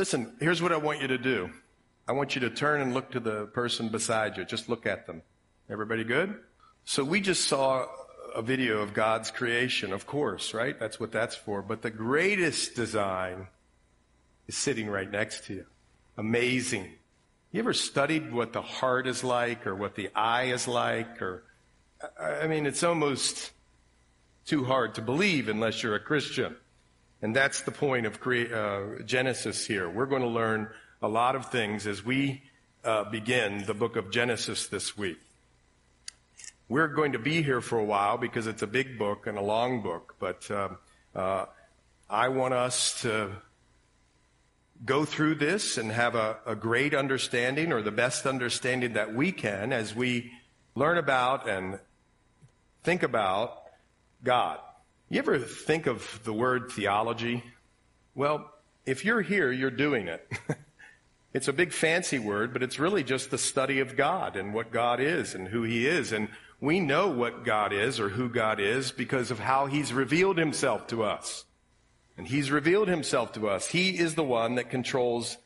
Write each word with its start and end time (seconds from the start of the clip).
Listen, 0.00 0.34
here's 0.40 0.62
what 0.62 0.72
I 0.72 0.78
want 0.78 1.02
you 1.02 1.08
to 1.08 1.18
do. 1.18 1.50
I 2.08 2.12
want 2.12 2.34
you 2.34 2.40
to 2.40 2.48
turn 2.48 2.80
and 2.80 2.94
look 2.94 3.10
to 3.10 3.20
the 3.20 3.44
person 3.48 3.90
beside 3.90 4.38
you. 4.38 4.46
Just 4.46 4.66
look 4.66 4.86
at 4.86 5.06
them. 5.06 5.20
Everybody 5.68 6.04
good? 6.04 6.36
So 6.86 7.04
we 7.04 7.20
just 7.20 7.46
saw 7.46 7.84
a 8.34 8.40
video 8.40 8.78
of 8.78 8.94
God's 8.94 9.30
creation, 9.30 9.92
of 9.92 10.06
course, 10.06 10.54
right? 10.54 10.80
That's 10.80 10.98
what 10.98 11.12
that's 11.12 11.36
for. 11.36 11.60
But 11.60 11.82
the 11.82 11.90
greatest 11.90 12.74
design 12.74 13.48
is 14.48 14.56
sitting 14.56 14.88
right 14.88 15.10
next 15.10 15.44
to 15.48 15.52
you. 15.52 15.66
Amazing. 16.16 16.88
You 17.52 17.60
ever 17.60 17.74
studied 17.74 18.32
what 18.32 18.54
the 18.54 18.62
heart 18.62 19.06
is 19.06 19.22
like 19.22 19.66
or 19.66 19.76
what 19.76 19.96
the 19.96 20.08
eye 20.14 20.44
is 20.44 20.66
like 20.66 21.20
or 21.20 21.42
I 22.18 22.46
mean 22.46 22.64
it's 22.64 22.82
almost 22.82 23.50
too 24.46 24.64
hard 24.64 24.94
to 24.94 25.02
believe 25.02 25.50
unless 25.50 25.82
you're 25.82 25.94
a 25.94 26.00
Christian. 26.00 26.56
And 27.22 27.36
that's 27.36 27.62
the 27.62 27.70
point 27.70 28.06
of 28.06 28.18
uh, 28.26 29.02
Genesis 29.04 29.66
here. 29.66 29.88
We're 29.90 30.06
going 30.06 30.22
to 30.22 30.28
learn 30.28 30.68
a 31.02 31.08
lot 31.08 31.36
of 31.36 31.50
things 31.50 31.86
as 31.86 32.04
we 32.04 32.42
uh, 32.84 33.04
begin 33.04 33.64
the 33.66 33.74
book 33.74 33.96
of 33.96 34.10
Genesis 34.10 34.68
this 34.68 34.96
week. 34.96 35.18
We're 36.68 36.88
going 36.88 37.12
to 37.12 37.18
be 37.18 37.42
here 37.42 37.60
for 37.60 37.78
a 37.78 37.84
while 37.84 38.16
because 38.16 38.46
it's 38.46 38.62
a 38.62 38.66
big 38.66 38.98
book 38.98 39.26
and 39.26 39.36
a 39.36 39.42
long 39.42 39.82
book, 39.82 40.14
but 40.18 40.50
um, 40.50 40.78
uh, 41.14 41.46
I 42.08 42.28
want 42.28 42.54
us 42.54 43.02
to 43.02 43.32
go 44.84 45.04
through 45.04 45.34
this 45.34 45.76
and 45.76 45.90
have 45.92 46.14
a, 46.14 46.38
a 46.46 46.54
great 46.54 46.94
understanding 46.94 47.72
or 47.72 47.82
the 47.82 47.90
best 47.90 48.24
understanding 48.24 48.94
that 48.94 49.14
we 49.14 49.32
can 49.32 49.72
as 49.72 49.94
we 49.94 50.32
learn 50.74 50.96
about 50.96 51.48
and 51.48 51.78
think 52.82 53.02
about 53.02 53.62
God. 54.24 54.58
You 55.12 55.18
ever 55.18 55.40
think 55.40 55.88
of 55.88 56.20
the 56.22 56.32
word 56.32 56.70
theology? 56.70 57.42
Well, 58.14 58.48
if 58.86 59.04
you're 59.04 59.22
here, 59.22 59.50
you're 59.50 59.68
doing 59.68 60.06
it. 60.06 60.24
it's 61.34 61.48
a 61.48 61.52
big 61.52 61.72
fancy 61.72 62.20
word, 62.20 62.52
but 62.52 62.62
it's 62.62 62.78
really 62.78 63.02
just 63.02 63.32
the 63.32 63.36
study 63.36 63.80
of 63.80 63.96
God 63.96 64.36
and 64.36 64.54
what 64.54 64.70
God 64.70 65.00
is 65.00 65.34
and 65.34 65.48
who 65.48 65.64
He 65.64 65.84
is. 65.84 66.12
And 66.12 66.28
we 66.60 66.78
know 66.78 67.08
what 67.08 67.44
God 67.44 67.72
is 67.72 67.98
or 67.98 68.08
who 68.08 68.28
God 68.28 68.60
is 68.60 68.92
because 68.92 69.32
of 69.32 69.40
how 69.40 69.66
He's 69.66 69.92
revealed 69.92 70.38
Himself 70.38 70.86
to 70.86 71.02
us. 71.02 71.44
And 72.16 72.28
He's 72.28 72.52
revealed 72.52 72.86
Himself 72.86 73.32
to 73.32 73.48
us. 73.48 73.66
He 73.66 73.98
is 73.98 74.14
the 74.14 74.22
one 74.22 74.54
that 74.54 74.70
controls 74.70 75.38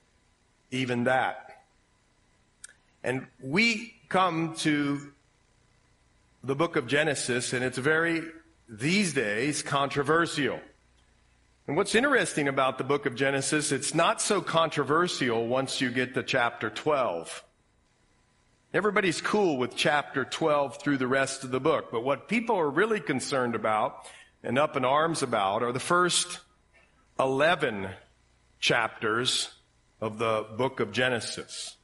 even 0.71 1.05
that. 1.05 1.65
And 3.03 3.29
we 3.43 3.95
come 4.11 4.57
to 4.57 5.11
the 6.43 6.55
book 6.55 6.77
of 6.77 6.87
Genesis, 6.87 7.55
and 7.55 7.65
it's 7.65 7.79
very, 7.79 8.25
these 8.79 9.13
days, 9.13 9.63
controversial. 9.63 10.61
And 11.67 11.77
what's 11.77 11.95
interesting 11.95 12.49
about 12.49 12.79
the 12.79 12.85
book 12.85 13.07
of 13.07 13.15
Genesis, 13.15 13.73
it's 13.73 13.95
not 13.95 14.21
so 14.21 14.41
controversial 14.41 15.47
once 15.47 15.81
you 15.81 15.91
get 15.91 16.15
to 16.15 16.23
chapter 16.23 16.71
12. 16.71 17.45
Everybody's 18.73 19.21
cool 19.21 19.57
with 19.57 19.77
chapter 19.77 20.25
12 20.25 20.79
through 20.83 20.99
the 20.99 21.07
rest 21.07 21.45
of 21.45 21.53
the 21.53 21.61
book, 21.61 21.91
but 21.93 22.03
what 22.03 22.29
people 22.29 22.57
are 22.57 22.69
really 22.69 23.01
concerned 23.01 23.55
about 23.55 24.07
and 24.43 24.59
up 24.59 24.77
in 24.77 24.85
arms 24.85 25.23
about 25.23 25.63
are 25.63 25.73
the 25.73 25.81
first 25.81 26.41
11 27.21 27.89
chapters 28.59 29.55
of 30.01 30.19
the 30.19 30.45
book 30.57 30.81
of 30.81 30.91
Genesis. 30.91 31.77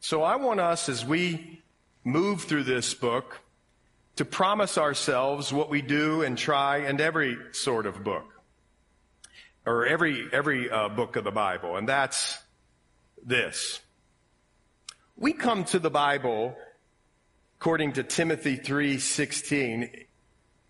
So 0.00 0.22
I 0.22 0.36
want 0.36 0.60
us, 0.60 0.90
as 0.90 1.04
we 1.04 1.62
move 2.04 2.42
through 2.42 2.64
this 2.64 2.92
book, 2.92 3.40
to 4.16 4.24
promise 4.24 4.78
ourselves 4.78 5.52
what 5.52 5.70
we 5.70 5.82
do 5.82 6.22
and 6.22 6.38
try 6.38 6.78
in 6.78 7.00
every 7.00 7.36
sort 7.52 7.86
of 7.86 8.04
book, 8.04 8.26
or 9.66 9.86
every, 9.86 10.28
every 10.32 10.70
uh, 10.70 10.88
book 10.88 11.16
of 11.16 11.24
the 11.24 11.32
Bible, 11.32 11.76
and 11.76 11.88
that's 11.88 12.38
this. 13.24 13.80
We 15.16 15.32
come 15.32 15.64
to 15.66 15.78
the 15.78 15.90
Bible, 15.90 16.56
according 17.60 17.92
to 17.94 18.02
Timothy 18.02 18.56
3:16, 18.56 20.06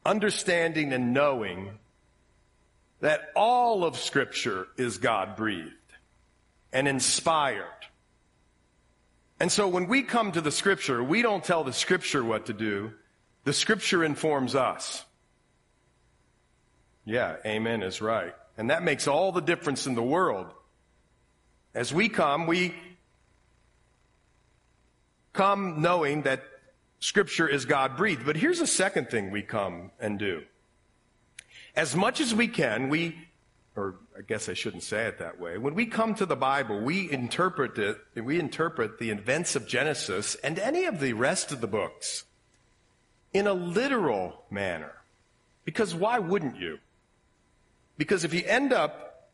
understanding 0.05 0.93
and 0.93 1.13
knowing 1.13 1.79
that 3.01 3.31
all 3.35 3.85
of 3.85 3.99
Scripture 3.99 4.69
is 4.77 4.99
God 4.99 5.37
breathed 5.37 5.71
and 6.73 6.89
inspired. 6.89 7.67
And 9.41 9.51
so 9.51 9.69
when 9.69 9.89
we 9.89 10.03
come 10.03 10.33
to 10.33 10.41
the 10.41 10.53
Scripture, 10.53 11.03
we 11.03 11.23
don't 11.23 11.43
tell 11.43 11.65
the 11.65 11.73
Scripture 11.73 12.23
what 12.25 12.47
to 12.47 12.53
do. 12.53 12.93
The 13.45 13.53
Scripture 13.53 14.03
informs 14.03 14.55
us. 14.55 15.05
Yeah, 17.05 17.37
amen 17.45 17.83
is 17.83 18.01
right. 18.01 18.35
And 18.57 18.71
that 18.71 18.83
makes 18.83 19.07
all 19.07 19.33
the 19.33 19.43
difference 19.43 19.87
in 19.87 19.95
the 19.95 20.03
world. 20.03 20.47
As 21.75 21.93
we 21.93 22.09
come, 22.09 22.47
we 22.47 22.75
come 25.33 25.83
knowing 25.83 26.23
that 26.23 26.43
Scripture 27.01 27.47
is 27.47 27.67
God 27.67 27.99
breathed. 27.99 28.25
But 28.25 28.37
here's 28.37 28.61
a 28.61 28.67
second 28.67 29.11
thing 29.11 29.31
we 29.31 29.43
come 29.43 29.91
and 30.01 30.19
do. 30.19 30.45
As 31.77 31.95
much 31.95 32.21
as 32.21 32.35
we 32.35 32.49
can, 32.49 32.89
we, 32.89 33.19
or 33.77 33.97
I 34.17 34.23
guess 34.23 34.49
I 34.49 34.55
shouldn't 34.55 34.85
say 34.85 35.07
it 35.07 35.19
that 35.19 35.39
way, 35.39 35.59
when 35.59 35.75
we 35.75 35.85
come 35.85 36.15
to 36.15 36.25
the 36.25 36.37
Bible, 36.37 36.81
we 36.81 37.11
interpret 37.11 37.77
it, 37.79 37.99
we 38.15 38.39
interpret 38.39 38.99
the 38.99 39.11
events 39.11 39.57
of 39.57 39.67
Genesis 39.67 40.37
and 40.37 40.59
any 40.59 40.85
of 40.85 41.01
the 41.01 41.13
rest 41.13 41.53
of 41.53 41.61
the 41.61 41.67
books 41.67 42.25
in 43.35 43.47
a 43.47 43.53
literal 43.53 44.45
manner. 44.51 44.93
Because 45.65 45.95
why 45.95 46.19
wouldn't 46.19 46.57
you? 46.57 46.79
Because 47.99 48.25
if 48.25 48.33
you 48.33 48.43
end 48.47 48.73
up 48.73 49.31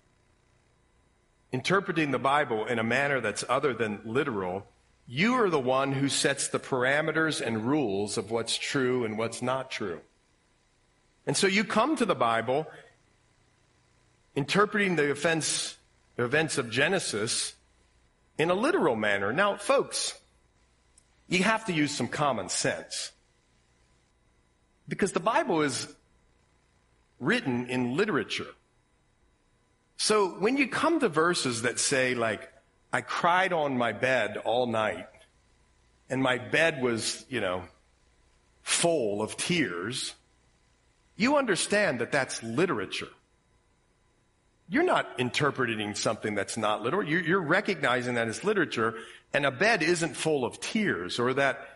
interpreting 1.52 2.10
the 2.10 2.18
Bible 2.18 2.66
in 2.66 2.78
a 2.78 2.84
manner 2.84 3.20
that's 3.20 3.44
other 3.48 3.74
than 3.74 4.00
literal, 4.04 4.66
you 5.06 5.34
are 5.34 5.50
the 5.50 5.60
one 5.60 5.92
who 5.92 6.08
sets 6.08 6.48
the 6.48 6.58
parameters 6.58 7.40
and 7.44 7.66
rules 7.66 8.16
of 8.16 8.30
what's 8.30 8.56
true 8.56 9.04
and 9.04 9.18
what's 9.18 9.42
not 9.42 9.70
true. 9.70 10.00
And 11.26 11.36
so 11.36 11.46
you 11.46 11.64
come 11.64 11.96
to 11.96 12.06
the 12.06 12.14
Bible 12.14 12.66
interpreting 14.36 14.96
the 14.96 15.10
offense, 15.10 15.76
events 16.16 16.58
of 16.58 16.70
Genesis 16.70 17.54
in 18.38 18.50
a 18.50 18.54
literal 18.54 18.96
manner. 18.96 19.32
Now, 19.32 19.56
folks, 19.56 20.18
you 21.28 21.42
have 21.42 21.64
to 21.66 21.72
use 21.72 21.90
some 21.90 22.08
common 22.08 22.48
sense. 22.48 23.10
Because 24.90 25.12
the 25.12 25.20
Bible 25.20 25.62
is 25.62 25.86
written 27.20 27.70
in 27.70 27.96
literature. 27.96 28.48
So 29.96 30.30
when 30.30 30.56
you 30.56 30.66
come 30.66 30.98
to 30.98 31.08
verses 31.08 31.62
that 31.62 31.78
say, 31.78 32.16
like, 32.16 32.52
I 32.92 33.00
cried 33.00 33.52
on 33.52 33.78
my 33.78 33.92
bed 33.92 34.36
all 34.38 34.66
night, 34.66 35.06
and 36.08 36.20
my 36.20 36.38
bed 36.38 36.82
was, 36.82 37.24
you 37.28 37.40
know, 37.40 37.62
full 38.62 39.22
of 39.22 39.36
tears, 39.36 40.14
you 41.16 41.36
understand 41.36 42.00
that 42.00 42.10
that's 42.10 42.42
literature. 42.42 43.10
You're 44.68 44.82
not 44.82 45.06
interpreting 45.18 45.94
something 45.94 46.34
that's 46.34 46.56
not 46.56 46.82
literal. 46.82 47.06
You're, 47.06 47.40
recognizing 47.40 48.14
that 48.14 48.26
it's 48.26 48.42
literature, 48.42 48.94
and 49.32 49.46
a 49.46 49.52
bed 49.52 49.84
isn't 49.84 50.16
full 50.16 50.44
of 50.44 50.58
tears, 50.58 51.20
or 51.20 51.32
that 51.34 51.69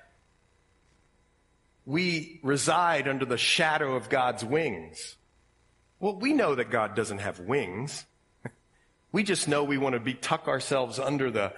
we 1.87 2.41
reside 2.43 3.09
under 3.09 3.25
the 3.25 3.39
shadow 3.39 3.95
of 3.95 4.09
God's 4.09 4.45
wings. 4.45 5.17
Well, 6.01 6.17
we 6.17 6.33
know 6.33 6.55
that 6.55 6.71
God 6.71 6.95
doesn't 6.95 7.19
have 7.19 7.41
wings. 7.41 8.05
We 9.13 9.23
just 9.23 9.47
know 9.47 9.63
we 9.63 9.79
want 9.79 9.93
to 9.93 10.01
be 10.01 10.15
tuck 10.15 10.49
ourselves 10.49 10.99
under 10.99 11.31
the, 11.31 11.53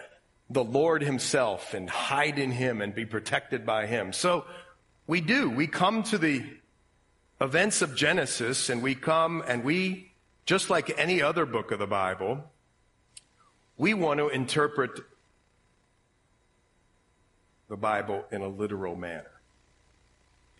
the 0.51 0.63
Lord 0.63 1.03
himself 1.03 1.73
and 1.73 1.89
hide 1.89 2.39
in 2.39 2.51
him 2.51 2.83
and 2.83 2.95
be 2.95 3.07
protected 3.07 3.65
by 3.65 3.87
him. 3.87 4.13
So 4.13 4.45
we 5.07 5.23
do. 5.23 5.49
We 5.49 5.67
come 5.67 6.03
to 6.03 6.19
the 6.19 6.45
events 7.41 7.81
of 7.81 7.97
Genesis 7.97 8.69
and 8.69 8.83
we 8.83 8.95
come 8.95 9.43
and 9.47 9.65
we, 9.65 10.13
just 10.45 10.69
like 10.69 10.99
any 10.99 11.23
other 11.23 11.47
book 11.47 11.73
of 11.73 11.79
the 11.79 11.87
Bible, 11.87 12.45
we 13.79 13.95
want 13.95 14.19
to 14.19 14.29
interpret 14.29 14.91
the 17.71 17.77
Bible 17.79 18.27
in 18.31 18.43
a 18.43 18.49
literal 18.49 18.97
manner. 18.97 19.36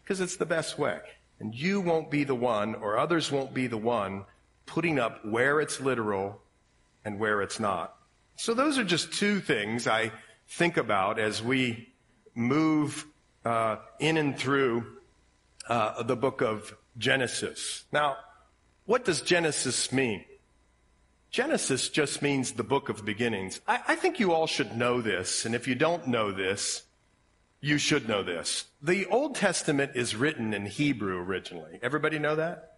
Because 0.07 0.21
it's 0.21 0.37
the 0.37 0.47
best 0.47 0.79
way. 0.79 1.01
And 1.41 1.53
you 1.53 1.81
won't 1.81 2.13
be 2.13 2.23
the 2.23 2.35
one, 2.37 2.77
or 2.77 2.97
others 2.97 3.33
won't 3.33 3.53
be 3.53 3.67
the 3.67 3.77
one, 3.77 4.25
putting 4.65 5.01
up 5.01 5.25
where 5.25 5.61
it's 5.61 5.81
literal 5.81 6.41
and 7.05 7.19
where 7.19 7.43
it's 7.43 7.59
not. 7.59 7.97
So 8.37 8.55
those 8.55 8.79
are 8.79 8.85
just 8.85 9.13
two 9.13 9.41
things 9.41 9.89
I 9.89 10.13
think 10.47 10.77
about 10.77 11.19
as 11.19 11.43
we 11.43 11.93
move 12.37 13.05
uh, 13.45 13.79
in 13.99 14.17
and 14.17 14.39
through 14.39 14.87
uh, 15.69 16.05
the 16.05 16.15
book 16.15 16.41
of 16.41 16.77
Genesis. 16.97 17.85
Now, 17.91 18.17
what 18.85 19.05
does 19.05 19.23
Genesis 19.23 19.91
mean? 19.91 20.25
Genesis 21.33 21.89
just 21.89 22.23
means 22.23 22.53
the 22.53 22.63
book 22.63 22.89
of 22.89 23.05
beginnings. 23.05 23.61
I, 23.67 23.81
I 23.89 23.97
think 23.97 24.21
you 24.21 24.33
all 24.33 24.47
should 24.47 24.77
know 24.77 25.01
this, 25.01 25.45
and 25.45 25.55
if 25.55 25.67
you 25.67 25.75
don't 25.75 26.07
know 26.07 26.31
this, 26.31 26.83
you 27.67 27.79
should 27.79 28.09
know 28.09 28.23
this. 28.23 28.67
The 28.81 29.07
Old 29.07 29.35
Testament 29.35 29.93
is 29.97 30.15
written 30.15 30.55
in 30.55 30.67
Hebrew 30.67 31.19
originally. 31.19 31.81
Everybody 31.83 32.21
know 32.21 32.37
that? 32.37 32.77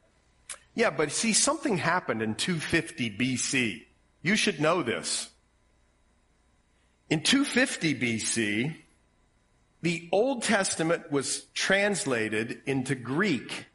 Yeah, 0.75 0.88
but 0.88 1.12
see, 1.12 1.35
something 1.35 1.76
happened 1.76 2.23
in 2.23 2.35
250 2.35 3.11
BC. 3.11 3.85
You 4.23 4.35
should 4.35 4.61
know 4.61 4.82
this. 4.82 5.29
In 7.11 7.23
250 7.23 7.94
BC, 7.96 8.76
the 9.82 10.08
Old 10.11 10.43
Testament 10.43 11.12
was 11.12 11.43
translated 11.52 12.62
into 12.64 12.94
Greek, 12.94 13.67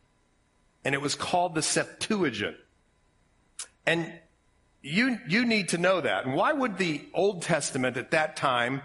and 0.84 0.96
it 0.96 1.02
was 1.02 1.14
called 1.14 1.54
the 1.54 1.62
Septuagint. 1.62 2.58
And 3.86 4.12
you, 4.82 5.20
you 5.28 5.46
need 5.46 5.70
to 5.70 5.78
know 5.78 6.02
that. 6.02 6.26
And 6.26 6.34
why 6.34 6.54
would 6.54 6.80
the 6.80 7.06
Old 7.14 7.44
Testament 7.44 7.98
at 7.98 8.12
that 8.12 8.36
time 8.36 8.82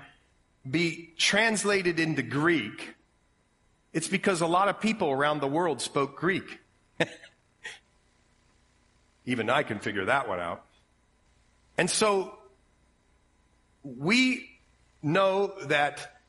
be 0.70 1.14
translated 1.16 1.98
into 2.00 2.22
Greek? 2.22 2.94
It's 3.92 4.08
because 4.08 4.40
a 4.40 4.46
lot 4.46 4.68
of 4.68 4.80
people 4.80 5.10
around 5.10 5.40
the 5.40 5.48
world 5.48 5.80
spoke 5.80 6.16
Greek. 6.16 6.60
Even 9.26 9.50
I 9.50 9.62
can 9.62 9.78
figure 9.78 10.04
that 10.06 10.28
one 10.28 10.40
out. 10.40 10.64
And 11.76 11.88
so 11.88 12.38
we 13.82 14.48
know 15.02 15.54
that 15.66 16.20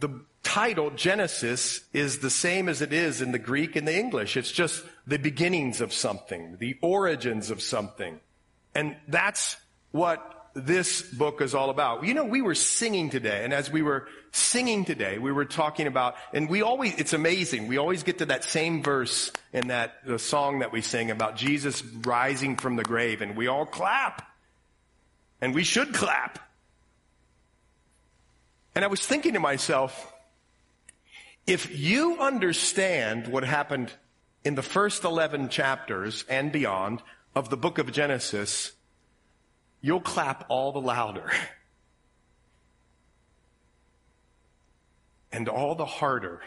the 0.00 0.20
title 0.42 0.90
Genesis 0.90 1.82
is 1.92 2.20
the 2.20 2.30
same 2.30 2.68
as 2.68 2.80
it 2.80 2.92
is 2.92 3.20
in 3.20 3.32
the 3.32 3.38
Greek 3.38 3.76
and 3.76 3.86
the 3.86 3.98
English. 3.98 4.36
It's 4.36 4.52
just 4.52 4.84
the 5.06 5.18
beginnings 5.18 5.80
of 5.80 5.92
something, 5.92 6.56
the 6.58 6.78
origins 6.80 7.50
of 7.50 7.60
something. 7.60 8.20
And 8.74 8.96
that's 9.08 9.56
what 9.90 10.37
this 10.66 11.02
book 11.02 11.40
is 11.40 11.54
all 11.54 11.70
about. 11.70 12.04
You 12.04 12.14
know, 12.14 12.24
we 12.24 12.42
were 12.42 12.54
singing 12.54 13.10
today, 13.10 13.44
and 13.44 13.52
as 13.52 13.70
we 13.70 13.82
were 13.82 14.08
singing 14.32 14.84
today, 14.84 15.18
we 15.18 15.32
were 15.32 15.44
talking 15.44 15.86
about, 15.86 16.16
and 16.32 16.48
we 16.48 16.62
always, 16.62 16.94
it's 16.98 17.12
amazing, 17.12 17.68
we 17.68 17.78
always 17.78 18.02
get 18.02 18.18
to 18.18 18.26
that 18.26 18.44
same 18.44 18.82
verse 18.82 19.32
in 19.52 19.68
that 19.68 20.04
the 20.04 20.18
song 20.18 20.60
that 20.60 20.72
we 20.72 20.80
sing 20.80 21.10
about 21.10 21.36
Jesus 21.36 21.82
rising 21.84 22.56
from 22.56 22.76
the 22.76 22.82
grave, 22.82 23.22
and 23.22 23.36
we 23.36 23.46
all 23.46 23.66
clap. 23.66 24.24
And 25.40 25.54
we 25.54 25.62
should 25.62 25.94
clap. 25.94 26.40
And 28.74 28.84
I 28.84 28.88
was 28.88 29.04
thinking 29.04 29.34
to 29.34 29.40
myself, 29.40 30.12
if 31.46 31.78
you 31.78 32.18
understand 32.18 33.28
what 33.28 33.44
happened 33.44 33.92
in 34.44 34.54
the 34.54 34.62
first 34.62 35.04
11 35.04 35.48
chapters 35.48 36.24
and 36.28 36.52
beyond 36.52 37.02
of 37.34 37.50
the 37.50 37.56
book 37.56 37.78
of 37.78 37.90
Genesis, 37.92 38.72
you'll 39.80 40.00
clap 40.00 40.44
all 40.48 40.72
the 40.72 40.80
louder. 40.80 41.30
And 45.30 45.48
all 45.48 45.74
the 45.74 45.84
harder 45.84 46.40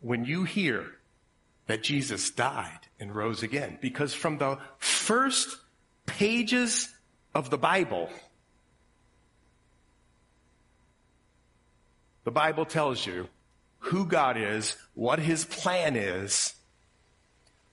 when 0.00 0.24
you 0.24 0.44
hear 0.44 0.86
that 1.66 1.82
Jesus 1.82 2.30
died 2.30 2.80
and 2.98 3.14
rose 3.14 3.42
again. 3.42 3.78
Because 3.80 4.14
from 4.14 4.38
the 4.38 4.58
first 4.78 5.58
pages 6.06 6.88
of 7.34 7.50
the 7.50 7.58
Bible, 7.58 8.08
The 12.28 12.32
Bible 12.32 12.66
tells 12.66 13.06
you 13.06 13.26
who 13.78 14.04
God 14.04 14.36
is, 14.36 14.76
what 14.92 15.18
his 15.18 15.46
plan 15.46 15.96
is. 15.96 16.52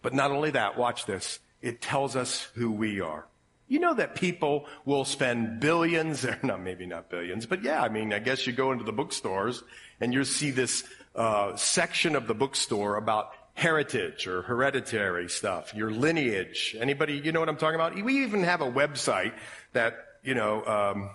But 0.01 0.13
not 0.13 0.31
only 0.31 0.51
that, 0.51 0.77
watch 0.77 1.05
this. 1.05 1.39
It 1.61 1.81
tells 1.81 2.15
us 2.15 2.47
who 2.55 2.71
we 2.71 3.01
are. 3.01 3.25
You 3.67 3.79
know 3.79 3.93
that 3.95 4.15
people 4.15 4.67
will 4.85 5.05
spend 5.05 5.59
billions, 5.59 6.25
or 6.25 6.37
not 6.43 6.61
maybe 6.61 6.85
not 6.85 7.09
billions, 7.09 7.45
but 7.45 7.63
yeah, 7.63 7.81
I 7.81 7.89
mean, 7.89 8.13
I 8.13 8.19
guess 8.19 8.45
you 8.45 8.53
go 8.53 8.71
into 8.71 8.83
the 8.83 8.93
bookstores 8.93 9.63
and 9.99 10.13
you 10.13 10.23
see 10.23 10.51
this 10.51 10.83
uh, 11.15 11.55
section 11.55 12.15
of 12.15 12.27
the 12.27 12.33
bookstore 12.33 12.97
about 12.97 13.31
heritage 13.53 14.27
or 14.27 14.41
hereditary 14.41 15.29
stuff, 15.29 15.73
your 15.73 15.89
lineage. 15.89 16.75
Anybody, 16.79 17.21
you 17.23 17.31
know 17.31 17.39
what 17.39 17.49
I'm 17.49 17.57
talking 17.57 17.75
about? 17.75 17.95
We 17.95 18.23
even 18.23 18.43
have 18.43 18.61
a 18.61 18.69
website 18.69 19.33
that, 19.71 19.95
you 20.23 20.35
know, 20.35 20.65
um, 20.65 21.09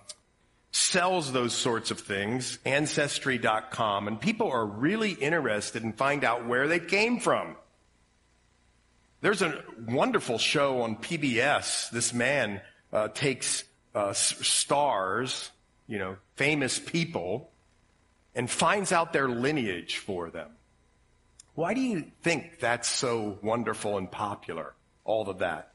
sells 0.72 1.32
those 1.32 1.52
sorts 1.52 1.90
of 1.90 2.00
things, 2.00 2.58
ancestry.com, 2.64 4.08
and 4.08 4.20
people 4.20 4.50
are 4.50 4.64
really 4.64 5.12
interested 5.12 5.82
in 5.82 5.92
find 5.92 6.24
out 6.24 6.46
where 6.46 6.66
they 6.66 6.80
came 6.80 7.20
from. 7.20 7.56
There's 9.20 9.42
a 9.42 9.62
wonderful 9.86 10.38
show 10.38 10.82
on 10.82 10.96
PBS. 10.96 11.90
This 11.90 12.14
man 12.14 12.62
uh, 12.90 13.08
takes 13.08 13.64
uh, 13.94 14.14
stars, 14.14 15.50
you 15.86 15.98
know, 15.98 16.16
famous 16.36 16.78
people, 16.78 17.50
and 18.34 18.48
finds 18.48 18.92
out 18.92 19.12
their 19.12 19.28
lineage 19.28 19.98
for 19.98 20.30
them. 20.30 20.50
Why 21.54 21.74
do 21.74 21.82
you 21.82 22.10
think 22.22 22.60
that's 22.60 22.88
so 22.88 23.38
wonderful 23.42 23.98
and 23.98 24.10
popular? 24.10 24.72
All 25.04 25.28
of 25.28 25.40
that. 25.40 25.72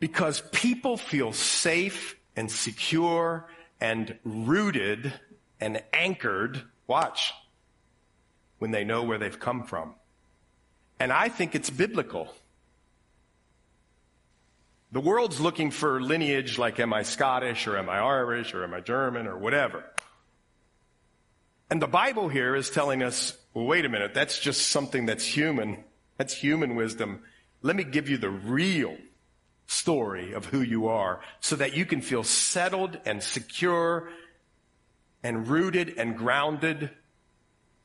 Because 0.00 0.40
people 0.52 0.96
feel 0.96 1.32
safe 1.32 2.16
and 2.34 2.50
secure 2.50 3.48
and 3.80 4.18
rooted 4.24 5.12
and 5.60 5.82
anchored, 5.92 6.62
watch, 6.88 7.32
when 8.58 8.72
they 8.72 8.82
know 8.82 9.04
where 9.04 9.18
they've 9.18 9.38
come 9.38 9.62
from. 9.62 9.94
And 10.98 11.12
I 11.12 11.28
think 11.28 11.54
it's 11.54 11.70
biblical. 11.70 12.34
The 14.92 15.00
world's 15.00 15.40
looking 15.40 15.70
for 15.70 16.00
lineage 16.00 16.58
like, 16.58 16.78
am 16.78 16.92
I 16.92 17.02
Scottish 17.02 17.66
or 17.66 17.76
am 17.76 17.88
I 17.88 17.98
Irish 17.98 18.54
or 18.54 18.64
am 18.64 18.72
I 18.72 18.80
German 18.80 19.26
or 19.26 19.36
whatever? 19.36 19.84
And 21.68 21.82
the 21.82 21.88
Bible 21.88 22.28
here 22.28 22.54
is 22.54 22.70
telling 22.70 23.02
us, 23.02 23.36
well, 23.52 23.66
wait 23.66 23.84
a 23.84 23.88
minute, 23.88 24.14
that's 24.14 24.38
just 24.38 24.68
something 24.68 25.06
that's 25.06 25.24
human. 25.24 25.82
That's 26.16 26.32
human 26.32 26.76
wisdom. 26.76 27.22
Let 27.62 27.76
me 27.76 27.84
give 27.84 28.08
you 28.08 28.16
the 28.16 28.30
real 28.30 28.96
story 29.66 30.32
of 30.32 30.46
who 30.46 30.60
you 30.62 30.86
are 30.86 31.20
so 31.40 31.56
that 31.56 31.76
you 31.76 31.84
can 31.84 32.00
feel 32.00 32.22
settled 32.22 32.98
and 33.04 33.22
secure 33.22 34.08
and 35.22 35.48
rooted 35.48 35.94
and 35.98 36.16
grounded. 36.16 36.90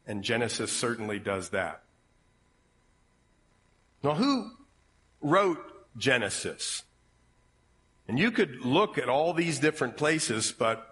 And 0.05 0.23
Genesis 0.23 0.71
certainly 0.71 1.17
does 1.17 1.49
that. 1.49 1.81
Now, 4.03 4.13
who 4.13 4.51
wrote 5.21 5.59
Genesis? 5.97 6.83
And 8.07 8.19
you 8.19 8.31
could 8.31 8.65
look 8.65 8.97
at 8.97 9.09
all 9.09 9.33
these 9.33 9.59
different 9.59 9.97
places, 9.97 10.51
but 10.51 10.87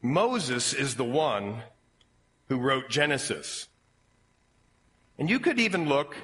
Moses 0.00 0.72
is 0.74 0.96
the 0.96 1.04
one 1.04 1.62
who 2.48 2.58
wrote 2.58 2.88
Genesis. 2.88 3.68
And 5.18 5.30
you 5.30 5.40
could 5.40 5.58
even 5.58 5.88
look 5.88 6.16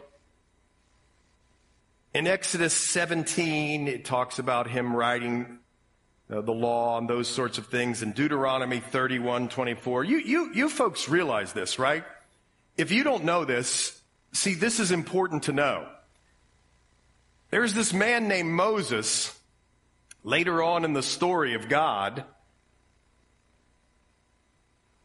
in 2.15 2.27
Exodus 2.27 2.75
17, 2.75 3.87
it 3.87 4.05
talks 4.05 4.39
about 4.39 4.69
him 4.69 4.97
writing 4.97 5.59
uh, 6.31 6.41
the 6.41 6.53
law 6.53 6.99
and 6.99 7.09
those 7.09 7.29
sorts 7.29 7.59
of 7.59 7.67
things. 7.67 8.03
In 8.03 8.13
Deuteronomy 8.13 8.81
31, 8.81 9.49
24, 9.49 10.05
you, 10.05 10.19
you, 10.19 10.51
you 10.55 10.69
folks 10.69 11.09
realize 11.09 11.53
this, 11.53 11.79
right? 11.79 12.05
If 12.77 12.91
you 12.91 13.05
don't 13.05 13.25
know 13.25 13.45
this, 13.45 14.01
see, 14.33 14.55
this 14.55 14.81
is 14.81 14.91
important 14.91 15.45
to 15.45 15.53
know. 15.53 15.87
There's 17.51 17.75
this 17.75 17.93
man 17.93 18.29
named 18.29 18.51
Moses 18.51 19.39
later 20.23 20.63
on 20.63 20.85
in 20.85 20.93
the 20.93 21.03
story 21.03 21.55
of 21.55 21.69
God 21.69 22.25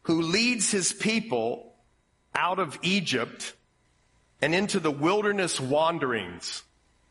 who 0.02 0.20
leads 0.20 0.70
his 0.70 0.92
people 0.92 1.74
out 2.34 2.58
of 2.58 2.78
Egypt 2.82 3.54
and 4.42 4.54
into 4.54 4.78
the 4.78 4.90
wilderness 4.90 5.58
wanderings. 5.58 6.62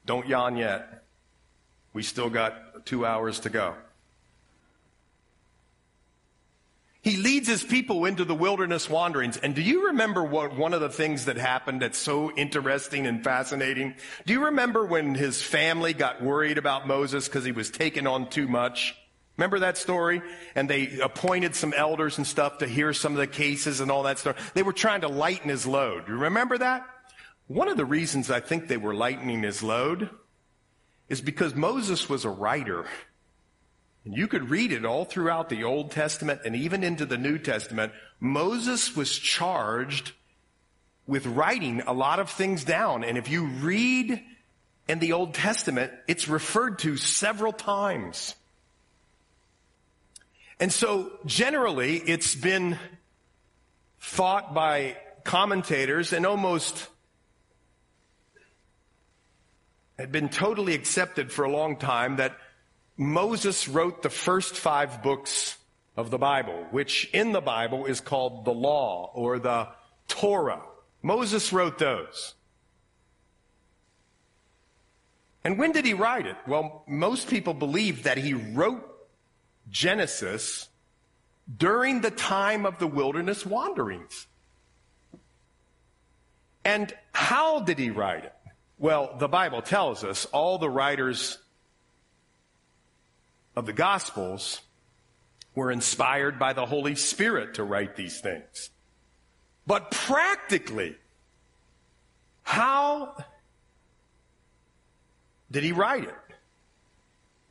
Don't 0.06 0.28
yawn 0.28 0.58
yet. 0.58 1.04
We 1.94 2.04
still 2.04 2.30
got 2.30 2.86
two 2.86 3.06
hours 3.06 3.40
to 3.42 3.50
go. 3.50 3.76
He 7.04 7.18
leads 7.18 7.50
his 7.50 7.64
people 7.64 8.06
into 8.06 8.24
the 8.24 8.34
wilderness 8.34 8.90
wanderings. 8.90 9.36
And 9.36 9.54
do 9.54 9.62
you 9.62 9.88
remember 9.88 10.24
what 10.24 10.56
one 10.56 10.74
of 10.74 10.80
the 10.80 10.90
things 10.90 11.26
that 11.26 11.36
happened 11.36 11.82
that's 11.82 11.98
so 11.98 12.32
interesting 12.32 13.06
and 13.06 13.22
fascinating? 13.22 13.96
Do 14.26 14.32
you 14.32 14.46
remember 14.46 14.86
when 14.86 15.14
his 15.14 15.42
family 15.42 15.94
got 15.94 16.24
worried 16.24 16.58
about 16.58 16.88
Moses 16.88 17.28
because 17.28 17.44
he 17.44 17.52
was 17.52 17.70
taking 17.70 18.08
on 18.08 18.30
too 18.30 18.48
much? 18.48 18.96
Remember 19.36 19.60
that 19.60 19.78
story? 19.78 20.22
And 20.56 20.70
they 20.70 20.98
appointed 21.00 21.56
some 21.56 21.74
elders 21.76 22.18
and 22.18 22.26
stuff 22.26 22.60
to 22.60 22.68
hear 22.68 22.94
some 22.94 23.12
of 23.12 23.18
the 23.18 23.28
cases 23.28 23.82
and 23.82 23.92
all 23.92 24.04
that 24.04 24.18
stuff. 24.18 24.54
They 24.54 24.64
were 24.64 24.72
trying 24.72 25.02
to 25.02 25.10
lighten 25.10 25.50
his 25.50 25.68
load. 25.68 26.06
Do 26.06 26.14
you 26.14 26.20
remember 26.20 26.58
that? 26.58 26.88
One 27.48 27.68
of 27.68 27.76
the 27.76 27.86
reasons 27.86 28.32
I 28.32 28.40
think 28.40 28.70
they 28.70 28.78
were 28.78 28.94
lightening 28.94 29.44
his 29.44 29.62
load 29.62 30.10
is 31.10 31.20
because 31.20 31.54
Moses 31.54 32.08
was 32.08 32.24
a 32.24 32.30
writer. 32.30 32.86
And 34.06 34.16
you 34.16 34.28
could 34.28 34.50
read 34.50 34.72
it 34.72 34.86
all 34.86 35.06
throughout 35.06 35.50
the 35.50 35.64
Old 35.64 35.92
Testament 35.92 36.42
and 36.46 36.56
even 36.56 36.84
into 36.84 37.06
the 37.06 37.18
New 37.18 37.38
Testament. 37.38 37.94
Moses 38.20 38.96
was 38.96 39.18
charged 39.18 40.12
with 41.08 41.26
writing 41.26 41.82
a 41.82 41.94
lot 41.94 42.20
of 42.20 42.30
things 42.30 42.64
down. 42.64 43.04
And 43.04 43.18
if 43.18 43.30
you 43.30 43.46
read 43.46 44.22
in 44.88 45.00
the 45.00 45.14
Old 45.14 45.34
Testament, 45.34 45.92
it's 46.08 46.28
referred 46.28 46.80
to 46.80 46.98
several 46.98 47.54
times. 47.54 48.36
And 50.60 50.72
so 50.72 51.12
generally, 51.26 51.98
it's 51.98 52.36
been 52.36 52.78
thought 54.00 54.54
by 54.54 54.98
commentators 55.24 56.12
and 56.12 56.26
almost 56.26 56.88
had 59.98 60.12
been 60.12 60.30
totally 60.30 60.74
accepted 60.74 61.32
for 61.32 61.46
a 61.46 61.52
long 61.52 61.78
time 61.78 62.18
that 62.18 62.36
Moses 62.98 63.68
wrote 63.68 64.04
the 64.04 64.10
first 64.10 64.56
five 64.56 65.02
books 65.02 65.58
of 65.96 66.12
the 66.12 66.18
Bible, 66.18 66.68
which 66.72 67.10
in 67.14 67.32
the 67.32 67.42
Bible 67.42 67.86
is 67.86 68.02
called 68.02 68.46
the 68.46 68.54
law 68.54 69.12
or 69.14 69.40
the 69.40 69.68
Torah. 70.08 70.62
Moses 71.02 71.52
wrote 71.52 71.78
those. 71.78 72.34
And 75.44 75.60
when 75.60 75.72
did 75.74 75.86
he 75.86 75.94
write 75.94 76.26
it? 76.26 76.38
Well, 76.48 76.84
most 76.88 77.30
people 77.30 77.54
believe 77.54 78.04
that 78.04 78.18
he 78.18 78.34
wrote 78.34 78.90
Genesis 79.70 80.70
during 81.58 82.02
the 82.02 82.12
time 82.12 82.66
of 82.66 82.80
the 82.80 82.88
wilderness 82.88 83.46
wanderings. 83.46 84.28
And 86.64 86.94
how 87.12 87.60
did 87.60 87.78
he 87.78 87.90
write 87.90 88.24
it? 88.24 88.34
Well, 88.78 89.16
the 89.20 89.28
Bible 89.28 89.62
tells 89.62 90.04
us 90.04 90.26
all 90.26 90.58
the 90.58 90.70
writers 90.70 91.38
of 93.56 93.66
the 93.66 93.74
Gospels 93.74 94.62
were 95.56 95.72
inspired 95.72 96.40
by 96.40 96.54
the 96.54 96.66
Holy 96.66 96.96
Spirit 96.96 97.56
to 97.56 97.64
write 97.64 97.96
these 97.96 98.20
things. 98.20 98.72
But 99.68 99.92
practically, 99.92 100.96
how 102.44 103.16
did 105.52 105.64
he 105.64 105.72
write 105.72 106.06
it? 106.06 106.16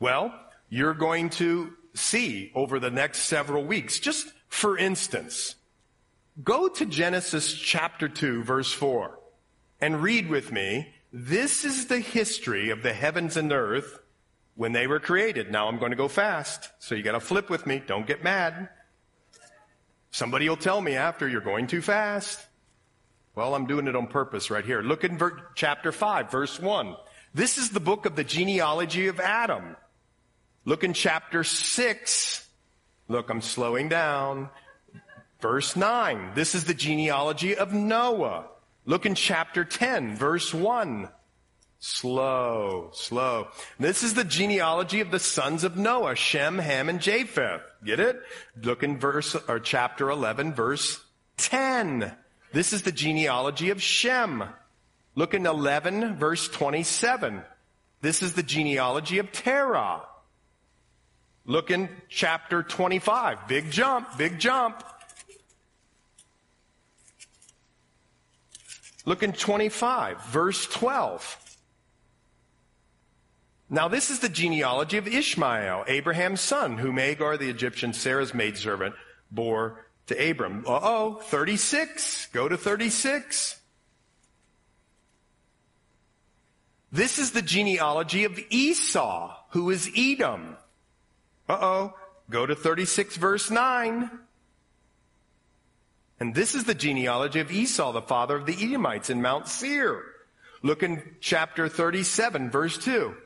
Well, 0.01 0.35
you're 0.69 0.95
going 0.95 1.31
to 1.31 1.75
see 1.95 2.51
over 2.55 2.81
the 2.81 2.91
next 2.91 3.21
several 3.23 3.65
weeks. 3.65 4.01
Just 4.01 4.33
for 4.49 4.77
instance, 4.77 5.55
go 6.43 6.69
to 6.69 6.85
Genesis 6.85 7.55
chapter 7.55 8.09
2, 8.09 8.43
verse 8.43 8.73
4, 8.73 9.19
and 9.81 10.03
read 10.03 10.29
with 10.29 10.51
me. 10.51 10.89
This 11.13 11.65
is 11.65 11.87
the 11.87 12.01
history 12.01 12.71
of 12.71 12.83
the 12.83 12.93
heavens 12.93 13.37
and 13.37 13.53
earth 13.53 14.02
when 14.55 14.73
they 14.73 14.87
were 14.87 15.01
created. 15.01 15.51
Now 15.51 15.69
I'm 15.69 15.79
going 15.79 15.91
to 15.91 15.97
go 15.97 16.09
fast, 16.09 16.71
so 16.79 16.95
you 16.95 17.03
got 17.03 17.13
to 17.13 17.21
flip 17.21 17.49
with 17.49 17.67
me. 17.67 17.83
Don't 17.87 18.07
get 18.07 18.23
mad. 18.23 18.69
Somebody 20.11 20.49
will 20.49 20.57
tell 20.57 20.81
me 20.81 20.95
after 20.95 21.27
you're 21.27 21.41
going 21.41 21.67
too 21.67 21.81
fast. 21.81 22.39
Well, 23.35 23.55
I'm 23.55 23.67
doing 23.67 23.89
it 23.89 23.97
on 23.97 24.09
purpose 24.09 24.51
right 24.51 24.65
here. 24.65 24.83
Look 24.83 25.05
in 25.05 25.17
ver- 25.17 25.51
chapter 25.55 25.91
5, 25.91 26.31
verse 26.31 26.61
1. 26.61 26.97
This 27.33 27.57
is 27.57 27.71
the 27.71 27.81
book 27.81 28.05
of 28.05 28.15
the 28.15 28.25
genealogy 28.25 29.07
of 29.07 29.21
Adam. 29.21 29.75
Look 30.67 30.85
in 30.85 30.93
chapter 30.93 31.43
6. 31.43 32.49
Look, 33.09 33.31
I'm 33.31 33.41
slowing 33.41 33.89
down. 33.89 34.51
Verse 35.41 35.75
9. 35.77 36.33
This 36.35 36.55
is 36.55 36.65
the 36.65 36.75
genealogy 36.75 37.57
of 37.57 37.73
Noah. 37.73 38.47
Look 38.85 39.07
in 39.07 39.15
chapter 39.15 39.65
10, 39.65 40.17
verse 40.17 40.53
1. 40.53 41.09
Slow, 41.85 42.91
slow. 42.93 43.49
This 43.77 44.05
is 44.05 44.15
the 44.15 44.23
genealogy 44.23 45.01
of 45.01 45.11
the 45.11 45.19
sons 45.19 45.65
of 45.65 45.77
Noah, 45.77 46.15
Shem, 46.15 46.59
Ham, 46.59 46.89
and 46.89 47.01
Japheth. 47.01 47.61
Get 47.85 47.99
it? 47.99 48.23
Look 48.63 48.85
in 48.85 49.01
verse, 49.01 49.35
or 49.49 49.59
chapter 49.59 50.09
11, 50.09 50.55
verse 50.55 51.05
10. 51.39 52.13
This 52.53 52.73
is 52.73 52.83
the 52.83 52.93
genealogy 52.93 53.71
of 53.71 53.83
Shem. 53.83 54.45
Look 55.17 55.35
in 55.35 55.45
11, 55.45 56.19
verse 56.19 56.49
27. 56.49 57.43
This 58.01 58.23
is 58.23 58.35
the 58.35 58.45
genealogy 58.45 59.19
of 59.19 59.33
Terah. 59.33 60.03
Look 61.45 61.73
in 61.73 61.89
chapter 62.09 62.63
25. 62.63 63.49
Big 63.49 63.73
jump, 63.73 64.17
big 64.17 64.39
jump. 64.39 64.85
Look 69.05 69.25
in 69.25 69.33
25, 69.33 70.27
verse 70.27 70.65
12. 70.67 71.42
Now, 73.73 73.89
this 73.89 74.11
is 74.11 74.19
the 74.19 74.29
genealogy 74.29 74.99
of 74.99 75.09
Ishmael, 75.09 75.85
Abraham's 75.89 76.43
son, 76.43 76.77
whom 76.77 76.99
Agar, 76.99 77.39
the 77.39 77.49
Egyptian, 77.49 77.95
Sarah's 77.95 78.35
maidservant, 78.35 78.95
bore 79.31 79.87
to 80.09 80.31
Abram. 80.31 80.63
Uh 80.69 80.79
oh, 80.83 81.15
36. 81.23 82.29
Go 82.35 82.49
to 82.49 82.59
36. 82.59 83.59
This 86.93 87.19
is 87.19 87.31
the 87.31 87.41
genealogy 87.41 88.25
of 88.25 88.39
Esau, 88.51 89.35
who 89.53 89.71
is 89.71 89.91
Edom. 89.97 90.59
Uh 91.49 91.59
oh, 91.59 91.95
go 92.29 92.45
to 92.45 92.55
36, 92.55 93.17
verse 93.17 93.51
9. 93.51 94.11
And 96.21 96.35
this 96.35 96.55
is 96.55 96.65
the 96.65 96.75
genealogy 96.75 97.41
of 97.41 97.51
Esau, 97.51 97.93
the 97.93 98.03
father 98.03 98.37
of 98.37 98.45
the 98.45 98.55
Edomites 98.63 99.09
in 99.09 99.23
Mount 99.23 99.49
Seir. 99.49 100.05
Look 100.63 100.83
in 100.83 101.17
chapter 101.21 101.71
37, 101.71 102.51
verse 102.51 102.77
2. 102.77 103.17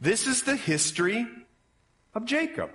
This 0.00 0.26
is 0.26 0.42
the 0.42 0.56
history 0.56 1.26
of 2.14 2.24
Jacob. 2.24 2.70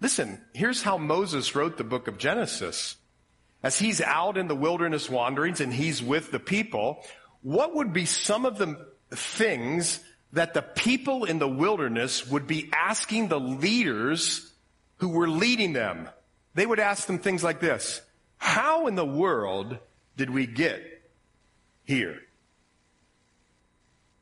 Listen, 0.00 0.40
here's 0.54 0.82
how 0.82 0.96
Moses 0.96 1.54
wrote 1.54 1.76
the 1.76 1.84
book 1.84 2.06
of 2.06 2.18
Genesis. 2.18 2.96
As 3.62 3.78
he's 3.78 4.00
out 4.00 4.36
in 4.36 4.46
the 4.46 4.54
wilderness 4.54 5.10
wanderings 5.10 5.60
and 5.60 5.72
he's 5.72 6.00
with 6.00 6.30
the 6.30 6.38
people, 6.38 7.04
what 7.42 7.74
would 7.74 7.92
be 7.92 8.04
some 8.04 8.46
of 8.46 8.58
the 8.58 8.86
things 9.10 10.00
that 10.32 10.54
the 10.54 10.62
people 10.62 11.24
in 11.24 11.40
the 11.40 11.48
wilderness 11.48 12.26
would 12.28 12.46
be 12.46 12.70
asking 12.72 13.28
the 13.28 13.40
leaders 13.40 14.52
who 14.98 15.08
were 15.08 15.28
leading 15.28 15.72
them? 15.72 16.08
They 16.54 16.66
would 16.66 16.78
ask 16.78 17.06
them 17.06 17.18
things 17.18 17.42
like 17.42 17.58
this. 17.58 18.00
How 18.36 18.86
in 18.86 18.94
the 18.94 19.04
world 19.04 19.78
did 20.16 20.30
we 20.30 20.46
get 20.46 20.80
here? 21.84 22.20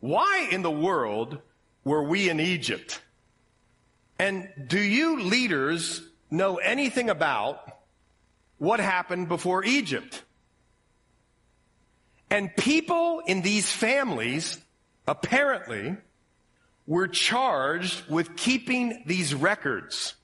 Why 0.00 0.49
in 0.50 0.62
the 0.62 0.71
world 0.71 1.38
were 1.85 2.03
we 2.03 2.29
in 2.29 2.41
Egypt? 2.41 3.00
And 4.19 4.49
do 4.67 4.81
you 4.81 5.21
leaders 5.21 6.03
know 6.31 6.57
anything 6.57 7.11
about 7.11 7.61
what 8.59 8.81
happened 8.81 9.29
before 9.29 9.65
Egypt? 9.65 10.23
And 12.31 12.55
people 12.57 13.23
in 13.26 13.43
these 13.43 13.71
families 13.71 14.59
apparently 15.07 15.97
were 16.87 17.09
charged 17.09 18.09
with 18.09 18.37
keeping 18.37 19.03
these 19.07 19.35
records. 19.35 20.15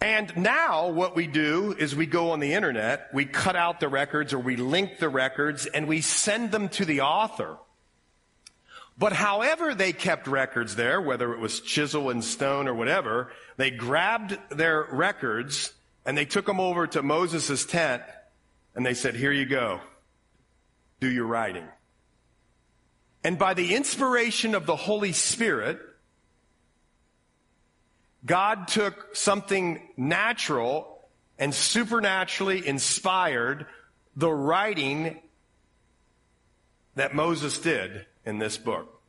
And 0.00 0.36
now 0.36 0.90
what 0.90 1.16
we 1.16 1.26
do 1.26 1.74
is 1.76 1.96
we 1.96 2.06
go 2.06 2.30
on 2.30 2.40
the 2.40 2.52
internet, 2.52 3.08
we 3.12 3.24
cut 3.24 3.56
out 3.56 3.80
the 3.80 3.88
records 3.88 4.32
or 4.32 4.38
we 4.38 4.56
link 4.56 4.98
the 4.98 5.08
records 5.08 5.66
and 5.66 5.88
we 5.88 6.00
send 6.02 6.52
them 6.52 6.68
to 6.70 6.84
the 6.84 7.00
author. 7.00 7.56
But 8.98 9.12
however 9.12 9.74
they 9.74 9.92
kept 9.92 10.26
records 10.26 10.74
there, 10.74 11.00
whether 11.00 11.32
it 11.32 11.38
was 11.38 11.60
chisel 11.60 12.10
and 12.10 12.24
stone 12.24 12.66
or 12.66 12.74
whatever, 12.74 13.30
they 13.56 13.70
grabbed 13.70 14.36
their 14.50 14.88
records 14.90 15.72
and 16.04 16.18
they 16.18 16.24
took 16.24 16.46
them 16.46 16.58
over 16.58 16.86
to 16.88 17.02
Moses' 17.02 17.64
tent 17.64 18.02
and 18.74 18.84
they 18.84 18.94
said, 18.94 19.14
here 19.14 19.30
you 19.30 19.46
go. 19.46 19.80
Do 20.98 21.08
your 21.08 21.26
writing. 21.26 21.64
And 23.22 23.38
by 23.38 23.54
the 23.54 23.74
inspiration 23.74 24.56
of 24.56 24.66
the 24.66 24.74
Holy 24.74 25.12
Spirit, 25.12 25.78
God 28.26 28.66
took 28.66 29.14
something 29.14 29.80
natural 29.96 31.08
and 31.38 31.54
supernaturally 31.54 32.66
inspired 32.66 33.66
the 34.16 34.30
writing 34.30 35.20
that 36.96 37.14
Moses 37.14 37.58
did 37.58 38.06
in 38.28 38.38
this 38.38 38.58
book. 38.58 39.00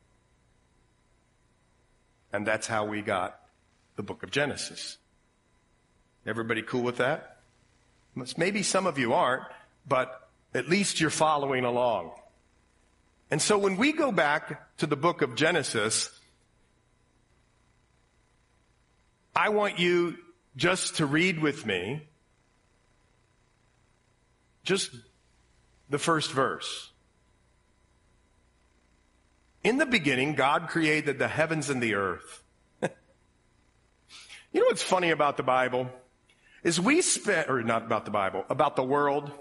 And 2.32 2.48
that's 2.48 2.68
how 2.68 2.86
we 2.86 3.02
got 3.02 3.38
the 3.98 4.02
book 4.02 4.24
of 4.24 4.32
Genesis. 4.32 4.98
Everybody 6.26 6.62
cool 6.62 6.84
with 6.84 6.98
that? 6.98 7.42
Maybe 8.38 8.64
some 8.64 8.88
of 8.88 8.98
you 8.98 9.14
aren't, 9.14 9.44
but 9.86 10.30
at 10.54 10.70
least 10.70 11.02
you're 11.02 11.10
following 11.10 11.66
along. 11.66 12.12
And 13.30 13.42
so 13.42 13.58
when 13.58 13.76
we 13.76 13.92
go 13.92 14.14
back 14.14 14.78
to 14.78 14.88
the 14.88 14.96
book 14.96 15.22
of 15.22 15.36
Genesis, 15.36 16.10
I 19.36 19.50
want 19.50 19.80
you 19.80 20.18
just 20.56 20.96
to 20.98 21.06
read 21.06 21.42
with 21.42 21.66
me 21.66 22.08
just 24.64 24.92
the 25.90 26.00
first 26.00 26.32
verse. 26.32 26.89
In 29.64 29.78
the 29.78 29.86
beginning, 29.86 30.36
God 30.36 30.70
created 30.70 31.20
the 31.20 31.28
heavens 31.28 31.70
and 31.70 31.82
the 31.82 31.96
earth. 31.96 32.44
you 32.82 32.90
know 34.62 34.66
what's 34.68 34.84
funny 34.84 35.12
about 35.12 35.38
the 35.38 35.44
Bible? 35.44 35.90
Is 36.64 36.80
we 36.80 37.02
spend, 37.02 37.50
or 37.50 37.62
not 37.64 37.84
about 37.84 38.06
the 38.06 38.12
Bible, 38.12 38.46
about 38.50 38.76
the 38.76 38.84
world. 38.84 39.32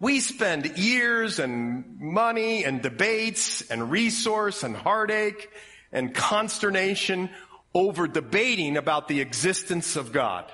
We 0.00 0.20
spend 0.20 0.76
years 0.76 1.38
and 1.38 1.98
money 2.00 2.64
and 2.64 2.82
debates 2.82 3.62
and 3.70 3.90
resource 3.90 4.62
and 4.62 4.76
heartache 4.76 5.50
and 5.92 6.14
consternation 6.14 7.30
over 7.74 8.06
debating 8.06 8.76
about 8.76 9.08
the 9.08 9.20
existence 9.20 9.96
of 9.96 10.12
God. 10.12 10.50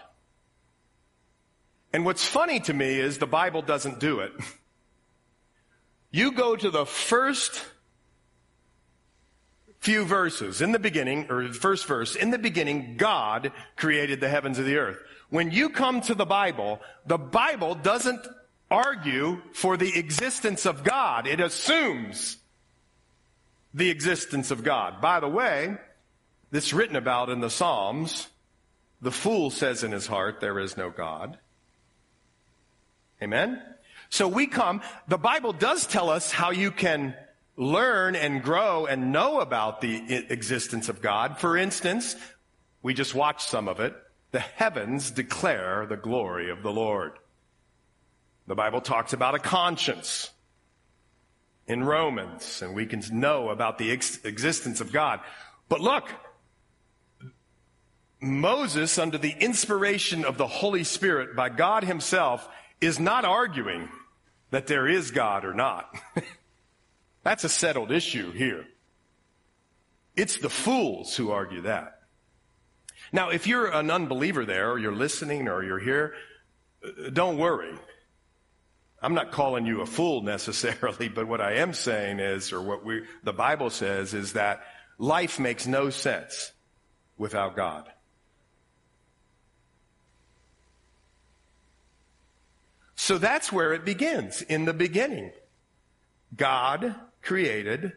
And 1.92 2.04
what's 2.04 2.24
funny 2.24 2.60
to 2.60 2.72
me 2.72 3.00
is 3.00 3.18
the 3.18 3.26
Bible 3.26 3.62
doesn't 3.62 3.98
do 4.00 4.20
it. 4.20 4.32
You 6.12 6.32
go 6.32 6.56
to 6.56 6.70
the 6.72 6.86
first 6.86 7.64
few 9.80 10.04
verses 10.04 10.60
in 10.60 10.72
the 10.72 10.78
beginning, 10.78 11.26
or 11.30 11.48
the 11.48 11.54
first 11.54 11.86
verse, 11.86 12.14
in 12.14 12.30
the 12.30 12.38
beginning, 12.38 12.96
God 12.96 13.52
created 13.76 14.20
the 14.20 14.28
heavens 14.28 14.58
and 14.58 14.66
the 14.66 14.76
earth. 14.76 14.98
When 15.30 15.50
you 15.50 15.70
come 15.70 16.02
to 16.02 16.14
the 16.14 16.26
Bible, 16.26 16.80
the 17.06 17.18
Bible 17.18 17.74
doesn't 17.74 18.26
argue 18.70 19.40
for 19.52 19.76
the 19.76 19.98
existence 19.98 20.66
of 20.66 20.84
God. 20.84 21.26
It 21.26 21.40
assumes 21.40 22.36
the 23.72 23.90
existence 23.90 24.50
of 24.50 24.62
God. 24.62 25.00
By 25.00 25.20
the 25.20 25.28
way, 25.28 25.76
this 26.50 26.72
written 26.72 26.96
about 26.96 27.30
in 27.30 27.40
the 27.40 27.50
Psalms, 27.50 28.28
the 29.00 29.12
fool 29.12 29.50
says 29.50 29.82
in 29.82 29.92
his 29.92 30.06
heart, 30.06 30.40
there 30.40 30.58
is 30.58 30.76
no 30.76 30.90
God. 30.90 31.38
Amen? 33.22 33.62
So 34.10 34.26
we 34.28 34.46
come, 34.46 34.82
the 35.08 35.18
Bible 35.18 35.52
does 35.52 35.86
tell 35.86 36.10
us 36.10 36.32
how 36.32 36.50
you 36.50 36.70
can 36.70 37.14
learn 37.56 38.16
and 38.16 38.42
grow 38.42 38.86
and 38.86 39.12
know 39.12 39.40
about 39.40 39.80
the 39.80 40.26
existence 40.30 40.88
of 40.88 41.02
God. 41.02 41.38
For 41.38 41.56
instance, 41.56 42.16
we 42.82 42.94
just 42.94 43.14
watched 43.14 43.48
some 43.48 43.68
of 43.68 43.80
it. 43.80 43.94
The 44.32 44.40
heavens 44.40 45.10
declare 45.10 45.86
the 45.86 45.96
glory 45.96 46.50
of 46.50 46.62
the 46.62 46.72
Lord. 46.72 47.12
The 48.46 48.54
Bible 48.54 48.80
talks 48.80 49.12
about 49.12 49.34
a 49.34 49.38
conscience 49.38 50.30
in 51.66 51.84
Romans, 51.84 52.62
and 52.62 52.74
we 52.74 52.86
can 52.86 53.02
know 53.12 53.48
about 53.50 53.78
the 53.78 53.92
ex- 53.92 54.24
existence 54.24 54.80
of 54.80 54.92
God. 54.92 55.20
But 55.68 55.80
look, 55.80 56.08
Moses, 58.20 58.98
under 58.98 59.18
the 59.18 59.34
inspiration 59.38 60.24
of 60.24 60.36
the 60.36 60.46
Holy 60.46 60.84
Spirit 60.84 61.36
by 61.36 61.48
God 61.48 61.84
Himself, 61.84 62.48
is 62.80 62.98
not 62.98 63.24
arguing 63.24 63.88
that 64.50 64.66
there 64.66 64.88
is 64.88 65.10
God 65.10 65.44
or 65.44 65.54
not. 65.54 65.94
That's 67.22 67.44
a 67.44 67.48
settled 67.48 67.90
issue 67.90 68.32
here. 68.32 68.66
It's 70.16 70.38
the 70.38 70.50
fools 70.50 71.16
who 71.16 71.30
argue 71.30 71.62
that. 71.62 72.00
Now, 73.12 73.30
if 73.30 73.46
you're 73.46 73.66
an 73.66 73.90
unbeliever 73.90 74.44
there, 74.44 74.70
or 74.70 74.78
you're 74.78 74.94
listening, 74.94 75.48
or 75.48 75.62
you're 75.62 75.78
here, 75.78 76.14
uh, 76.84 77.10
don't 77.10 77.38
worry. 77.38 77.74
I'm 79.02 79.14
not 79.14 79.32
calling 79.32 79.66
you 79.66 79.80
a 79.80 79.86
fool 79.86 80.22
necessarily, 80.36 81.08
but 81.08 81.26
what 81.26 81.40
I 81.40 81.54
am 81.54 81.72
saying 81.72 82.20
is, 82.20 82.52
or 82.52 82.60
what 82.60 82.84
we, 82.84 83.04
the 83.24 83.32
Bible 83.32 83.70
says, 83.70 84.14
is 84.14 84.34
that 84.34 84.62
life 84.98 85.38
makes 85.38 85.66
no 85.66 85.90
sense 85.90 86.52
without 87.16 87.56
God. 87.56 87.90
So 92.94 93.18
that's 93.18 93.50
where 93.50 93.72
it 93.72 93.84
begins. 93.84 94.42
In 94.42 94.66
the 94.66 94.74
beginning, 94.74 95.32
God 96.36 96.94
created 97.22 97.92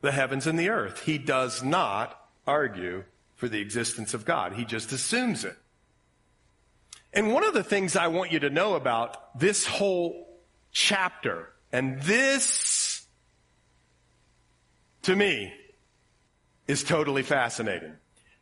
the 0.00 0.12
heavens 0.12 0.46
and 0.46 0.58
the 0.58 0.70
earth. 0.70 1.02
He 1.02 1.18
does 1.18 1.62
not 1.62 2.18
argue 2.46 3.04
for 3.34 3.48
the 3.48 3.60
existence 3.60 4.14
of 4.14 4.24
God. 4.24 4.52
He 4.52 4.64
just 4.64 4.92
assumes 4.92 5.44
it. 5.44 5.56
And 7.12 7.32
one 7.32 7.44
of 7.44 7.54
the 7.54 7.64
things 7.64 7.96
I 7.96 8.08
want 8.08 8.32
you 8.32 8.40
to 8.40 8.50
know 8.50 8.74
about 8.74 9.38
this 9.38 9.66
whole 9.66 10.28
chapter, 10.72 11.48
and 11.72 12.00
this, 12.02 13.06
to 15.02 15.16
me, 15.16 15.52
is 16.66 16.84
totally 16.84 17.22
fascinating. 17.22 17.92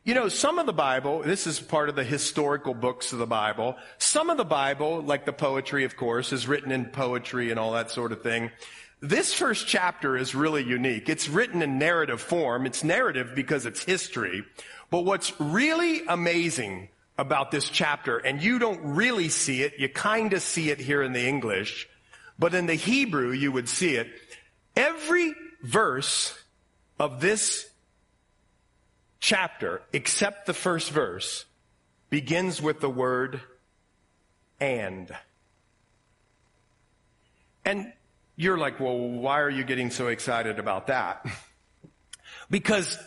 You 0.03 0.13
know, 0.13 0.29
some 0.29 0.57
of 0.57 0.65
the 0.65 0.73
Bible, 0.73 1.21
this 1.21 1.47
is 1.47 1.59
part 1.59 1.89
of 1.89 1.95
the 1.95 2.03
historical 2.03 2.73
books 2.73 3.11
of 3.13 3.19
the 3.19 3.27
Bible. 3.27 3.75
Some 3.97 4.29
of 4.29 4.37
the 4.37 4.45
Bible, 4.45 5.01
like 5.01 5.25
the 5.25 5.33
poetry, 5.33 5.83
of 5.83 5.97
course, 5.97 6.31
is 6.31 6.47
written 6.47 6.71
in 6.71 6.85
poetry 6.85 7.51
and 7.51 7.59
all 7.59 7.73
that 7.73 7.91
sort 7.91 8.11
of 8.11 8.21
thing. 8.21 8.51
This 8.99 9.33
first 9.33 9.67
chapter 9.67 10.17
is 10.17 10.33
really 10.33 10.63
unique. 10.63 11.07
It's 11.07 11.29
written 11.29 11.61
in 11.61 11.77
narrative 11.77 12.19
form. 12.19 12.65
It's 12.65 12.83
narrative 12.83 13.33
because 13.35 13.65
it's 13.65 13.83
history. 13.83 14.43
But 14.89 15.05
what's 15.05 15.39
really 15.39 16.05
amazing 16.07 16.89
about 17.17 17.51
this 17.51 17.69
chapter, 17.69 18.17
and 18.17 18.41
you 18.41 18.59
don't 18.59 18.95
really 18.95 19.29
see 19.29 19.61
it, 19.63 19.73
you 19.77 19.89
kind 19.89 20.33
of 20.33 20.41
see 20.41 20.69
it 20.69 20.79
here 20.79 21.01
in 21.01 21.13
the 21.13 21.27
English, 21.27 21.87
but 22.39 22.53
in 22.53 22.65
the 22.65 22.75
Hebrew 22.75 23.31
you 23.31 23.51
would 23.51 23.69
see 23.69 23.95
it. 23.95 24.07
Every 24.75 25.33
verse 25.61 26.37
of 26.99 27.21
this 27.21 27.69
chapter, 29.19 29.81
except 29.93 30.45
the 30.45 30.53
first 30.53 30.91
verse, 30.91 31.45
begins 32.09 32.61
with 32.61 32.79
the 32.79 32.89
word 32.89 33.41
and. 34.59 35.13
And 37.65 37.91
you're 38.37 38.57
like, 38.57 38.79
well, 38.79 38.97
why 38.97 39.41
are 39.41 39.49
you 39.49 39.63
getting 39.63 39.89
so 39.89 40.07
excited 40.07 40.59
about 40.59 40.87
that? 40.87 41.25
because 42.49 42.97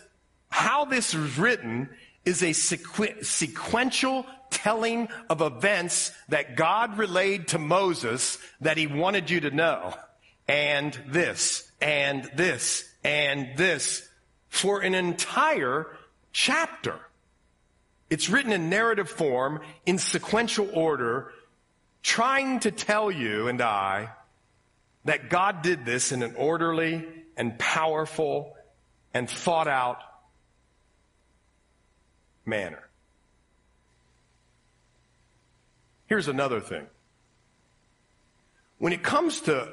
how 0.49 0.85
this 0.85 1.15
is 1.15 1.37
written 1.37 1.89
is 2.25 2.43
a 2.43 2.49
sequ- 2.49 3.25
sequential 3.25 4.25
telling 4.51 5.07
of 5.29 5.41
events 5.41 6.11
that 6.27 6.57
God 6.57 6.97
relayed 6.97 7.47
to 7.49 7.57
Moses 7.57 8.37
that 8.59 8.77
he 8.77 8.85
wanted 8.85 9.29
you 9.29 9.39
to 9.39 9.51
know. 9.51 9.95
And 10.47 10.99
this, 11.07 11.71
and 11.81 12.29
this, 12.35 12.87
and 13.03 13.55
this 13.55 14.07
for 14.49 14.81
an 14.81 14.93
entire 14.93 15.87
chapter. 16.33 16.99
It's 18.09 18.29
written 18.29 18.51
in 18.51 18.69
narrative 18.69 19.09
form, 19.09 19.61
in 19.85 19.97
sequential 19.97 20.69
order, 20.73 21.31
trying 22.03 22.59
to 22.59 22.71
tell 22.71 23.09
you 23.09 23.47
and 23.47 23.61
I 23.61 24.09
that 25.05 25.29
God 25.29 25.61
did 25.61 25.85
this 25.85 26.11
in 26.11 26.23
an 26.23 26.35
orderly 26.35 27.07
and 27.37 27.57
powerful 27.57 28.55
and 29.13 29.29
thought 29.29 29.67
out 29.67 29.99
manner. 32.45 32.87
Here's 36.07 36.27
another 36.27 36.59
thing. 36.59 36.85
When 38.77 38.93
it 38.93 39.03
comes 39.03 39.41
to 39.41 39.71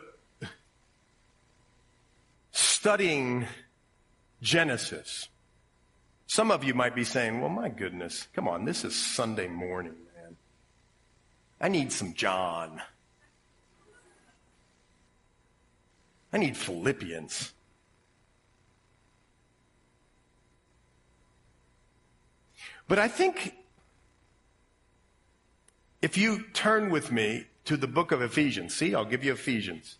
studying 2.52 3.46
Genesis, 4.40 5.28
some 6.26 6.50
of 6.50 6.62
you 6.62 6.74
might 6.74 6.94
be 6.94 7.04
saying, 7.04 7.40
well, 7.40 7.48
my 7.48 7.68
goodness, 7.68 8.28
come 8.34 8.46
on, 8.46 8.64
this 8.64 8.84
is 8.84 8.94
Sunday 8.94 9.48
morning, 9.48 9.94
man. 10.14 10.36
I 11.60 11.68
need 11.68 11.90
some 11.90 12.14
John. 12.14 12.80
I 16.32 16.38
need 16.38 16.56
Philippians. 16.56 17.52
But 22.86 22.98
I 22.98 23.08
think 23.08 23.54
if 26.00 26.16
you 26.16 26.44
turn 26.52 26.90
with 26.90 27.12
me 27.12 27.46
to 27.66 27.76
the 27.76 27.86
book 27.86 28.12
of 28.12 28.22
Ephesians, 28.22 28.74
see, 28.74 28.94
I'll 28.94 29.04
give 29.04 29.24
you 29.24 29.32
Ephesians. 29.32 29.98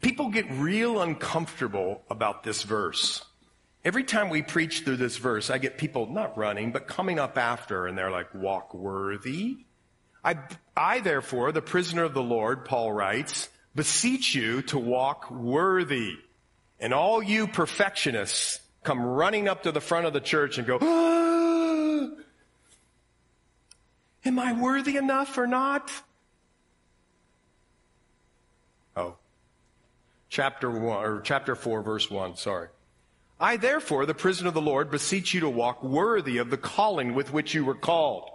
People 0.00 0.28
get 0.28 0.50
real 0.50 1.00
uncomfortable 1.00 2.02
about 2.10 2.42
this 2.42 2.64
verse. 2.64 3.24
Every 3.84 4.04
time 4.04 4.28
we 4.28 4.42
preach 4.42 4.82
through 4.82 4.98
this 4.98 5.16
verse, 5.16 5.50
I 5.50 5.58
get 5.58 5.76
people 5.76 6.06
not 6.06 6.38
running, 6.38 6.70
but 6.70 6.86
coming 6.86 7.18
up 7.18 7.36
after, 7.36 7.86
and 7.86 7.98
they're 7.98 8.12
like, 8.12 8.32
walk 8.32 8.74
worthy. 8.74 9.58
I, 10.24 10.38
I 10.76 11.00
therefore, 11.00 11.50
the 11.50 11.62
prisoner 11.62 12.04
of 12.04 12.14
the 12.14 12.22
Lord, 12.22 12.64
Paul 12.64 12.92
writes, 12.92 13.48
beseech 13.74 14.34
you 14.34 14.62
to 14.62 14.78
walk 14.78 15.30
worthy. 15.30 16.16
And 16.78 16.94
all 16.94 17.22
you 17.22 17.48
perfectionists 17.48 18.60
come 18.84 19.00
running 19.00 19.48
up 19.48 19.64
to 19.64 19.72
the 19.72 19.80
front 19.80 20.06
of 20.06 20.12
the 20.12 20.20
church 20.20 20.58
and 20.58 20.66
go, 20.66 20.78
ah, 20.80 21.42
Am 24.24 24.38
I 24.38 24.52
worthy 24.52 24.96
enough 24.96 25.36
or 25.36 25.46
not? 25.46 25.90
Oh, 28.96 29.16
chapter 30.28 30.70
one, 30.70 31.04
or 31.04 31.20
chapter 31.20 31.56
four, 31.56 31.82
verse 31.82 32.08
one, 32.08 32.36
sorry. 32.36 32.68
I 33.42 33.56
therefore, 33.56 34.06
the 34.06 34.14
prisoner 34.14 34.48
of 34.48 34.54
the 34.54 34.62
Lord, 34.62 34.88
beseech 34.88 35.34
you 35.34 35.40
to 35.40 35.48
walk 35.48 35.82
worthy 35.82 36.38
of 36.38 36.48
the 36.48 36.56
calling 36.56 37.12
with 37.12 37.32
which 37.32 37.54
you 37.54 37.64
were 37.64 37.74
called. 37.74 38.30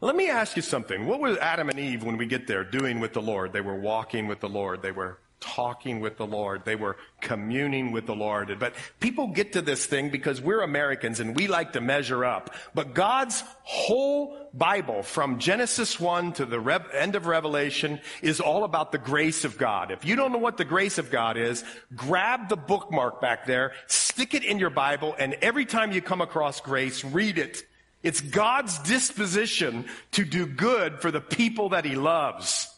Let 0.00 0.16
me 0.16 0.28
ask 0.28 0.56
you 0.56 0.62
something. 0.62 1.06
What 1.06 1.20
were 1.20 1.38
Adam 1.40 1.68
and 1.68 1.78
Eve 1.78 2.02
when 2.02 2.16
we 2.16 2.26
get 2.26 2.48
there 2.48 2.64
doing 2.64 2.98
with 2.98 3.12
the 3.12 3.22
Lord? 3.22 3.52
They 3.52 3.60
were 3.60 3.78
walking 3.78 4.26
with 4.26 4.40
the 4.40 4.48
Lord. 4.48 4.82
They 4.82 4.90
were 4.90 5.20
talking 5.42 6.00
with 6.00 6.16
the 6.16 6.26
Lord. 6.26 6.64
They 6.64 6.76
were 6.76 6.96
communing 7.20 7.92
with 7.92 8.06
the 8.06 8.14
Lord. 8.14 8.56
But 8.58 8.74
people 9.00 9.26
get 9.26 9.52
to 9.52 9.62
this 9.62 9.84
thing 9.84 10.08
because 10.08 10.40
we're 10.40 10.62
Americans 10.62 11.20
and 11.20 11.36
we 11.36 11.48
like 11.48 11.74
to 11.74 11.80
measure 11.80 12.24
up. 12.24 12.54
But 12.74 12.94
God's 12.94 13.42
whole 13.64 14.48
Bible 14.54 15.02
from 15.02 15.38
Genesis 15.38 15.98
1 15.98 16.34
to 16.34 16.46
the 16.46 16.60
Re- 16.60 16.78
end 16.94 17.16
of 17.16 17.26
Revelation 17.26 18.00
is 18.22 18.40
all 18.40 18.64
about 18.64 18.92
the 18.92 18.98
grace 18.98 19.44
of 19.44 19.58
God. 19.58 19.90
If 19.90 20.04
you 20.04 20.16
don't 20.16 20.32
know 20.32 20.38
what 20.38 20.56
the 20.56 20.64
grace 20.64 20.98
of 20.98 21.10
God 21.10 21.36
is, 21.36 21.64
grab 21.94 22.48
the 22.48 22.56
bookmark 22.56 23.20
back 23.20 23.44
there, 23.46 23.72
stick 23.86 24.34
it 24.34 24.44
in 24.44 24.58
your 24.58 24.70
Bible, 24.70 25.14
and 25.18 25.34
every 25.42 25.66
time 25.66 25.92
you 25.92 26.00
come 26.00 26.20
across 26.20 26.60
grace, 26.60 27.04
read 27.04 27.38
it. 27.38 27.64
It's 28.02 28.20
God's 28.20 28.78
disposition 28.80 29.86
to 30.12 30.24
do 30.24 30.46
good 30.46 31.00
for 31.00 31.10
the 31.10 31.20
people 31.20 31.70
that 31.70 31.84
he 31.84 31.94
loves. 31.94 32.71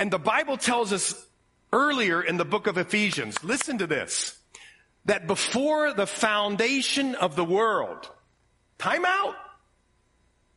And 0.00 0.10
the 0.10 0.18
Bible 0.18 0.56
tells 0.56 0.94
us 0.94 1.26
earlier 1.74 2.22
in 2.22 2.38
the 2.38 2.44
book 2.46 2.66
of 2.66 2.78
Ephesians, 2.78 3.44
listen 3.44 3.76
to 3.76 3.86
this, 3.86 4.38
that 5.04 5.26
before 5.26 5.92
the 5.92 6.06
foundation 6.06 7.14
of 7.14 7.36
the 7.36 7.44
world, 7.44 8.08
time 8.78 9.04
out, 9.04 9.34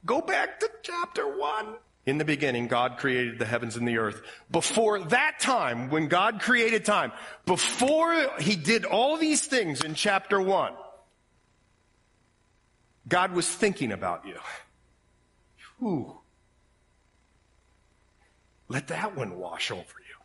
go 0.06 0.21
back 0.21 0.62
to 0.62 0.71
chapter 0.82 1.38
one. 1.38 1.75
In 2.06 2.19
the 2.19 2.23
beginning, 2.23 2.67
God 2.67 2.99
created 2.99 3.38
the 3.38 3.43
heavens 3.43 3.75
and 3.75 3.86
the 3.86 3.97
earth. 3.97 4.21
Before 4.49 5.01
that 5.01 5.41
time, 5.41 5.89
when 5.89 6.08
God 6.08 6.39
created 6.39 6.86
time, 6.86 7.12
before 7.45 8.29
he 8.39 8.56
did 8.56 8.86
all 8.86 9.17
these 9.17 9.45
things 9.45 9.84
in 9.84 9.93
chapter 9.93 10.39
one, 10.39 10.71
God 13.10 13.34
was 13.34 13.49
thinking 13.49 13.91
about 13.91 14.25
you. 14.25 14.38
Whew. 15.79 16.22
Let 18.73 18.88
that 18.88 19.15
one 19.15 19.38
wash 19.38 19.69
over 19.69 19.79
you. 19.79 20.15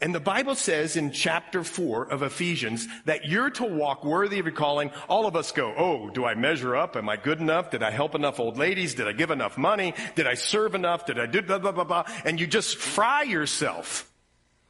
And 0.00 0.14
the 0.14 0.20
Bible 0.20 0.54
says 0.54 0.96
in 0.96 1.10
chapter 1.10 1.64
4 1.64 2.10
of 2.12 2.22
Ephesians 2.22 2.86
that 3.06 3.24
you're 3.24 3.50
to 3.50 3.64
walk 3.64 4.04
worthy 4.04 4.38
of 4.38 4.46
your 4.46 4.54
calling. 4.54 4.92
All 5.08 5.26
of 5.26 5.34
us 5.34 5.50
go, 5.50 5.74
oh, 5.76 6.10
do 6.10 6.24
I 6.24 6.34
measure 6.34 6.76
up? 6.76 6.96
Am 6.96 7.08
I 7.08 7.16
good 7.16 7.40
enough? 7.40 7.70
Did 7.70 7.82
I 7.82 7.90
help 7.90 8.14
enough 8.14 8.38
old 8.38 8.56
ladies? 8.56 8.94
Did 8.94 9.08
I 9.08 9.12
give 9.12 9.32
enough 9.32 9.58
money? 9.58 9.94
Did 10.14 10.28
I 10.28 10.34
serve 10.34 10.76
enough? 10.76 11.06
Did 11.06 11.18
I 11.18 11.26
do 11.26 11.42
blah, 11.42 11.58
blah, 11.58 11.72
blah, 11.72 11.84
blah? 11.84 12.04
And 12.24 12.40
you 12.40 12.46
just 12.46 12.76
fry 12.76 13.22
yourself. 13.22 14.08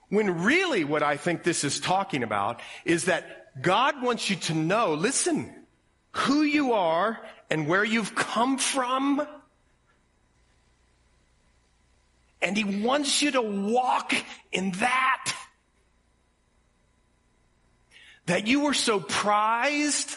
When 0.08 0.42
really 0.42 0.84
what 0.84 1.02
I 1.02 1.18
think 1.18 1.42
this 1.42 1.64
is 1.64 1.80
talking 1.80 2.22
about 2.22 2.60
is 2.86 3.06
that 3.06 3.62
God 3.62 4.02
wants 4.02 4.30
you 4.30 4.36
to 4.36 4.54
know, 4.54 4.94
listen, 4.94 5.54
who 6.12 6.42
you 6.42 6.72
are 6.72 7.20
and 7.50 7.66
where 7.66 7.84
you've 7.84 8.14
come 8.14 8.56
from 8.56 9.26
and 12.42 12.56
he 12.56 12.64
wants 12.82 13.22
you 13.22 13.30
to 13.30 13.42
walk 13.42 14.12
in 14.50 14.72
that. 14.72 15.34
That 18.26 18.46
you 18.46 18.60
were 18.60 18.74
so 18.74 19.00
prized 19.00 20.16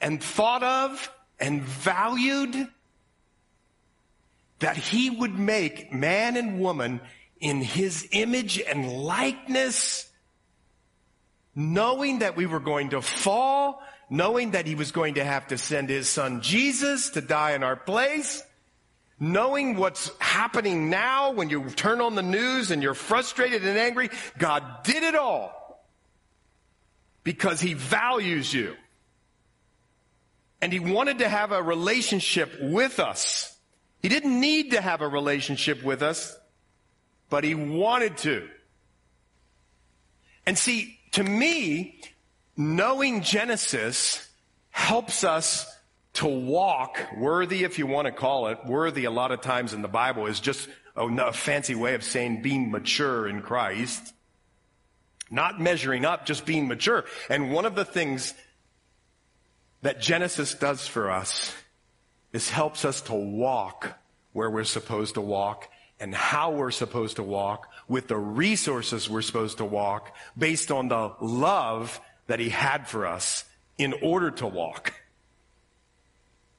and 0.00 0.22
thought 0.22 0.62
of 0.62 1.12
and 1.38 1.62
valued 1.62 2.68
that 4.60 4.76
he 4.76 5.10
would 5.10 5.38
make 5.38 5.92
man 5.92 6.36
and 6.36 6.60
woman 6.60 7.00
in 7.40 7.62
his 7.62 8.06
image 8.12 8.60
and 8.60 8.92
likeness, 8.92 10.10
knowing 11.54 12.18
that 12.20 12.36
we 12.36 12.46
were 12.46 12.60
going 12.60 12.90
to 12.90 13.00
fall, 13.00 13.82
knowing 14.10 14.50
that 14.50 14.66
he 14.66 14.74
was 14.74 14.92
going 14.92 15.14
to 15.14 15.24
have 15.24 15.46
to 15.48 15.56
send 15.56 15.88
his 15.88 16.08
son 16.08 16.42
Jesus 16.42 17.10
to 17.10 17.20
die 17.20 17.52
in 17.52 17.62
our 17.62 17.76
place, 17.76 18.42
knowing 19.20 19.76
what's 19.76 20.10
happening 20.18 20.88
now 20.88 21.32
when 21.32 21.50
you 21.50 21.68
turn 21.70 22.00
on 22.00 22.14
the 22.14 22.22
news 22.22 22.70
and 22.70 22.82
you're 22.82 22.94
frustrated 22.94 23.64
and 23.64 23.78
angry, 23.78 24.08
God 24.38 24.64
did 24.82 25.02
it 25.02 25.14
all 25.14 25.84
because 27.22 27.60
He 27.60 27.74
values 27.74 28.52
you. 28.52 28.74
And 30.62 30.72
He 30.72 30.80
wanted 30.80 31.18
to 31.18 31.28
have 31.28 31.52
a 31.52 31.62
relationship 31.62 32.50
with 32.60 32.98
us. 32.98 33.56
He 34.00 34.08
didn't 34.08 34.40
need 34.40 34.70
to 34.70 34.80
have 34.80 35.02
a 35.02 35.08
relationship 35.08 35.82
with 35.82 36.02
us, 36.02 36.34
but 37.28 37.44
He 37.44 37.54
wanted 37.54 38.16
to. 38.18 38.48
And 40.46 40.56
see, 40.56 40.98
to 41.12 41.22
me, 41.22 42.00
knowing 42.56 43.22
Genesis 43.22 44.26
helps 44.70 45.24
us 45.24 45.70
to 46.14 46.26
walk 46.26 46.98
worthy, 47.16 47.64
if 47.64 47.78
you 47.78 47.86
want 47.86 48.06
to 48.06 48.12
call 48.12 48.48
it, 48.48 48.58
worthy 48.66 49.04
a 49.04 49.10
lot 49.10 49.32
of 49.32 49.40
times 49.40 49.72
in 49.72 49.82
the 49.82 49.88
Bible 49.88 50.26
is 50.26 50.40
just 50.40 50.68
a, 50.96 51.32
fancy 51.32 51.74
way 51.74 51.94
of 51.94 52.02
saying 52.02 52.42
being 52.42 52.70
mature 52.70 53.28
in 53.28 53.42
Christ. 53.42 54.12
Not 55.30 55.60
measuring 55.60 56.04
up, 56.04 56.26
just 56.26 56.44
being 56.44 56.66
mature. 56.66 57.04
And 57.28 57.52
one 57.52 57.64
of 57.64 57.76
the 57.76 57.84
things 57.84 58.34
that 59.82 60.00
Genesis 60.00 60.54
does 60.54 60.86
for 60.86 61.10
us 61.10 61.54
is 62.32 62.50
helps 62.50 62.84
us 62.84 63.00
to 63.02 63.14
walk 63.14 63.98
where 64.32 64.50
we're 64.50 64.64
supposed 64.64 65.14
to 65.14 65.20
walk 65.20 65.68
and 66.00 66.14
how 66.14 66.50
we're 66.50 66.70
supposed 66.70 67.16
to 67.16 67.22
walk 67.22 67.68
with 67.86 68.08
the 68.08 68.16
resources 68.16 69.08
we're 69.08 69.22
supposed 69.22 69.58
to 69.58 69.64
walk 69.64 70.16
based 70.36 70.70
on 70.70 70.88
the 70.88 71.12
love 71.20 72.00
that 72.26 72.40
he 72.40 72.48
had 72.48 72.88
for 72.88 73.06
us 73.06 73.44
in 73.78 73.92
order 74.02 74.30
to 74.30 74.46
walk. 74.46 74.94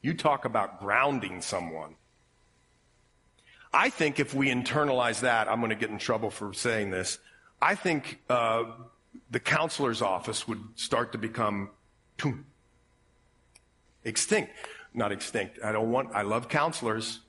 You 0.01 0.13
talk 0.13 0.45
about 0.45 0.79
grounding 0.79 1.41
someone. 1.41 1.95
I 3.73 3.89
think 3.89 4.19
if 4.19 4.33
we 4.33 4.49
internalize 4.49 5.21
that, 5.21 5.47
I'm 5.47 5.59
going 5.59 5.69
to 5.69 5.75
get 5.75 5.89
in 5.89 5.97
trouble 5.97 6.29
for 6.29 6.53
saying 6.53 6.91
this. 6.91 7.19
I 7.61 7.75
think 7.75 8.19
uh, 8.29 8.63
the 9.29 9.39
counselor's 9.39 10.01
office 10.01 10.47
would 10.47 10.61
start 10.75 11.11
to 11.13 11.17
become 11.17 11.69
extinct. 14.03 14.51
Not 14.93 15.11
extinct. 15.11 15.59
I 15.63 15.71
don't 15.71 15.91
want, 15.91 16.09
I 16.13 16.23
love 16.23 16.49
counselors. 16.49 17.19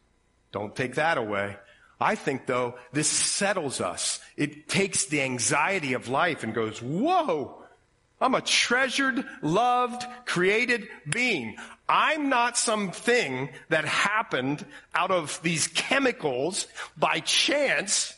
Don't 0.50 0.74
take 0.74 0.96
that 0.96 1.16
away. 1.16 1.56
I 2.00 2.16
think 2.16 2.46
though, 2.46 2.74
this 2.92 3.06
settles 3.08 3.80
us. 3.80 4.18
It 4.36 4.68
takes 4.68 5.04
the 5.04 5.22
anxiety 5.22 5.92
of 5.92 6.08
life 6.08 6.42
and 6.42 6.52
goes, 6.52 6.82
whoa, 6.82 7.62
I'm 8.20 8.34
a 8.34 8.40
treasured, 8.40 9.24
loved, 9.42 10.04
created 10.24 10.88
being. 11.08 11.56
I'm 11.92 12.30
not 12.30 12.56
something 12.56 13.50
that 13.68 13.84
happened 13.84 14.64
out 14.94 15.10
of 15.10 15.38
these 15.42 15.66
chemicals 15.66 16.66
by 16.96 17.20
chance 17.20 18.14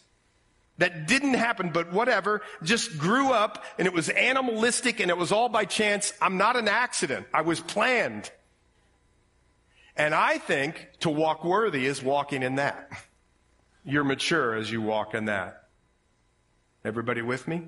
that 0.79 1.09
didn't 1.09 1.35
happen, 1.35 1.71
but 1.71 1.93
whatever, 1.93 2.43
just 2.63 2.97
grew 2.97 3.33
up 3.33 3.65
and 3.77 3.89
it 3.89 3.93
was 3.93 4.09
animalistic 4.11 5.01
and 5.01 5.11
it 5.11 5.17
was 5.17 5.33
all 5.33 5.49
by 5.49 5.65
chance. 5.65 6.13
I'm 6.23 6.37
not 6.37 6.55
an 6.55 6.69
accident. 6.69 7.27
I 7.35 7.41
was 7.41 7.59
planned. 7.59 8.31
And 9.97 10.15
I 10.15 10.39
think 10.39 10.91
to 11.01 11.11
walk 11.11 11.45
worthy 11.45 11.87
is 11.87 12.01
walking 12.01 12.45
in 12.45 12.55
that. 12.57 12.89
You're 13.85 14.05
mature 14.05 14.55
as 14.55 14.71
you 14.71 14.83
walk 14.83 15.15
in 15.15 15.25
that. 15.25 15.65
Everybody 16.85 17.23
with 17.23 17.49
me? 17.49 17.63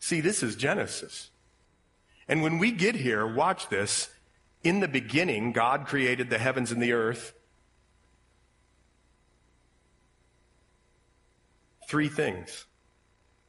See, 0.00 0.22
this 0.22 0.42
is 0.42 0.56
Genesis. 0.56 1.28
And 2.28 2.42
when 2.42 2.58
we 2.58 2.72
get 2.72 2.94
here, 2.94 3.26
watch 3.26 3.68
this. 3.68 4.10
In 4.62 4.80
the 4.80 4.88
beginning, 4.88 5.52
God 5.52 5.86
created 5.86 6.30
the 6.30 6.38
heavens 6.38 6.72
and 6.72 6.82
the 6.82 6.92
earth. 6.92 7.32
Three 11.88 12.08
things 12.08 12.66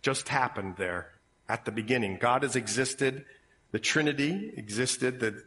just 0.01 0.29
happened 0.29 0.75
there 0.77 1.11
at 1.49 1.65
the 1.65 1.71
beginning. 1.71 2.17
God 2.21 2.43
has 2.43 2.55
existed. 2.55 3.25
The 3.71 3.79
Trinity 3.79 4.53
existed. 4.55 5.19
The 5.19 5.43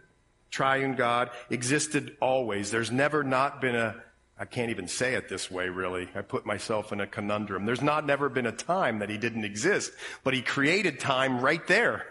triune 0.51 0.95
God 0.95 1.31
existed 1.49 2.17
always. 2.21 2.71
There's 2.71 2.91
never 2.91 3.25
not 3.25 3.61
been 3.61 3.77
a 3.77 4.03
I 4.39 4.45
can't 4.45 4.71
even 4.71 4.89
say 4.89 5.15
it 5.15 5.29
this 5.29 5.51
way, 5.51 5.69
really. 5.69 6.09
I 6.17 6.23
put 6.23 6.45
myself 6.45 6.91
in 6.91 7.01
a 7.01 7.07
conundrum. 7.07 7.65
There's 7.65 7.83
not 7.83 8.05
never 8.05 8.29
been 8.29 8.47
a 8.47 8.53
time 8.53 8.99
that 8.99 9.09
he 9.09 9.17
didn't 9.17 9.45
exist, 9.45 9.93
but 10.25 10.35
he 10.35 10.43
created 10.43 10.99
time 10.99 11.41
right 11.41 11.65
there. 11.69 12.05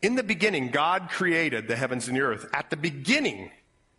In 0.00 0.14
the 0.14 0.22
beginning, 0.22 0.68
God 0.68 1.08
created 1.10 1.66
the 1.66 1.76
heavens 1.76 2.06
and 2.08 2.16
the 2.16 2.20
earth. 2.20 2.46
At 2.52 2.70
the 2.70 2.76
beginning, 2.76 3.50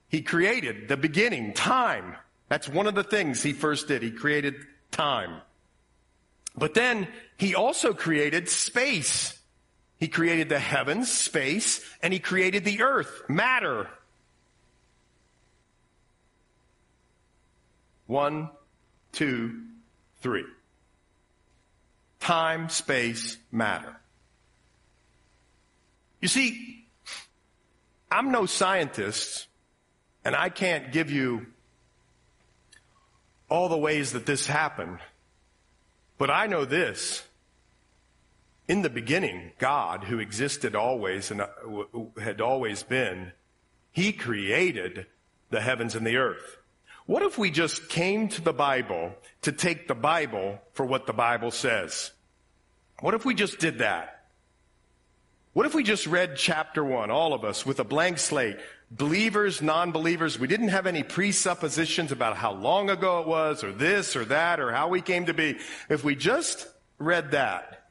he 0.07 0.21
created 0.21 0.88
the 0.88 0.97
beginning, 0.97 1.53
time. 1.53 2.15
That's 2.47 2.69
one 2.69 2.88
of 2.88 2.95
the 2.95 3.03
things 3.03 3.43
he 3.43 3.53
first 3.53 3.88
did. 3.88 4.01
He 4.01 4.12
created 4.12 4.55
time. 4.91 5.41
But 6.57 6.73
then 6.73 7.07
he 7.38 7.53
also 7.53 7.93
created 7.93 8.49
space. 8.49 9.38
He 9.99 10.07
created 10.07 10.49
the 10.49 10.59
heavens, 10.59 11.12
space, 11.12 11.83
and 12.01 12.13
he 12.13 12.19
created 12.19 12.63
the 12.63 12.81
earth, 12.81 13.23
matter. 13.27 13.89
One, 18.07 18.49
two, 19.12 19.62
three. 20.21 20.45
Time, 22.19 22.69
space, 22.69 23.38
matter. 23.51 23.98
You 26.21 26.27
see, 26.27 26.86
I'm 28.12 28.32
no 28.32 28.45
scientist, 28.45 29.47
and 30.25 30.36
I 30.36 30.49
can't 30.49 30.91
give 30.91 31.12
you 31.12 31.47
all 33.49 33.69
the 33.69 33.77
ways 33.77 34.12
that 34.13 34.25
this 34.25 34.45
happened. 34.45 34.99
But 36.17 36.29
I 36.29 36.47
know 36.47 36.65
this. 36.65 37.23
In 38.67 38.84
the 38.84 38.89
beginning, 38.89 39.53
God, 39.58 40.03
who 40.03 40.19
existed 40.19 40.75
always 40.75 41.32
and 41.32 41.41
uh, 41.41 41.47
had 42.21 42.39
always 42.39 42.84
been, 42.84 43.32
He 43.91 44.13
created 44.13 45.08
the 45.49 45.62
heavens 45.62 45.95
and 45.95 46.05
the 46.05 46.17
earth. 46.17 46.58
What 47.08 47.23
if 47.23 47.39
we 47.39 47.49
just 47.49 47.89
came 47.89 48.27
to 48.29 48.41
the 48.41 48.53
Bible 48.53 49.15
to 49.41 49.51
take 49.51 49.88
the 49.88 49.95
Bible 49.95 50.60
for 50.73 50.86
what 50.86 51.08
the 51.08 51.13
Bible 51.13 51.49
says? 51.49 52.12
What 52.99 53.15
if 53.15 53.25
we 53.25 53.34
just 53.34 53.58
did 53.58 53.79
that? 53.79 54.18
What 55.59 55.65
if 55.65 55.75
we 55.75 55.83
just 55.83 56.07
read 56.07 56.37
chapter 56.37 56.85
one, 56.85 57.11
all 57.11 57.33
of 57.33 57.43
us, 57.43 57.65
with 57.65 57.81
a 57.81 57.83
blank 57.83 58.17
slate? 58.17 58.55
Believers, 58.91 59.61
non-believers, 59.61 60.39
we 60.39 60.47
didn't 60.47 60.69
have 60.69 60.87
any 60.87 61.03
presuppositions 61.03 62.13
about 62.13 62.37
how 62.37 62.53
long 62.53 62.89
ago 62.89 63.19
it 63.19 63.27
was, 63.27 63.61
or 63.61 63.73
this, 63.73 64.15
or 64.15 64.23
that, 64.23 64.61
or 64.61 64.71
how 64.71 64.87
we 64.87 65.01
came 65.01 65.25
to 65.25 65.33
be. 65.33 65.57
If 65.89 66.01
we 66.01 66.15
just 66.15 66.65
read 66.97 67.31
that, 67.31 67.89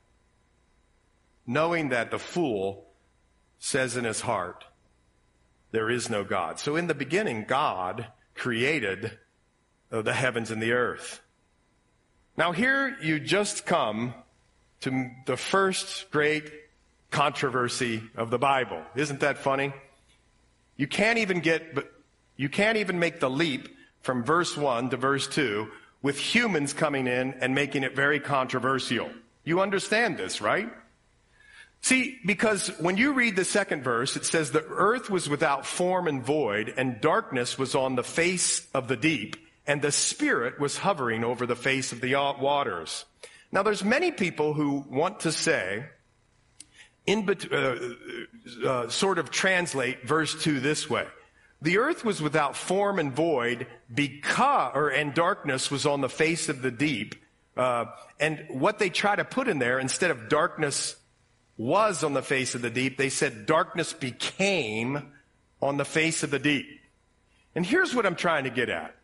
knowing 1.46 1.90
that 1.90 2.11
the 2.11 2.18
fool 2.18 2.87
says 3.59 3.98
in 3.98 4.04
his 4.04 4.22
heart, 4.22 4.64
there 5.70 5.90
is 5.90 6.09
no 6.09 6.24
God. 6.24 6.59
So 6.59 6.74
in 6.74 6.87
the 6.87 6.94
beginning, 6.94 7.44
God 7.46 8.07
created 8.35 9.18
uh, 9.92 10.00
the 10.00 10.14
heavens 10.14 10.50
and 10.50 10.62
the 10.62 10.72
earth. 10.72 11.20
Now 12.35 12.52
here 12.52 12.96
you 13.02 13.20
just 13.20 13.66
come 13.66 14.14
to 14.81 15.11
the 15.26 15.37
first 15.37 16.11
great 16.11 16.50
controversy 17.11 18.03
of 18.16 18.31
the 18.31 18.38
Bible. 18.38 18.83
Isn't 18.94 19.21
that 19.21 19.38
funny? 19.38 19.73
You 20.77 20.87
can't 20.87 21.18
even 21.18 21.40
get, 21.40 21.75
but 21.75 21.92
you 22.37 22.49
can't 22.49 22.79
even 22.79 22.99
make 22.99 23.21
the 23.21 23.31
leap 23.31 23.68
from 24.01 24.25
verse 24.25 24.57
1 24.57 24.90
to 24.90 24.97
verse 24.97 25.27
2 25.29 25.68
with 26.03 26.18
humans 26.18 26.73
coming 26.73 27.07
in 27.07 27.35
and 27.40 27.55
making 27.55 27.83
it 27.83 27.97
very 27.97 28.21
controversial. 28.21 29.11
You 29.44 29.61
understand 29.61 30.16
this, 30.16 30.40
right? 30.40 30.68
See, 31.81 32.18
because 32.25 32.68
when 32.81 32.97
you 32.97 33.12
read 33.12 33.37
the 33.37 33.44
second 33.44 33.83
verse, 33.83 34.16
it 34.16 34.25
says 34.25 34.51
the 34.51 34.64
earth 34.64 35.11
was 35.11 35.29
without 35.29 35.64
form 35.64 36.09
and 36.09 36.23
void, 36.23 36.75
and 36.77 37.01
darkness 37.01 37.57
was 37.57 37.75
on 37.75 37.94
the 37.94 38.03
face 38.03 38.66
of 38.75 38.88
the 38.88 38.97
deep, 38.97 39.37
and 39.66 39.81
the 39.81 39.92
Spirit 39.92 40.59
was 40.59 40.79
hovering 40.79 41.25
over 41.25 41.47
the 41.47 41.57
face 41.57 41.92
of 41.92 42.01
the 42.01 42.14
waters. 42.40 43.05
Now, 43.53 43.62
there's 43.62 43.85
many 43.85 44.11
people 44.11 44.55
who 44.55 44.85
want 44.88 45.21
to 45.21 45.33
say, 45.33 45.87
in 47.09 47.25
bet- 47.25 47.51
uh, 47.51 47.77
uh, 48.64 48.88
sort 48.88 49.18
of 49.18 49.31
translate 49.31 50.07
verse 50.07 50.40
2 50.42 50.61
this 50.61 50.90
way. 50.90 51.07
The 51.62 51.79
earth 51.79 52.05
was 52.05 52.21
without 52.21 52.55
form 52.55 52.99
and 52.99 53.12
void 53.12 53.66
because, 53.92 54.73
or, 54.75 54.90
and 54.90 55.14
darkness 55.14 55.71
was 55.71 55.87
on 55.87 56.03
the 56.03 56.09
face 56.09 56.49
of 56.49 56.62
the 56.62 56.71
deep. 56.71 57.14
Uh, 57.57 57.87
and 58.21 58.44
what 58.49 58.79
they 58.79 58.90
try 58.90 59.16
to 59.16 59.25
put 59.25 59.49
in 59.49 59.59
there, 59.59 59.79
instead 59.79 60.11
of 60.11 60.29
darkness 60.29 60.97
was 61.57 62.05
on 62.05 62.12
the 62.12 62.23
face 62.23 62.55
of 62.55 62.62
the 62.62 62.71
deep, 62.71 62.99
they 62.99 63.09
said 63.09 63.47
darkness 63.47 63.92
became 63.92 65.12
on 65.61 65.79
the 65.79 65.85
face 65.85 66.23
of 66.23 66.31
the 66.31 66.38
deep. 66.38 66.66
And 67.55 67.64
here's 67.64 67.94
what 67.94 68.07
I'm 68.07 68.14
trying 68.14 68.44
to 68.44 68.51
get 68.51 68.68
at. 68.68 68.94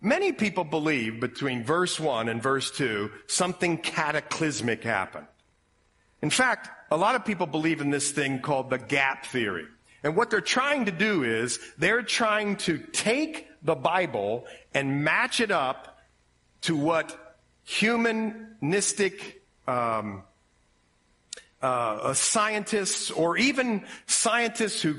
Many 0.00 0.30
people 0.32 0.62
believe 0.62 1.18
between 1.20 1.64
verse 1.64 1.98
1 1.98 2.28
and 2.28 2.40
verse 2.40 2.70
2, 2.70 3.10
something 3.26 3.78
cataclysmic 3.78 4.84
happened. 4.84 5.26
In 6.22 6.30
fact, 6.30 6.70
a 6.90 6.96
lot 6.96 7.14
of 7.14 7.24
people 7.24 7.46
believe 7.46 7.80
in 7.80 7.90
this 7.90 8.10
thing 8.10 8.40
called 8.40 8.70
the 8.70 8.78
gap 8.78 9.26
theory. 9.26 9.66
And 10.02 10.16
what 10.16 10.30
they're 10.30 10.40
trying 10.40 10.86
to 10.86 10.92
do 10.92 11.24
is 11.24 11.58
they're 11.76 12.02
trying 12.02 12.56
to 12.56 12.78
take 12.78 13.48
the 13.62 13.74
Bible 13.74 14.46
and 14.72 15.04
match 15.04 15.40
it 15.40 15.50
up 15.50 15.98
to 16.62 16.76
what 16.76 17.36
humanistic 17.64 19.42
um, 19.66 20.22
uh, 21.62 21.66
uh, 21.66 22.14
scientists 22.14 23.10
or 23.10 23.36
even 23.36 23.84
scientists 24.06 24.80
who 24.80 24.94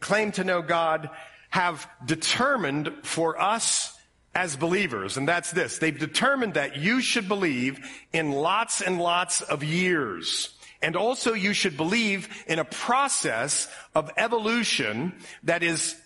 claim 0.00 0.30
to 0.32 0.44
know 0.44 0.62
God 0.62 1.10
have 1.48 1.88
determined 2.04 2.92
for 3.02 3.40
us 3.40 3.96
as 4.34 4.56
believers, 4.56 5.16
and 5.16 5.28
that's 5.28 5.50
this. 5.50 5.78
They've 5.78 5.98
determined 5.98 6.54
that 6.54 6.76
you 6.76 7.00
should 7.00 7.28
believe 7.28 7.80
in 8.12 8.32
lots 8.32 8.80
and 8.80 8.98
lots 8.98 9.42
of 9.42 9.62
years. 9.62 10.54
And 10.82 10.96
also 10.96 11.32
you 11.32 11.52
should 11.52 11.76
believe 11.76 12.28
in 12.46 12.58
a 12.58 12.64
process 12.64 13.68
of 13.94 14.10
evolution 14.16 15.14
that 15.44 15.62
is 15.62 15.96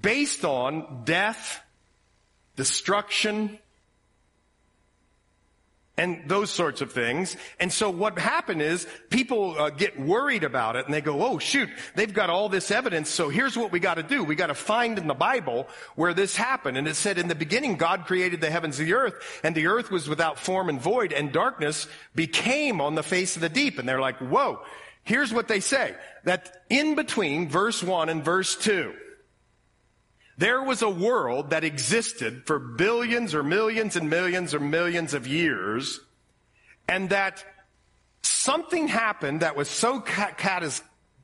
based 0.00 0.44
on 0.44 1.02
death, 1.04 1.60
destruction, 2.56 3.58
and 6.00 6.22
those 6.26 6.48
sorts 6.48 6.80
of 6.80 6.92
things. 6.92 7.36
And 7.58 7.70
so 7.70 7.90
what 7.90 8.18
happened 8.18 8.62
is 8.62 8.86
people 9.10 9.54
uh, 9.58 9.68
get 9.68 10.00
worried 10.00 10.44
about 10.44 10.74
it 10.76 10.86
and 10.86 10.94
they 10.94 11.02
go, 11.02 11.22
oh 11.22 11.38
shoot, 11.38 11.68
they've 11.94 12.12
got 12.12 12.30
all 12.30 12.48
this 12.48 12.70
evidence. 12.70 13.10
So 13.10 13.28
here's 13.28 13.54
what 13.54 13.70
we 13.70 13.80
got 13.80 13.94
to 13.94 14.02
do. 14.02 14.24
We 14.24 14.34
got 14.34 14.46
to 14.46 14.54
find 14.54 14.98
in 14.98 15.06
the 15.06 15.14
Bible 15.14 15.68
where 15.96 16.14
this 16.14 16.34
happened. 16.34 16.78
And 16.78 16.88
it 16.88 16.96
said 16.96 17.18
in 17.18 17.28
the 17.28 17.34
beginning, 17.34 17.76
God 17.76 18.06
created 18.06 18.40
the 18.40 18.50
heavens 18.50 18.78
and 18.78 18.88
the 18.88 18.94
earth 18.94 19.40
and 19.44 19.54
the 19.54 19.66
earth 19.66 19.90
was 19.90 20.08
without 20.08 20.38
form 20.38 20.70
and 20.70 20.80
void 20.80 21.12
and 21.12 21.32
darkness 21.32 21.86
became 22.14 22.80
on 22.80 22.94
the 22.94 23.02
face 23.02 23.36
of 23.36 23.42
the 23.42 23.50
deep. 23.50 23.78
And 23.78 23.86
they're 23.86 24.00
like, 24.00 24.16
whoa, 24.20 24.62
here's 25.04 25.34
what 25.34 25.48
they 25.48 25.60
say 25.60 25.94
that 26.24 26.64
in 26.70 26.94
between 26.94 27.50
verse 27.50 27.82
one 27.82 28.08
and 28.08 28.24
verse 28.24 28.56
two, 28.56 28.94
there 30.40 30.62
was 30.62 30.80
a 30.80 30.88
world 30.88 31.50
that 31.50 31.64
existed 31.64 32.46
for 32.46 32.58
billions 32.58 33.34
or 33.34 33.42
millions 33.42 33.94
and 33.94 34.08
millions 34.08 34.54
or 34.54 34.60
millions 34.60 35.12
of 35.12 35.26
years, 35.26 36.00
and 36.88 37.10
that 37.10 37.44
something 38.22 38.88
happened 38.88 39.40
that 39.40 39.54
was 39.54 39.68
so 39.68 40.00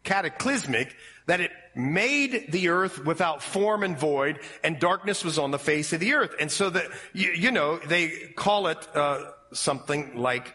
cataclysmic 0.05 0.95
that 1.25 1.41
it 1.41 1.51
made 1.75 2.53
the 2.53 2.69
earth 2.69 3.07
without 3.07 3.43
form 3.43 3.83
and 3.83 3.99
void, 3.99 4.39
and 4.63 4.79
darkness 4.79 5.25
was 5.25 5.39
on 5.39 5.51
the 5.51 5.59
face 5.59 5.95
of 5.95 6.01
the 6.01 6.13
earth. 6.13 6.35
And 6.39 6.53
so 6.53 6.69
that, 6.69 6.85
you, 7.15 7.31
you 7.33 7.51
know, 7.51 7.79
they 7.79 8.11
call 8.37 8.67
it 8.67 8.87
uh, 8.95 9.31
something 9.51 10.19
like 10.19 10.55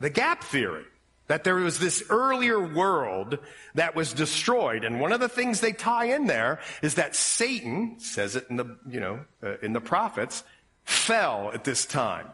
the 0.00 0.10
gap 0.10 0.42
theory. 0.42 0.86
That 1.28 1.44
there 1.44 1.54
was 1.54 1.78
this 1.78 2.02
earlier 2.10 2.60
world 2.60 3.38
that 3.74 3.94
was 3.94 4.12
destroyed. 4.12 4.84
And 4.84 5.00
one 5.00 5.12
of 5.12 5.20
the 5.20 5.28
things 5.28 5.60
they 5.60 5.72
tie 5.72 6.06
in 6.06 6.26
there 6.26 6.60
is 6.82 6.96
that 6.96 7.14
Satan, 7.14 7.98
says 8.00 8.36
it 8.36 8.46
in 8.50 8.56
the, 8.56 8.76
you 8.88 9.00
know, 9.00 9.20
uh, 9.42 9.56
in 9.62 9.72
the 9.72 9.80
prophets, 9.80 10.44
fell 10.84 11.50
at 11.54 11.64
this 11.64 11.86
time. 11.86 12.26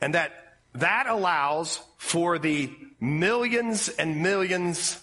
And 0.00 0.14
that 0.14 0.32
that 0.74 1.06
allows 1.06 1.80
for 1.98 2.38
the 2.38 2.72
millions 2.98 3.88
and 3.88 4.22
millions 4.22 5.02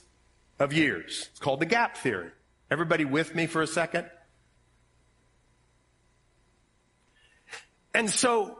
of 0.57 0.73
years. 0.73 1.29
It's 1.31 1.39
called 1.39 1.59
the 1.59 1.65
gap 1.65 1.97
theory. 1.97 2.31
Everybody 2.71 3.05
with 3.05 3.35
me 3.35 3.45
for 3.45 3.61
a 3.61 3.67
second? 3.67 4.09
And 7.93 8.09
so 8.09 8.58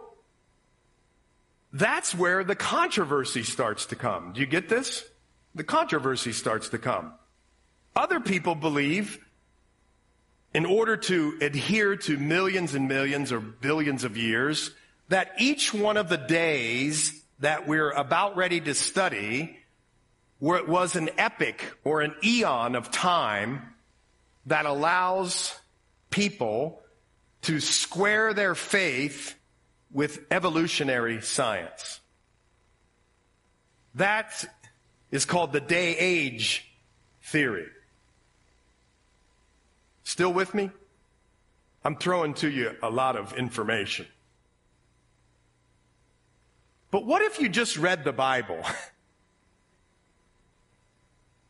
that's 1.71 2.15
where 2.15 2.43
the 2.43 2.55
controversy 2.55 3.43
starts 3.43 3.87
to 3.87 3.95
come. 3.95 4.33
Do 4.33 4.41
you 4.41 4.47
get 4.47 4.69
this? 4.69 5.05
The 5.55 5.63
controversy 5.63 6.31
starts 6.31 6.69
to 6.69 6.77
come. 6.77 7.13
Other 7.95 8.19
people 8.19 8.55
believe 8.55 9.19
in 10.53 10.65
order 10.65 10.97
to 10.97 11.37
adhere 11.41 11.95
to 11.95 12.17
millions 12.17 12.73
and 12.73 12.87
millions 12.87 13.31
or 13.31 13.39
billions 13.39 14.03
of 14.03 14.17
years, 14.17 14.71
that 15.09 15.33
each 15.37 15.73
one 15.73 15.97
of 15.97 16.09
the 16.09 16.17
days 16.17 17.23
that 17.39 17.67
we're 17.67 17.91
about 17.91 18.35
ready 18.35 18.59
to 18.59 18.73
study 18.73 19.57
where 20.39 20.57
it 20.57 20.67
was 20.67 20.95
an 20.95 21.09
epoch 21.17 21.77
or 21.83 22.01
an 22.01 22.15
eon 22.23 22.75
of 22.75 22.89
time 22.91 23.73
that 24.45 24.65
allows 24.65 25.55
people 26.09 26.81
to 27.41 27.59
square 27.59 28.33
their 28.33 28.55
faith 28.55 29.35
with 29.91 30.19
evolutionary 30.31 31.21
science. 31.21 31.99
That 33.95 34.45
is 35.11 35.25
called 35.25 35.51
the 35.51 35.61
day 35.61 35.97
age 35.97 36.71
theory. 37.23 37.67
Still 40.03 40.33
with 40.33 40.53
me? 40.53 40.71
I'm 41.83 41.95
throwing 41.95 42.33
to 42.35 42.49
you 42.49 42.75
a 42.83 42.89
lot 42.89 43.15
of 43.15 43.33
information. 43.33 44.05
But 46.91 47.05
what 47.05 47.21
if 47.21 47.39
you 47.39 47.49
just 47.49 47.77
read 47.77 48.03
the 48.03 48.13
Bible? 48.13 48.61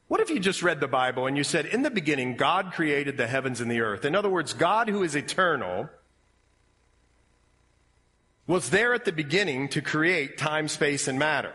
What 0.10 0.22
if 0.22 0.32
you 0.32 0.40
just 0.40 0.64
read 0.64 0.80
the 0.80 0.88
Bible 0.88 1.28
and 1.28 1.38
you 1.38 1.44
said, 1.44 1.68
in 1.68 1.84
the 1.84 1.92
beginning, 1.92 2.36
God 2.36 2.74
created 2.74 3.16
the 3.16 3.28
heavens 3.28 3.62
and 3.62 3.70
the 3.70 3.82
earth? 3.82 4.06
In 4.06 4.16
other 4.16 4.28
words, 4.28 4.54
God 4.54 4.90
who 4.90 5.04
is 5.04 5.16
eternal 5.16 5.88
was 8.50 8.72
there 8.72 8.96
at 8.96 9.06
the 9.06 9.12
beginning 9.12 9.70
to 9.70 9.80
create 9.80 10.36
time, 10.36 10.68
space, 10.68 11.08
and 11.08 11.20
matter. 11.20 11.54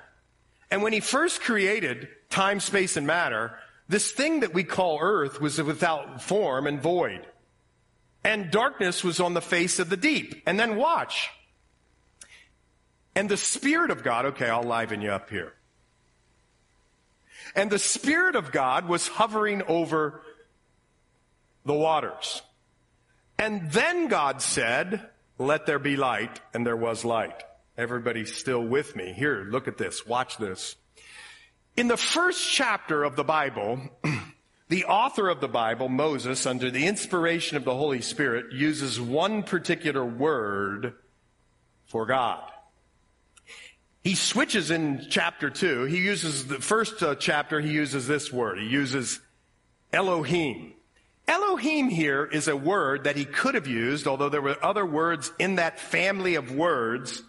And 0.71 0.81
when 0.81 0.93
he 0.93 1.01
first 1.01 1.41
created 1.41 2.07
time, 2.31 2.61
space, 2.61 2.97
and 2.97 3.05
matter, 3.05 3.59
this 3.89 4.13
thing 4.13 4.41
that 4.41 4.55
we 4.55 4.63
call 4.63 5.01
earth 5.01 5.41
was 5.41 5.61
without 5.61 6.23
form 6.23 6.69
and 6.69 6.81
void. 6.81 7.27
And 8.23 8.49
darkness 8.49 9.03
was 9.03 9.19
on 9.19 9.35
the 9.35 9.41
face 9.41 9.81
of 9.81 9.91
the 9.91 9.97
deep. 9.97 10.41
And 10.47 10.59
then 10.59 10.77
watch. 10.77 11.31
And 13.17 13.29
the 13.29 13.37
Spirit 13.37 13.91
of 13.91 14.05
God, 14.05 14.27
okay, 14.27 14.49
I'll 14.49 14.63
liven 14.63 15.03
you 15.03 15.11
up 15.11 15.31
here. 15.31 15.53
And 17.57 17.71
the 17.71 17.79
Spirit 17.81 18.37
of 18.37 18.53
God 18.53 18.87
was 18.87 19.09
hovering 19.09 19.63
over 19.63 20.23
the 21.65 21.75
waters. 21.75 22.41
And 23.37 23.73
then 23.73 24.07
God 24.07 24.41
said, 24.41 25.11
let 25.39 25.67
there 25.67 25.79
be 25.79 25.97
light, 25.97 26.41
and 26.53 26.67
there 26.67 26.77
was 26.77 27.05
light. 27.05 27.43
Everybody's 27.77 28.35
still 28.35 28.63
with 28.63 28.95
me. 28.95 29.13
Here, 29.13 29.47
look 29.51 29.67
at 29.67 29.79
this. 29.79 30.07
Watch 30.07 30.37
this. 30.37 30.77
In 31.77 31.89
the 31.89 31.97
first 31.97 32.53
chapter 32.53 33.03
of 33.03 33.17
the 33.17 33.25
Bible, 33.25 33.81
the 34.69 34.85
author 34.85 35.29
of 35.29 35.41
the 35.41 35.49
Bible, 35.49 35.89
Moses, 35.89 36.47
under 36.47 36.71
the 36.71 36.87
inspiration 36.87 37.57
of 37.57 37.65
the 37.65 37.75
Holy 37.75 38.01
Spirit, 38.01 38.53
uses 38.53 39.01
one 39.01 39.43
particular 39.43 40.05
word 40.05 40.95
for 41.87 42.07
God. 42.07 42.49
He 44.05 44.15
switches 44.15 44.71
in 44.71 45.07
chapter 45.09 45.51
2. 45.51 45.85
He 45.85 45.99
uses 45.99 46.47
the 46.47 46.61
first 46.61 47.03
uh, 47.03 47.15
chapter, 47.17 47.61
he 47.61 47.73
uses 47.73 48.07
this 48.07 48.33
word. 48.33 48.59
He 48.59 48.67
uses 48.67 49.19
Elohim. 49.93 50.75
Elohim 51.27 51.89
here 51.89 52.25
is 52.25 52.49
a 52.49 52.57
word 52.57 53.05
that 53.05 53.17
he 53.17 53.25
could 53.25 53.55
have 53.55 53.67
used, 53.67 54.07
although 54.07 54.29
there 54.29 54.43
were 54.43 54.63
other 54.63 54.85
words 54.85 55.33
in 55.39 55.57
that 55.57 55.81
family 55.81 56.35
of 56.35 56.53
words 56.53 57.23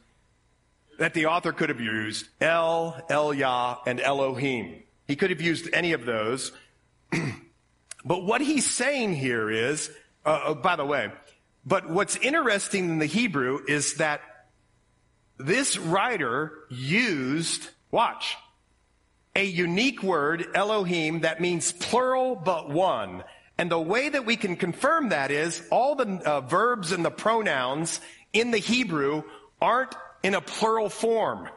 that 1.00 1.14
the 1.14 1.28
author 1.28 1.52
could 1.52 1.70
have 1.70 1.80
used. 1.80 2.28
El, 2.42 3.02
Eloah, 3.10 3.80
and 3.86 4.00
Elohim. 4.00 4.84
He 5.08 5.16
could 5.16 5.30
have 5.30 5.42
used 5.42 5.70
any 5.74 5.94
of 5.94 6.06
those. 6.06 6.52
but 8.06 8.24
what 8.24 8.42
he's 8.42 8.70
saying 8.70 9.14
here 9.14 9.50
is, 9.50 9.90
uh, 10.26 10.42
oh, 10.46 10.56
by 10.56 10.76
the 10.76 10.86
way, 10.86 11.12
but 11.66 11.90
what's 11.90 12.16
interesting 12.18 12.90
in 12.90 13.00
the 13.00 13.06
Hebrew 13.06 13.60
is 13.68 13.96
that 13.96 14.22
this 15.38 15.78
writer 15.78 16.54
used, 16.70 17.70
watch, 17.92 18.38
a 19.36 19.44
unique 19.44 20.02
word, 20.02 20.48
Elohim, 20.54 21.22
that 21.22 21.42
means 21.42 21.72
plural 21.74 22.36
but 22.36 22.70
one. 22.70 23.24
And 23.58 23.72
the 23.72 23.80
way 23.80 24.10
that 24.10 24.26
we 24.26 24.36
can 24.36 24.58
confirm 24.58 25.10
that 25.10 25.32
is 25.32 25.66
all 25.72 25.96
the 25.96 26.08
uh, 26.26 26.42
verbs 26.42 26.92
and 26.92 27.06
the 27.06 27.12
pronouns 27.12 28.02
in 28.34 28.52
the 28.52 28.58
Hebrew 28.58 29.24
aren't 29.62 29.96
in 30.24 30.36
a 30.36 30.42
plural 30.42 30.90
form. 30.90 31.48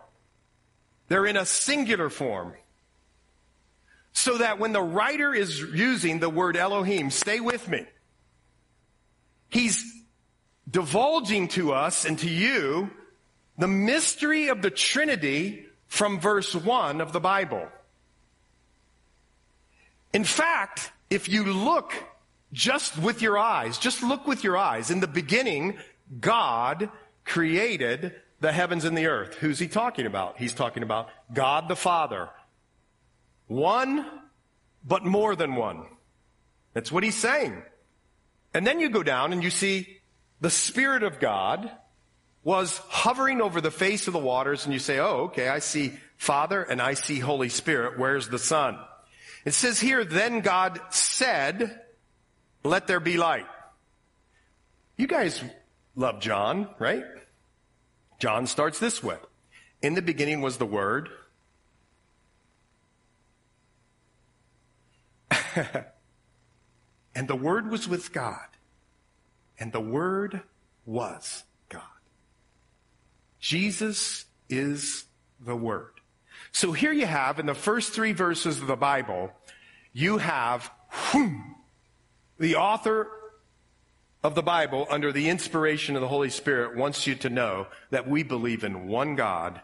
They're 1.08 1.26
in 1.26 1.37
a 1.37 1.46
singular 1.46 2.11
form. 2.11 2.52
So 4.12 4.38
that 4.38 4.58
when 4.58 4.72
the 4.72 4.82
writer 4.82 5.34
is 5.34 5.61
using 5.61 6.18
the 6.18 6.30
word 6.30 6.56
Elohim, 6.56 7.11
stay 7.11 7.40
with 7.40 7.68
me. 7.68 7.84
He's 9.48 9.84
divulging 10.70 11.48
to 11.48 11.72
us 11.72 12.04
and 12.04 12.18
to 12.18 12.28
you 12.28 12.90
the 13.56 13.68
mystery 13.68 14.48
of 14.48 14.62
the 14.62 14.70
Trinity 14.70 15.66
from 15.87 16.20
verse 16.20 16.54
1 16.54 17.00
of 17.00 17.12
the 17.12 17.20
Bible. 17.20 17.66
In 20.12 20.24
fact, 20.24 20.92
if 21.11 21.29
you 21.29 21.44
look 21.44 21.92
just 22.53 22.99
with 22.99 23.23
your 23.23 23.38
eyes, 23.38 23.79
just 23.79 24.03
look 24.03 24.27
with 24.27 24.44
your 24.44 24.57
eyes. 24.57 24.90
In 24.90 25.01
the 25.01 25.07
beginning, 25.07 25.79
God 26.21 26.90
created 27.25 28.14
the 28.40 28.53
heavens 28.53 28.85
and 28.85 28.97
the 28.97 29.07
earth. 29.07 29.35
Who's 29.35 29.59
he 29.59 29.68
talking 29.68 30.07
about? 30.07 30.38
He's 30.38 30.55
talking 30.55 30.83
about 30.83 31.09
God 31.33 31.68
the 31.68 31.77
Father. 31.77 32.29
One, 33.47 34.07
but 34.85 35.05
more 35.05 35.35
than 35.35 35.55
one. 35.55 35.87
That's 36.73 36.92
what 36.92 37.03
he's 37.03 37.16
saying. 37.16 37.62
And 38.55 38.66
then 38.66 38.81
you 38.81 38.88
go 38.88 39.03
down 39.03 39.33
and 39.33 39.42
you 39.42 39.51
see 39.51 39.99
the 40.40 40.51
Spirit 40.51 41.03
of 41.03 41.18
God 41.18 41.71
was 42.44 42.79
hovering 42.88 43.40
over 43.40 43.61
the 43.61 43.71
face 43.71 44.07
of 44.07 44.12
the 44.12 44.18
waters 44.18 44.64
and 44.64 44.73
you 44.73 44.79
say, 44.79 44.99
oh, 44.99 45.25
okay, 45.27 45.49
I 45.49 45.59
see 45.59 45.92
Father 46.16 46.62
and 46.62 46.81
I 46.81 46.94
see 46.94 47.18
Holy 47.18 47.49
Spirit. 47.49 47.99
Where's 47.99 48.29
the 48.29 48.38
Son? 48.38 48.79
It 49.44 49.55
says 49.55 49.81
here, 49.81 50.05
then 50.05 50.40
God 50.40 50.81
said, 50.90 51.81
let 52.64 52.87
there 52.87 53.01
be 53.01 53.16
light. 53.16 53.46
You 54.96 55.07
guys 55.07 55.42
love 55.94 56.20
John, 56.20 56.68
right? 56.79 57.05
John 58.18 58.46
starts 58.46 58.79
this 58.79 59.03
way. 59.03 59.16
In 59.81 59.94
the 59.94 60.03
beginning 60.03 60.40
was 60.40 60.59
the 60.59 60.66
Word. 60.66 61.09
and 67.14 67.29
the 67.29 67.37
Word 67.37 67.70
was 67.70 67.88
with 67.88 68.12
God. 68.12 68.48
And 69.61 69.72
the 69.72 69.81
Word 69.81 70.42
was 70.85 71.44
God. 71.68 71.83
Jesus 73.38 74.24
is 74.48 75.05
the 75.40 75.57
Word. 75.57 75.97
So 76.59 76.73
here 76.73 76.90
you 76.90 77.07
have, 77.07 77.38
in 77.38 77.47
the 77.47 77.55
first 77.55 77.92
three 77.92 78.11
verses 78.11 78.61
of 78.61 78.66
the 78.66 78.75
Bible, 78.75 79.31
you 79.92 80.18
have 80.18 80.68
whoom, 80.90 81.55
the 82.37 82.57
author 82.57 83.07
of 84.25 84.35
the 84.35 84.42
Bible, 84.42 84.85
under 84.90 85.12
the 85.12 85.29
inspiration 85.29 85.94
of 85.94 86.03
the 86.03 86.09
Holy 86.09 86.31
Spirit, 86.31 86.77
wants 86.77 87.07
you 87.07 87.14
to 87.14 87.31
know 87.31 87.68
that 87.90 88.09
we 88.09 88.25
believe 88.25 88.64
in 88.64 88.88
one 88.88 89.14
God 89.14 89.61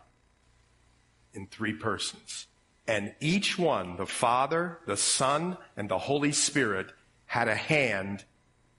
in 1.32 1.48
three 1.48 1.72
persons. 1.72 2.46
And 2.86 3.12
each 3.18 3.58
one, 3.58 3.96
the 3.96 4.06
Father, 4.06 4.78
the 4.86 4.96
Son, 4.96 5.56
and 5.76 5.88
the 5.88 5.98
Holy 5.98 6.30
Spirit, 6.30 6.92
had 7.26 7.48
a 7.48 7.56
hand 7.56 8.24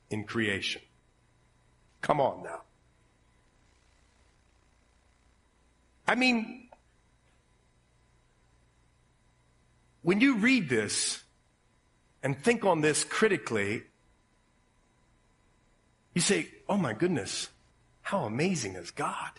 in 0.10 0.24
creation. 0.24 0.82
Come 2.00 2.22
on 2.22 2.44
now. 2.44 2.62
I 6.08 6.16
mean, 6.16 6.65
when 10.06 10.22
you 10.22 10.38
read 10.38 10.70
this 10.70 11.24
and 12.22 12.38
think 12.38 12.64
on 12.64 12.82
this 12.82 13.04
critically, 13.04 13.82
you 16.14 16.22
say, 16.22 16.48
oh 16.70 16.78
my 16.78 16.94
goodness, 16.94 17.50
how 18.04 18.20
amazing 18.26 18.76
is 18.76 18.92
God? 18.92 19.32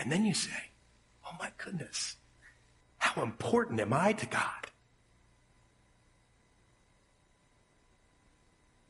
And 0.00 0.10
then 0.10 0.24
you 0.24 0.34
say, 0.34 0.72
oh 1.24 1.36
my 1.38 1.52
goodness, 1.56 2.16
how 2.98 3.22
important 3.22 3.78
am 3.78 3.92
I 3.92 4.12
to 4.14 4.26
God? 4.26 4.66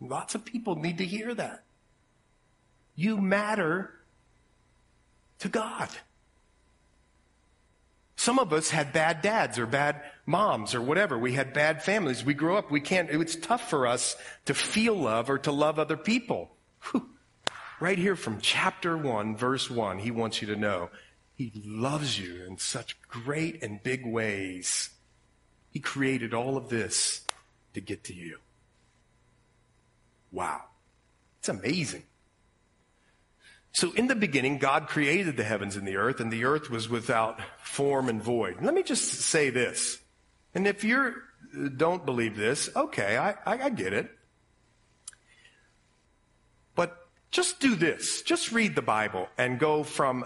Lots 0.01 0.35
of 0.35 0.47
people 0.47 0.77
need 0.77 0.97
to 0.97 1.05
hear 1.05 1.35
that. 1.35 1.63
You 2.95 3.19
matter 3.19 3.91
to 5.41 5.51
God. 5.51 5.91
Some 8.27 8.41
of 8.41 8.53
us 8.53 8.71
had 8.71 8.93
bad 8.93 9.23
dads 9.23 9.57
or 9.57 9.67
bad 9.67 10.03
moms 10.27 10.75
or 10.75 10.83
whatever. 10.83 11.17
We 11.17 11.35
had 11.35 11.53
bad 11.53 11.85
families. 11.85 12.25
We 12.25 12.35
grew 12.35 12.57
up. 12.57 12.73
We 12.73 12.81
can't, 12.81 13.09
it's 13.09 13.37
tough 13.37 13.71
for 13.71 13.87
us 13.87 14.17
to 14.47 14.53
feel 14.53 14.97
love 14.97 15.31
or 15.31 15.39
to 15.39 15.53
love 15.53 15.79
other 15.79 15.97
people. 15.97 16.51
Whew. 16.91 17.09
Right 17.79 17.97
here 17.97 18.17
from 18.17 18.41
chapter 18.41 18.99
1, 18.99 19.37
verse 19.37 19.71
1, 19.71 20.01
he 20.01 20.11
wants 20.11 20.43
you 20.43 20.49
to 20.49 20.57
know 20.57 20.91
he 21.37 21.53
loves 21.65 22.19
you 22.19 22.45
in 22.49 22.59
such 22.59 23.01
great 23.03 23.63
and 23.63 23.81
big 23.81 24.05
ways. 24.05 24.91
He 25.71 25.79
created 25.79 26.35
all 26.35 26.57
of 26.57 26.69
this 26.69 27.21
to 27.75 27.81
get 27.81 28.03
to 28.03 28.13
you. 28.13 28.39
Wow. 30.33 30.63
It's 31.39 31.49
amazing. 31.49 32.03
So 33.77 33.93
in 33.93 34.07
the 34.07 34.15
beginning, 34.15 34.57
God 34.57 34.89
created 34.89 35.37
the 35.37 35.45
heavens 35.45 35.77
and 35.77 35.87
the 35.87 35.99
earth, 35.99 36.19
and 36.19 36.33
the 36.33 36.47
earth 36.47 36.71
was 36.71 36.89
without 36.89 37.39
form 37.59 38.09
and 38.09 38.23
void. 38.23 38.57
Let 38.63 38.73
me 38.73 38.83
just 38.83 39.05
say 39.05 39.51
this. 39.51 39.99
And 40.55 40.67
if 40.67 40.83
you 40.83 41.13
don't 41.77 42.07
believe 42.07 42.39
this, 42.39 42.71
okay, 42.75 43.19
I, 43.19 43.33
I, 43.45 43.65
I 43.65 43.69
get 43.69 43.93
it. 43.93 44.11
But 46.75 46.97
just 47.31 47.61
do 47.61 47.75
this. 47.77 48.23
Just 48.23 48.51
read 48.51 48.77
the 48.77 48.81
Bible 48.81 49.29
and 49.37 49.59
go 49.59 49.83
from 49.83 50.25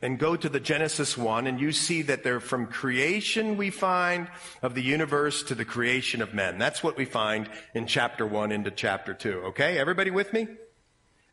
and 0.00 0.18
go 0.18 0.36
to 0.36 0.48
the 0.48 0.60
Genesis 0.60 1.18
1 1.18 1.46
and 1.46 1.60
you 1.60 1.70
see 1.70 2.00
that 2.00 2.24
they're 2.24 2.40
from 2.40 2.66
creation 2.68 3.58
we 3.58 3.68
find 3.68 4.28
of 4.62 4.74
the 4.74 4.82
universe 4.82 5.42
to 5.42 5.54
the 5.54 5.66
creation 5.66 6.22
of 6.22 6.32
men. 6.32 6.56
That's 6.56 6.82
what 6.82 6.96
we 6.96 7.04
find 7.04 7.50
in 7.74 7.86
chapter 7.86 8.26
1 8.26 8.52
into 8.52 8.70
chapter 8.70 9.12
2. 9.12 9.42
Okay? 9.48 9.76
Everybody 9.76 10.10
with 10.10 10.32
me? 10.32 10.48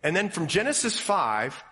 And 0.03 0.15
then 0.15 0.29
from 0.29 0.47
Genesis 0.47 0.99
5, 0.99 1.63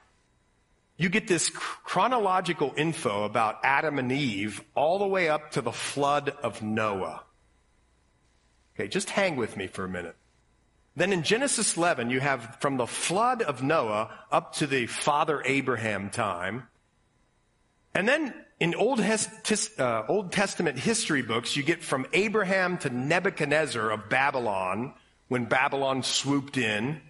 you 0.97 1.09
get 1.09 1.27
this 1.27 1.49
chronological 1.49 2.73
info 2.77 3.25
about 3.25 3.59
Adam 3.63 3.99
and 3.99 4.11
Eve 4.11 4.63
all 4.73 4.99
the 4.99 5.07
way 5.07 5.29
up 5.29 5.51
to 5.51 5.61
the 5.61 5.71
flood 5.71 6.29
of 6.41 6.61
Noah. 6.61 7.23
Okay, 8.75 8.87
just 8.87 9.09
hang 9.09 9.35
with 9.35 9.57
me 9.57 9.67
for 9.67 9.83
a 9.83 9.89
minute. 9.89 10.15
Then 10.95 11.11
in 11.11 11.23
Genesis 11.23 11.75
11, 11.75 12.09
you 12.09 12.19
have 12.19 12.57
from 12.59 12.77
the 12.77 12.87
flood 12.87 13.41
of 13.41 13.63
Noah 13.63 14.11
up 14.31 14.53
to 14.55 14.67
the 14.67 14.87
father 14.87 15.41
Abraham 15.45 16.09
time. 16.09 16.67
And 17.93 18.07
then 18.07 18.33
in 18.59 18.75
Old, 18.75 19.01
uh, 19.01 20.03
Old 20.07 20.31
Testament 20.31 20.77
history 20.77 21.21
books, 21.21 21.57
you 21.57 21.63
get 21.63 21.83
from 21.83 22.05
Abraham 22.13 22.77
to 22.79 22.89
Nebuchadnezzar 22.89 23.89
of 23.89 24.09
Babylon, 24.09 24.93
when 25.27 25.45
Babylon 25.45 26.03
swooped 26.03 26.57
in 26.57 27.01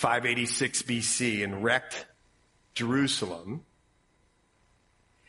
586 0.00 0.80
BC 0.84 1.44
and 1.44 1.62
wrecked 1.62 2.06
Jerusalem. 2.72 3.66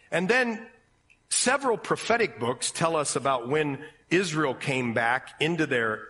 And 0.09 0.29
then 0.29 0.65
several 1.27 1.77
prophetic 1.77 2.39
books 2.39 2.71
tell 2.71 2.95
us 2.95 3.17
about 3.17 3.49
when 3.49 3.79
Israel 4.09 4.53
came 4.53 4.93
back 4.93 5.31
into 5.41 5.65
their 5.65 6.07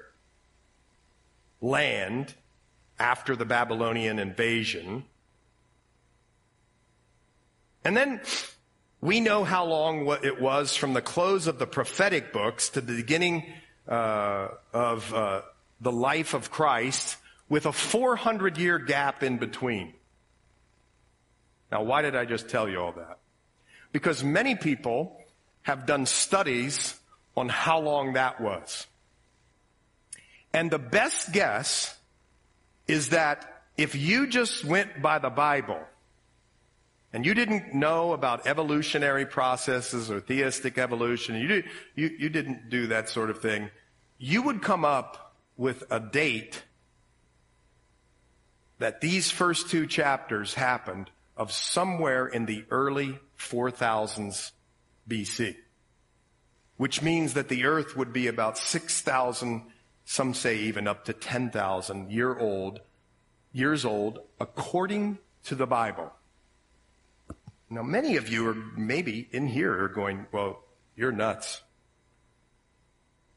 land 1.59 2.35
after 2.99 3.35
the 3.35 3.45
Babylonian 3.45 4.19
invasion. 4.19 5.05
And 7.83 7.97
then 7.97 8.21
we 9.01 9.21
know 9.21 9.43
how 9.43 9.65
long 9.65 10.05
it 10.21 10.39
was 10.39 10.75
from 10.75 10.93
the 10.93 11.01
close 11.01 11.47
of 11.47 11.57
the 11.57 11.65
prophetic 11.65 12.31
books 12.31 12.69
to 12.69 12.81
the 12.81 12.95
beginning 12.95 13.43
uh, 13.87 14.49
of 14.71 15.11
uh, 15.15 15.41
the 15.81 15.91
life 15.91 16.35
of 16.35 16.51
Christ 16.51 17.17
with 17.51 17.65
a 17.65 17.73
400 17.73 18.57
year 18.57 18.79
gap 18.79 19.23
in 19.23 19.37
between. 19.37 19.91
Now, 21.69 21.83
why 21.83 22.01
did 22.01 22.15
I 22.15 22.23
just 22.23 22.47
tell 22.47 22.69
you 22.69 22.79
all 22.79 22.93
that? 22.93 23.19
Because 23.91 24.23
many 24.23 24.55
people 24.55 25.19
have 25.63 25.85
done 25.85 26.05
studies 26.05 26.97
on 27.35 27.49
how 27.49 27.81
long 27.81 28.13
that 28.13 28.39
was. 28.39 28.87
And 30.53 30.71
the 30.71 30.79
best 30.79 31.33
guess 31.33 31.93
is 32.87 33.09
that 33.09 33.63
if 33.75 33.95
you 33.95 34.27
just 34.27 34.63
went 34.63 35.01
by 35.01 35.19
the 35.19 35.29
Bible 35.29 35.81
and 37.11 37.25
you 37.25 37.33
didn't 37.33 37.73
know 37.73 38.13
about 38.13 38.47
evolutionary 38.47 39.25
processes 39.25 40.09
or 40.09 40.21
theistic 40.21 40.77
evolution, 40.77 41.35
you, 41.35 41.47
did, 41.47 41.65
you, 41.95 42.11
you 42.17 42.29
didn't 42.29 42.69
do 42.69 42.87
that 42.87 43.09
sort 43.09 43.29
of 43.29 43.41
thing, 43.41 43.69
you 44.17 44.41
would 44.41 44.61
come 44.61 44.85
up 44.85 45.35
with 45.57 45.83
a 45.91 45.99
date 45.99 46.63
that 48.81 48.99
these 48.99 49.29
first 49.29 49.69
two 49.69 49.85
chapters 49.85 50.55
happened 50.55 51.11
of 51.37 51.51
somewhere 51.51 52.25
in 52.25 52.47
the 52.47 52.65
early 52.71 53.19
4000s 53.37 54.51
BC, 55.07 55.55
which 56.77 57.03
means 57.03 57.35
that 57.35 57.47
the 57.47 57.65
earth 57.65 57.95
would 57.95 58.11
be 58.11 58.25
about 58.25 58.57
6,000 58.57 59.61
some 60.03 60.33
say 60.33 60.57
even 60.57 60.87
up 60.87 61.05
to 61.05 61.13
10,000 61.13 62.11
year 62.11 62.35
old, 62.35 62.79
years 63.53 63.85
old, 63.85 64.19
according 64.39 65.19
to 65.43 65.53
the 65.53 65.67
Bible. 65.67 66.11
Now, 67.69 67.83
many 67.83 68.17
of 68.17 68.29
you 68.29 68.49
are 68.49 68.55
maybe 68.75 69.29
in 69.31 69.45
here 69.45 69.83
are 69.83 69.89
going, 69.89 70.25
well, 70.31 70.63
you're 70.95 71.11
nuts. 71.11 71.61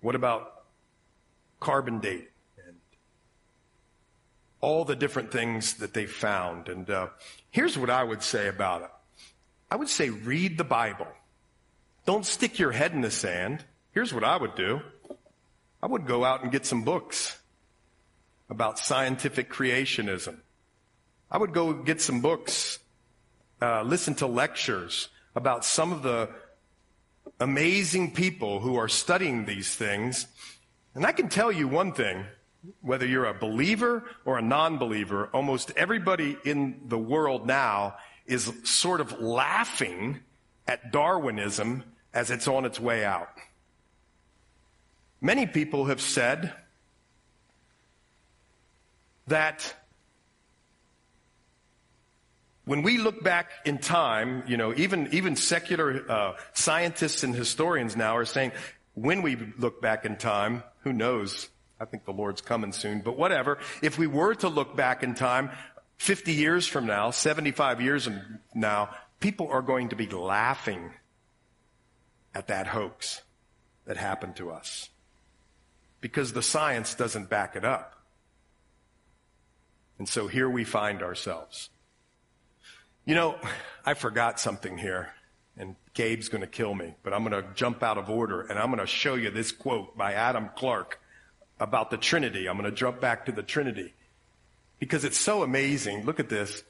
What 0.01 0.15
about 0.15 0.65
carbon 1.61 2.01
date 2.01 2.31
all 4.65 4.85
the 4.85 4.97
different 4.97 5.31
things 5.31 5.75
that 5.75 5.93
they 5.93 6.07
found? 6.07 6.69
And 6.69 6.89
uh, 6.89 7.09
here's 7.51 7.77
what 7.77 7.91
I 7.91 8.03
would 8.03 8.23
say 8.23 8.49
about 8.49 8.83
it. 8.83 8.91
I 9.71 9.77
would 9.77 9.89
say 9.89 10.09
read 10.09 10.57
the 10.57 10.65
Bible. 10.65 11.07
Don't 12.07 12.25
stick 12.25 12.59
your 12.59 12.73
head 12.73 12.93
in 12.93 13.03
the 13.03 13.11
sand. 13.11 13.65
Here's 13.93 14.13
what 14.15 14.25
I 14.25 14.37
would 14.37 14.55
do. 14.55 14.81
I 15.83 15.87
would 15.87 16.07
go 16.07 16.25
out 16.25 16.43
and 16.43 16.51
get 16.51 16.65
some 16.65 16.83
books 16.83 17.39
about 18.49 18.79
scientific 18.79 19.51
creationism. 19.51 20.37
I 21.31 21.39
would 21.39 21.53
go 21.53 21.73
get 21.73 22.01
some 22.01 22.21
books, 22.21 22.79
uh, 23.61 23.83
listen 23.83 24.15
to 24.17 24.27
lectures 24.27 25.09
about 25.35 25.65
some 25.65 25.93
of 25.93 26.03
the 26.03 26.31
amazing 27.41 28.13
people 28.13 28.61
who 28.61 28.77
are 28.77 28.89
studying 28.89 29.45
these 29.45 29.75
things. 29.75 30.27
And 30.95 31.05
I 31.05 31.13
can 31.13 31.29
tell 31.29 31.51
you 31.51 31.69
one 31.69 31.93
thing, 31.93 32.25
whether 32.81 33.07
you're 33.07 33.27
a 33.27 33.35
believer 33.35 34.05
or 34.25 34.39
a 34.39 34.43
non-believer, 34.43 35.29
almost 35.33 35.73
everybody 35.77 36.37
in 36.45 36.81
the 36.87 36.99
world 36.99 37.47
now 37.47 37.97
is 38.27 38.53
sort 38.65 39.01
of 39.01 39.21
laughing 39.21 40.21
at 40.67 40.93
Darwinism 40.93 41.85
as 42.13 42.31
it's 42.31 42.49
on 42.49 42.65
its 42.65 42.81
way 42.81 43.05
out. 43.05 43.29
Many 45.21 45.47
people 45.47 45.87
have 45.87 46.01
said 46.01 46.53
that 49.27 49.75
when 52.65 52.83
we 52.83 52.99
look 52.99 53.23
back 53.23 53.51
in 53.65 53.79
time, 53.79 54.43
you 54.47 54.57
know, 54.57 54.75
even, 54.75 55.09
even 55.13 55.37
secular 55.37 56.11
uh, 56.11 56.37
scientists 56.55 57.23
and 57.25 57.35
historians 57.35 57.97
now 57.97 58.17
are 58.17 58.25
saying, 58.25 58.53
when 58.95 59.23
we 59.23 59.37
look 59.59 59.83
back 59.83 60.05
in 60.05 60.17
time, 60.17 60.63
who 60.81 60.93
knows? 60.93 61.49
I 61.81 61.85
think 61.85 62.05
the 62.05 62.13
Lord's 62.13 62.41
coming 62.41 62.73
soon, 62.73 63.01
but 63.01 63.17
whatever. 63.17 63.59
If 63.83 63.99
we 63.99 64.07
were 64.07 64.35
to 64.37 64.49
look 64.49 64.77
back 64.77 65.03
in 65.03 65.15
time, 65.15 65.51
50 65.97 66.33
years 66.33 66.67
from 66.67 66.87
now, 66.87 67.11
75 67.11 67.81
years 67.81 68.05
from 68.05 68.39
now, 68.55 68.91
people 69.21 69.49
are 69.49 69.63
going 69.63 69.89
to 69.91 69.97
be 69.97 70.07
laughing 70.07 70.93
at 72.35 72.49
that 72.49 72.67
hoax 72.67 73.23
that 73.87 73.97
happened 73.97 74.37
to 74.37 74.51
us 74.51 74.91
because 76.01 76.33
the 76.33 76.43
science 76.43 76.95
doesn't 76.95 77.31
back 77.31 77.57
it 77.57 77.65
up. 77.65 77.95
And 79.99 80.09
so 80.09 80.27
here 80.27 80.51
we 80.51 80.65
find 80.65 81.03
ourselves. 81.03 81.71
You 83.05 83.15
know, 83.15 83.39
I 83.87 83.95
forgot 83.95 84.41
something 84.41 84.77
here, 84.77 85.11
and 85.57 85.77
Gabe's 85.93 86.29
going 86.29 86.41
to 86.41 86.47
kill 86.47 86.75
me, 86.75 86.95
but 87.03 87.13
I'm 87.13 87.25
going 87.25 87.43
to 87.43 87.49
jump 87.55 87.83
out 87.83 87.99
of 87.99 88.11
order, 88.11 88.43
and 88.43 88.59
I'm 88.59 88.67
going 88.67 88.81
to 88.81 88.87
show 88.87 89.15
you 89.15 89.31
this 89.31 89.53
quote 89.53 89.97
by 89.97 90.15
Adam 90.15 90.51
Clarke 90.57 91.01
about 91.61 91.91
the 91.91 91.97
Trinity. 91.97 92.49
I'm 92.49 92.59
going 92.59 92.71
to 92.71 92.77
jump 92.77 93.01
back 93.01 93.27
to 93.27 93.33
the 93.33 93.43
Trinity 93.43 93.95
because 94.79 95.05
it's 95.05 95.19
so 95.19 95.43
amazing. 95.43 96.05
Look 96.05 96.21
at 96.21 96.29
this. 96.29 96.63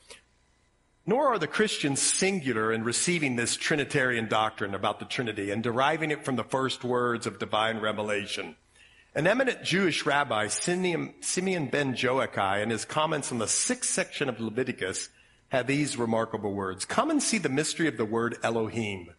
Nor 1.07 1.35
are 1.35 1.39
the 1.39 1.47
Christians 1.47 2.01
singular 2.01 2.73
in 2.73 2.83
receiving 2.83 3.37
this 3.37 3.57
Trinitarian 3.57 4.29
doctrine 4.29 4.75
about 4.75 5.01
the 5.01 5.05
Trinity 5.05 5.51
and 5.51 5.63
deriving 5.63 6.11
it 6.11 6.25
from 6.25 6.37
the 6.37 6.45
first 6.45 6.83
words 6.83 7.27
of 7.27 7.39
divine 7.39 7.81
revelation. 7.81 8.57
An 9.15 9.27
eminent 9.27 9.63
Jewish 9.63 10.07
rabbi, 10.07 10.49
Simeon, 10.49 11.13
ben 11.21 11.95
Joachai, 11.95 12.63
in 12.63 12.71
his 12.71 12.85
comments 12.85 13.31
on 13.31 13.39
the 13.39 13.47
sixth 13.47 13.91
section 13.91 14.29
of 14.29 14.41
Leviticus, 14.41 15.09
had 15.51 15.67
these 15.67 15.97
remarkable 15.97 16.53
words. 16.53 16.85
Come 16.85 17.11
and 17.11 17.23
see 17.23 17.39
the 17.39 17.49
mystery 17.49 17.87
of 17.87 17.97
the 17.97 18.05
word 18.05 18.39
Elohim. 18.43 19.11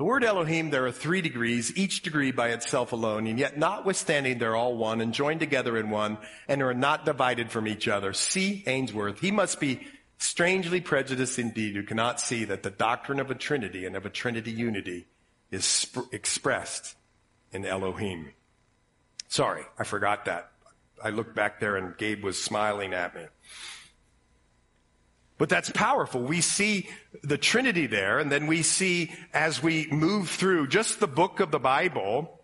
The 0.00 0.06
word 0.06 0.24
Elohim, 0.24 0.70
there 0.70 0.86
are 0.86 0.92
three 0.92 1.20
degrees, 1.20 1.76
each 1.76 2.00
degree 2.00 2.30
by 2.30 2.52
itself 2.52 2.92
alone, 2.92 3.26
and 3.26 3.38
yet 3.38 3.58
notwithstanding 3.58 4.38
they're 4.38 4.56
all 4.56 4.74
one 4.74 5.02
and 5.02 5.12
joined 5.12 5.40
together 5.40 5.76
in 5.76 5.90
one 5.90 6.16
and 6.48 6.62
are 6.62 6.72
not 6.72 7.04
divided 7.04 7.50
from 7.50 7.68
each 7.68 7.86
other. 7.86 8.14
See 8.14 8.64
Ainsworth. 8.66 9.20
He 9.20 9.30
must 9.30 9.60
be 9.60 9.86
strangely 10.16 10.80
prejudiced 10.80 11.38
indeed 11.38 11.76
who 11.76 11.82
cannot 11.82 12.18
see 12.18 12.46
that 12.46 12.62
the 12.62 12.70
doctrine 12.70 13.20
of 13.20 13.30
a 13.30 13.34
Trinity 13.34 13.84
and 13.84 13.94
of 13.94 14.06
a 14.06 14.08
Trinity 14.08 14.52
unity 14.52 15.06
is 15.50 15.66
sp- 15.68 16.08
expressed 16.12 16.96
in 17.52 17.66
Elohim. 17.66 18.32
Sorry, 19.28 19.64
I 19.78 19.84
forgot 19.84 20.24
that. 20.24 20.50
I 21.04 21.10
looked 21.10 21.34
back 21.34 21.60
there 21.60 21.76
and 21.76 21.94
Gabe 21.98 22.24
was 22.24 22.42
smiling 22.42 22.94
at 22.94 23.14
me. 23.14 23.26
But 25.40 25.48
that's 25.48 25.70
powerful. 25.70 26.20
We 26.20 26.42
see 26.42 26.86
the 27.22 27.38
Trinity 27.38 27.86
there, 27.86 28.18
and 28.18 28.30
then 28.30 28.46
we 28.46 28.60
see 28.60 29.10
as 29.32 29.62
we 29.62 29.86
move 29.86 30.28
through 30.28 30.68
just 30.68 31.00
the 31.00 31.06
book 31.06 31.40
of 31.40 31.50
the 31.50 31.58
Bible, 31.58 32.42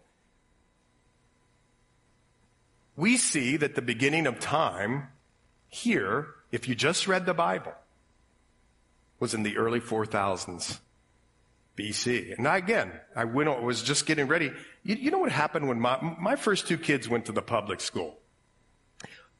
we 2.96 3.18
see 3.18 3.58
that 3.58 3.74
the 3.74 3.82
beginning 3.82 4.26
of 4.26 4.40
time 4.40 5.08
here, 5.68 6.28
if 6.50 6.70
you 6.70 6.74
just 6.74 7.06
read 7.06 7.26
the 7.26 7.34
Bible, 7.34 7.74
was 9.20 9.34
in 9.34 9.42
the 9.42 9.58
early 9.58 9.80
4000s. 9.80 10.78
BC. 11.76 12.38
And 12.38 12.48
I, 12.48 12.56
again, 12.56 12.90
I 13.14 13.24
went, 13.24 13.62
was 13.62 13.82
just 13.82 14.06
getting 14.06 14.26
ready. 14.28 14.50
You, 14.82 14.94
you 14.94 15.10
know 15.10 15.18
what 15.18 15.30
happened 15.30 15.68
when 15.68 15.78
my, 15.78 15.98
my 16.18 16.34
first 16.34 16.66
two 16.66 16.78
kids 16.78 17.06
went 17.06 17.26
to 17.26 17.32
the 17.32 17.42
public 17.42 17.82
school? 17.82 18.16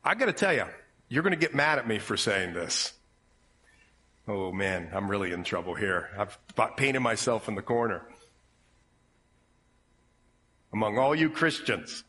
I 0.05 0.15
got 0.15 0.27
to 0.27 0.35
tell 0.35 0.53
you, 0.53 0.67
you're 1.09 1.23
going 1.23 1.33
to 1.33 1.39
get 1.39 1.55
mad 1.55 1.79
at 1.79 1.89
me 1.89 1.99
for 1.99 2.19
saying 2.19 2.53
this. 2.53 2.93
Oh 4.29 4.53
man, 4.53 4.91
I'm 4.93 5.09
really 5.09 5.33
in 5.33 5.45
trouble 5.45 5.75
here. 5.75 6.11
I've 6.19 6.39
painted 6.77 7.01
myself 7.01 7.49
in 7.49 7.55
the 7.55 7.63
corner. 7.63 8.03
Among 10.73 10.99
all 10.99 11.15
you 11.15 11.31
Christians 11.31 12.05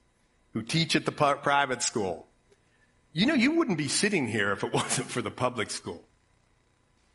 who 0.54 0.62
teach 0.64 0.96
at 0.96 1.06
the 1.06 1.12
private 1.12 1.84
school, 1.84 2.28
you 3.14 3.26
know, 3.26 3.36
you 3.36 3.52
wouldn't 3.52 3.78
be 3.78 3.88
sitting 3.88 4.28
here 4.28 4.52
if 4.52 4.64
it 4.64 4.74
wasn't 4.74 5.10
for 5.10 5.22
the 5.22 5.32
public 5.32 5.70
school. 5.70 6.04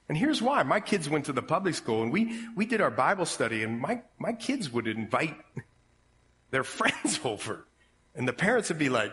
And 0.08 0.18
here's 0.18 0.42
why. 0.42 0.62
My 0.62 0.80
kids 0.80 1.08
went 1.08 1.26
to 1.26 1.32
the 1.32 1.42
public 1.42 1.74
school 1.74 2.02
and 2.02 2.12
we, 2.12 2.38
we 2.54 2.66
did 2.66 2.80
our 2.80 2.90
Bible 2.90 3.26
study 3.26 3.62
and 3.62 3.80
my, 3.80 4.02
my 4.18 4.32
kids 4.32 4.72
would 4.72 4.86
invite 4.86 5.36
their 6.50 6.64
friends 6.64 7.18
over. 7.24 7.66
And 8.14 8.28
the 8.28 8.32
parents 8.32 8.68
would 8.68 8.78
be 8.78 8.88
like, 8.88 9.12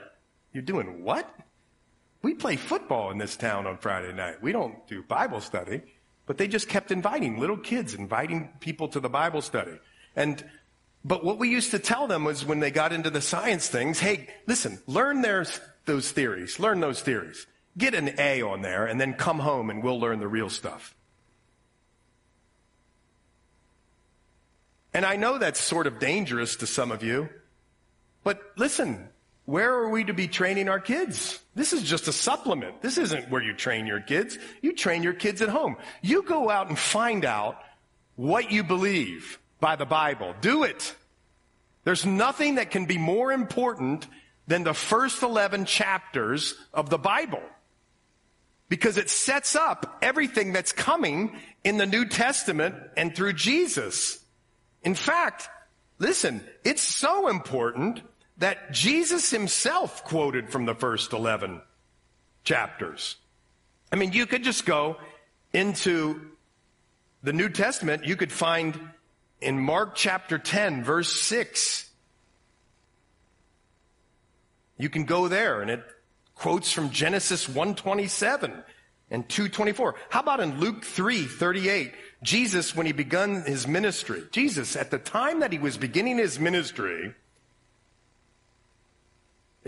you're 0.54 0.64
doing 0.64 1.04
what? 1.04 1.28
We 2.22 2.34
play 2.34 2.56
football 2.56 3.12
in 3.12 3.18
this 3.18 3.38
town 3.38 3.66
on 3.68 3.78
Friday 3.78 4.14
night. 4.14 4.42
We 4.42 4.52
don't 4.52 4.86
do 4.88 5.04
Bible 5.04 5.42
study. 5.42 5.82
But 6.26 6.38
they 6.38 6.48
just 6.48 6.70
kept 6.70 6.92
inviting 6.92 7.40
little 7.40 7.58
kids, 7.58 7.96
inviting 7.96 8.50
people 8.60 8.88
to 8.90 9.00
the 9.00 9.10
Bible 9.10 9.42
study. 9.42 9.80
And 10.16 10.44
But 11.04 11.24
what 11.24 11.40
we 11.40 11.50
used 11.50 11.72
to 11.72 11.80
tell 11.80 12.08
them 12.08 12.24
was 12.24 12.46
when 12.46 12.60
they 12.60 12.72
got 12.72 12.94
into 12.94 13.10
the 13.10 13.22
science 13.22 13.68
things, 13.68 14.00
hey, 14.00 14.28
listen, 14.46 14.80
learn 14.86 15.22
their, 15.22 15.46
those 15.86 16.12
theories, 16.12 16.60
learn 16.60 16.82
those 16.82 17.02
theories. 17.02 17.48
Get 17.78 17.96
an 17.96 18.14
A 18.20 18.42
on 18.42 18.62
there 18.62 18.86
and 18.86 19.00
then 19.00 19.14
come 19.14 19.40
home 19.40 19.70
and 19.70 19.82
we'll 19.82 20.00
learn 20.00 20.20
the 20.20 20.28
real 20.28 20.50
stuff. 20.50 20.94
And 24.94 25.06
I 25.06 25.16
know 25.16 25.38
that's 25.38 25.60
sort 25.60 25.88
of 25.88 26.00
dangerous 26.00 26.58
to 26.58 26.68
some 26.68 26.92
of 26.92 27.04
you, 27.04 27.30
but 28.24 28.42
listen, 28.58 29.10
where 29.50 29.74
are 29.74 29.90
we 29.90 30.04
to 30.04 30.14
be 30.14 30.28
training 30.28 30.70
our 30.70 30.80
kids? 30.80 31.40
This 31.56 31.74
is 31.74 31.82
just 31.82 32.08
a 32.08 32.14
supplement. 32.14 32.84
This 32.84 33.00
isn't 33.00 33.32
where 33.32 33.42
you 33.42 33.56
train 33.56 33.88
your 33.88 34.00
kids. 34.00 34.38
You 34.62 34.76
train 34.76 35.02
your 35.02 35.14
kids 35.14 35.42
at 35.42 35.50
home. 35.50 35.76
You 36.04 36.22
go 36.22 36.52
out 36.52 36.70
and 36.70 36.78
find 36.78 37.26
out 37.26 37.58
what 38.16 38.52
you 38.52 38.64
believe 38.64 39.40
by 39.60 39.76
the 39.76 39.88
Bible. 39.88 40.36
Do 40.40 40.66
it. 40.66 40.94
There's 41.84 42.06
nothing 42.06 42.56
that 42.56 42.70
can 42.70 42.86
be 42.86 43.00
more 43.00 43.32
important 43.32 44.06
than 44.46 44.64
the 44.64 44.76
first 44.76 45.24
11 45.24 45.66
chapters 45.66 46.54
of 46.72 46.92
the 46.92 47.00
Bible. 47.00 47.42
Because 48.68 48.98
it 48.98 49.10
sets 49.10 49.56
up 49.56 49.98
everything 50.04 50.54
that's 50.54 50.74
coming 50.74 51.36
in 51.64 51.78
the 51.78 51.88
New 51.88 52.06
Testament 52.06 52.76
and 52.96 53.16
through 53.16 53.34
Jesus. 53.34 54.24
In 54.84 54.94
fact, 54.94 55.50
listen, 55.98 56.44
it's 56.64 56.84
so 56.84 57.30
important 57.30 58.04
that 58.40 58.72
Jesus 58.72 59.30
himself 59.30 60.04
quoted 60.04 60.50
from 60.50 60.66
the 60.66 60.74
first 60.74 61.14
11 61.14 61.62
chapters. 62.44 63.18
I 63.92 63.96
mean, 63.96 64.14
you 64.14 64.26
could 64.26 64.44
just 64.44 64.66
go 64.66 64.98
into 65.54 66.22
the 67.22 67.34
New 67.34 67.50
Testament, 67.50 68.06
you 68.06 68.16
could 68.16 68.32
find 68.32 68.80
in 69.42 69.60
Mark 69.60 69.96
chapter 69.96 70.38
10, 70.38 70.84
verse 70.84 71.12
6. 71.22 71.90
You 74.78 74.90
can 74.90 75.04
go 75.04 75.28
there 75.28 75.62
and 75.62 75.70
it 75.70 75.84
quotes 76.36 76.72
from 76.72 76.92
Genesis 76.92 77.50
127 77.50 78.64
and 79.12 79.28
224. 79.28 79.96
How 80.10 80.22
about 80.22 80.40
in 80.40 80.60
Luke 80.60 80.86
3, 80.86 81.26
38? 81.26 81.94
Jesus, 82.24 82.74
when 82.76 82.86
he 82.86 82.94
begun 82.94 83.44
his 83.44 83.68
ministry, 83.68 84.24
Jesus, 84.32 84.78
at 84.78 84.92
the 84.92 84.98
time 84.98 85.42
that 85.42 85.52
he 85.52 85.60
was 85.60 85.78
beginning 85.78 86.18
his 86.18 86.40
ministry, 86.40 87.14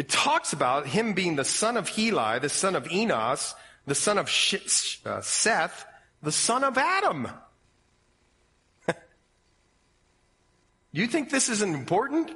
it 0.01 0.09
talks 0.09 0.51
about 0.51 0.87
him 0.87 1.13
being 1.13 1.35
the 1.35 1.45
son 1.45 1.77
of 1.77 1.87
Heli, 1.87 2.39
the 2.39 2.49
son 2.49 2.75
of 2.75 2.91
Enos, 2.91 3.53
the 3.85 3.93
son 3.93 4.17
of 4.17 4.25
uh, 4.25 5.21
Seth, 5.21 5.85
the 6.23 6.31
son 6.31 6.63
of 6.63 6.75
Adam. 6.75 7.27
you 10.91 11.05
think 11.05 11.29
this 11.29 11.49
isn't 11.49 11.75
important? 11.75 12.31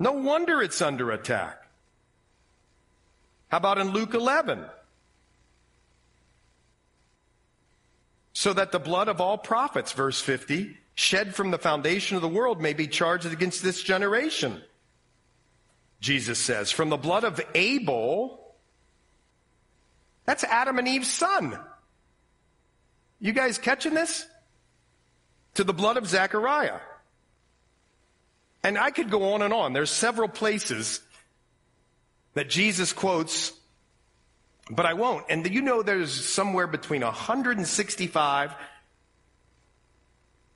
No 0.00 0.10
wonder 0.10 0.60
it's 0.60 0.82
under 0.82 1.12
attack. 1.12 1.56
How 3.46 3.58
about 3.58 3.78
in 3.78 3.90
Luke 3.90 4.14
11? 4.14 4.64
So 8.32 8.52
that 8.52 8.72
the 8.72 8.80
blood 8.80 9.06
of 9.06 9.20
all 9.20 9.38
prophets, 9.38 9.92
verse 9.92 10.20
50, 10.20 10.76
shed 10.96 11.32
from 11.32 11.52
the 11.52 11.58
foundation 11.58 12.16
of 12.16 12.22
the 12.22 12.28
world 12.28 12.60
may 12.60 12.72
be 12.72 12.88
charged 12.88 13.26
against 13.26 13.62
this 13.62 13.80
generation. 13.84 14.62
Jesus 16.00 16.38
says, 16.38 16.70
from 16.70 16.90
the 16.90 16.96
blood 16.96 17.24
of 17.24 17.40
Abel, 17.54 18.54
that's 20.24 20.44
Adam 20.44 20.78
and 20.78 20.86
Eve's 20.86 21.10
son. 21.10 21.58
You 23.20 23.32
guys 23.32 23.58
catching 23.58 23.94
this? 23.94 24.26
To 25.54 25.64
the 25.64 25.72
blood 25.72 25.96
of 25.96 26.06
Zechariah. 26.06 26.80
And 28.62 28.76
I 28.76 28.90
could 28.90 29.10
go 29.10 29.32
on 29.32 29.42
and 29.42 29.54
on. 29.54 29.72
There's 29.72 29.90
several 29.90 30.28
places 30.28 31.00
that 32.34 32.50
Jesus 32.50 32.92
quotes, 32.92 33.52
but 34.70 34.84
I 34.84 34.92
won't. 34.94 35.24
And 35.30 35.48
you 35.48 35.62
know 35.62 35.82
there's 35.82 36.12
somewhere 36.12 36.66
between 36.66 37.02
165 37.02 38.54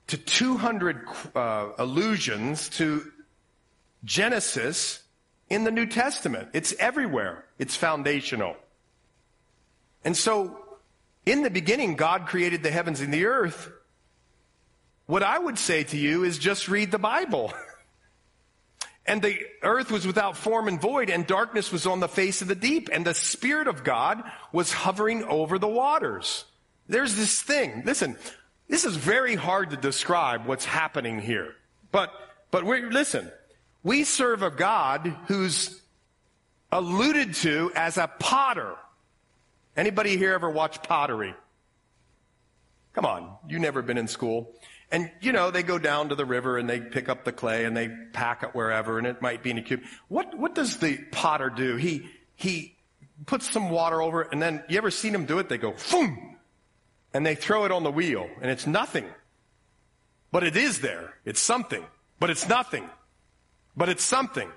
to 0.07 0.17
200 0.17 1.07
uh, 1.33 1.69
allusions 1.77 2.69
to 2.69 3.09
Genesis 4.03 5.01
in 5.51 5.65
the 5.65 5.71
New 5.71 5.85
Testament. 5.85 6.47
It's 6.53 6.73
everywhere. 6.79 7.43
It's 7.59 7.75
foundational. 7.75 8.55
And 10.05 10.15
so, 10.15 10.57
in 11.25 11.43
the 11.43 11.49
beginning, 11.49 11.95
God 11.95 12.25
created 12.25 12.63
the 12.63 12.71
heavens 12.71 13.01
and 13.01 13.13
the 13.13 13.25
earth. 13.25 13.69
What 15.07 15.23
I 15.23 15.37
would 15.37 15.59
say 15.59 15.83
to 15.83 15.97
you 15.97 16.23
is 16.23 16.39
just 16.39 16.69
read 16.69 16.89
the 16.91 16.99
Bible. 16.99 17.53
And 19.03 19.19
the 19.19 19.39
earth 19.63 19.89
was 19.89 20.05
without 20.05 20.37
form 20.37 20.67
and 20.67 20.79
void, 20.79 21.09
and 21.09 21.25
darkness 21.25 21.71
was 21.71 21.87
on 21.87 21.99
the 21.99 22.07
face 22.07 22.43
of 22.43 22.47
the 22.47 22.55
deep, 22.55 22.87
and 22.93 23.03
the 23.03 23.15
Spirit 23.15 23.67
of 23.67 23.83
God 23.83 24.21
was 24.53 24.71
hovering 24.71 25.23
over 25.23 25.57
the 25.57 25.67
waters. 25.67 26.45
There's 26.87 27.15
this 27.15 27.41
thing. 27.41 27.81
Listen, 27.83 28.15
this 28.69 28.85
is 28.85 28.95
very 28.95 29.33
hard 29.33 29.71
to 29.71 29.75
describe 29.75 30.45
what's 30.45 30.65
happening 30.65 31.19
here. 31.19 31.55
But, 31.91 32.13
but 32.51 32.63
we 32.63 32.83
listen, 32.83 33.31
we 33.83 34.03
serve 34.03 34.43
a 34.43 34.51
God 34.51 35.15
who's 35.27 35.81
alluded 36.71 37.33
to 37.35 37.71
as 37.75 37.97
a 37.97 38.07
potter. 38.07 38.75
Anybody 39.75 40.17
here 40.17 40.33
ever 40.33 40.49
watch 40.49 40.83
pottery? 40.83 41.33
Come 42.93 43.05
on, 43.05 43.37
you 43.47 43.59
never 43.59 43.81
been 43.81 43.97
in 43.97 44.07
school. 44.07 44.53
And, 44.91 45.09
you 45.21 45.31
know, 45.31 45.51
they 45.51 45.63
go 45.63 45.79
down 45.79 46.09
to 46.09 46.15
the 46.15 46.25
river 46.25 46.57
and 46.57 46.69
they 46.69 46.81
pick 46.81 47.07
up 47.07 47.23
the 47.23 47.31
clay 47.31 47.63
and 47.63 47.75
they 47.75 47.89
pack 48.11 48.43
it 48.43 48.49
wherever 48.49 48.97
and 48.97 49.07
it 49.07 49.21
might 49.21 49.41
be 49.41 49.51
in 49.51 49.57
a 49.57 49.61
cube. 49.61 49.81
What, 50.09 50.37
what 50.37 50.53
does 50.53 50.77
the 50.77 50.97
potter 51.11 51.49
do? 51.49 51.77
He, 51.77 52.09
he 52.35 52.75
puts 53.25 53.49
some 53.49 53.69
water 53.69 54.01
over 54.01 54.23
it 54.23 54.29
and 54.33 54.41
then, 54.41 54.63
you 54.67 54.77
ever 54.77 54.91
seen 54.91 55.15
him 55.15 55.25
do 55.25 55.39
it? 55.39 55.47
They 55.47 55.57
go, 55.57 55.73
boom! 55.89 56.35
And 57.13 57.25
they 57.25 57.35
throw 57.35 57.63
it 57.63 57.71
on 57.71 57.83
the 57.83 57.91
wheel 57.91 58.29
and 58.41 58.51
it's 58.51 58.67
nothing. 58.67 59.05
But 60.31 60.43
it 60.43 60.57
is 60.57 60.81
there. 60.81 61.13
It's 61.23 61.41
something. 61.41 61.85
But 62.19 62.29
it's 62.29 62.47
nothing. 62.47 62.89
But 63.75 63.89
it's 63.89 64.03
something. 64.03 64.49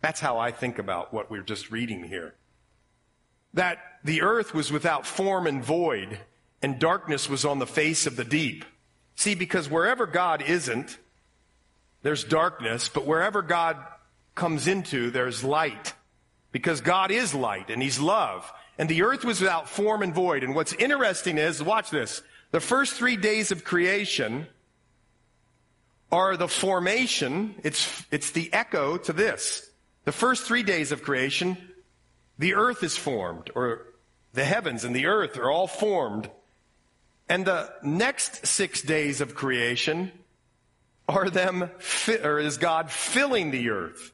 That's 0.00 0.20
how 0.20 0.38
I 0.38 0.50
think 0.50 0.78
about 0.78 1.12
what 1.12 1.30
we're 1.30 1.42
just 1.42 1.70
reading 1.70 2.04
here. 2.04 2.34
That 3.54 3.78
the 4.04 4.22
earth 4.22 4.54
was 4.54 4.70
without 4.70 5.06
form 5.06 5.46
and 5.46 5.64
void 5.64 6.20
and 6.62 6.78
darkness 6.78 7.28
was 7.28 7.44
on 7.44 7.58
the 7.58 7.66
face 7.66 8.06
of 8.06 8.16
the 8.16 8.24
deep. 8.24 8.64
See, 9.14 9.34
because 9.34 9.70
wherever 9.70 10.06
God 10.06 10.42
isn't, 10.42 10.98
there's 12.02 12.24
darkness, 12.24 12.88
but 12.88 13.06
wherever 13.06 13.42
God 13.42 13.76
comes 14.34 14.66
into, 14.66 15.10
there's 15.10 15.42
light. 15.42 15.94
Because 16.52 16.80
God 16.80 17.10
is 17.10 17.34
light 17.34 17.70
and 17.70 17.82
He's 17.82 17.98
love. 17.98 18.52
And 18.78 18.88
the 18.88 19.02
earth 19.02 19.24
was 19.24 19.40
without 19.40 19.68
form 19.68 20.02
and 20.02 20.14
void. 20.14 20.44
And 20.44 20.54
what's 20.54 20.72
interesting 20.74 21.38
is, 21.38 21.62
watch 21.62 21.90
this, 21.90 22.22
the 22.50 22.60
first 22.60 22.94
three 22.94 23.16
days 23.16 23.50
of 23.50 23.64
creation 23.64 24.46
are 26.12 26.36
the 26.36 26.48
formation, 26.48 27.54
it's, 27.64 28.04
it's 28.10 28.30
the 28.30 28.52
echo 28.52 28.96
to 28.96 29.12
this. 29.12 29.68
The 30.04 30.12
first 30.12 30.44
three 30.44 30.62
days 30.62 30.92
of 30.92 31.02
creation, 31.02 31.56
the 32.38 32.54
earth 32.54 32.82
is 32.82 32.96
formed, 32.96 33.50
or 33.54 33.86
the 34.32 34.44
heavens 34.44 34.84
and 34.84 34.94
the 34.94 35.06
earth 35.06 35.36
are 35.36 35.50
all 35.50 35.66
formed 35.66 36.30
and 37.28 37.44
the 37.44 37.72
next 37.82 38.46
six 38.46 38.82
days 38.82 39.20
of 39.20 39.34
creation 39.34 40.12
are 41.08 41.30
them, 41.30 41.70
or 42.22 42.38
is 42.38 42.58
God 42.58 42.90
filling 42.90 43.50
the 43.50 43.70
earth. 43.70 44.12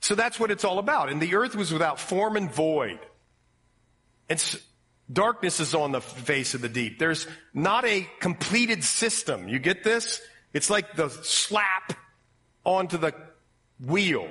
So 0.00 0.14
that's 0.14 0.38
what 0.38 0.50
it's 0.50 0.64
all 0.64 0.78
about. 0.78 1.10
And 1.10 1.20
the 1.20 1.34
earth 1.34 1.54
was 1.54 1.72
without 1.72 1.98
form 1.98 2.36
and 2.36 2.50
void. 2.50 2.98
It's, 4.28 4.56
darkness 5.10 5.60
is 5.60 5.74
on 5.74 5.92
the 5.92 6.00
face 6.00 6.54
of 6.54 6.60
the 6.60 6.68
deep. 6.68 6.98
There's 6.98 7.26
not 7.54 7.86
a 7.86 8.06
completed 8.20 8.84
system. 8.84 9.48
You 9.48 9.58
get 9.58 9.82
this? 9.82 10.20
It's 10.54 10.70
like 10.70 10.94
the 10.94 11.10
slap 11.10 11.92
onto 12.64 12.96
the 12.96 13.12
wheel. 13.84 14.28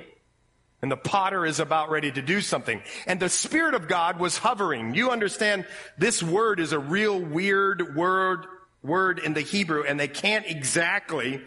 And 0.82 0.90
the 0.90 0.96
potter 0.96 1.46
is 1.46 1.60
about 1.60 1.90
ready 1.90 2.10
to 2.12 2.20
do 2.20 2.40
something. 2.40 2.82
And 3.06 3.20
the 3.20 3.28
Spirit 3.28 3.74
of 3.74 3.88
God 3.88 4.18
was 4.18 4.36
hovering. 4.36 4.94
You 4.94 5.10
understand 5.10 5.66
this 5.96 6.22
word 6.22 6.60
is 6.60 6.72
a 6.72 6.78
real 6.78 7.18
weird 7.18 7.96
word, 7.96 8.46
word 8.82 9.18
in 9.18 9.32
the 9.32 9.40
Hebrew, 9.40 9.84
and 9.84 9.98
they 9.98 10.08
can't 10.08 10.44
exactly 10.46 11.40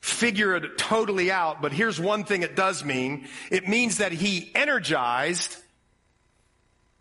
figure 0.00 0.54
it 0.54 0.78
totally 0.78 1.32
out. 1.32 1.60
But 1.62 1.72
here's 1.72 1.98
one 1.98 2.24
thing 2.24 2.42
it 2.42 2.54
does 2.54 2.84
mean. 2.84 3.26
It 3.50 3.68
means 3.68 3.98
that 3.98 4.12
he 4.12 4.52
energized 4.54 5.56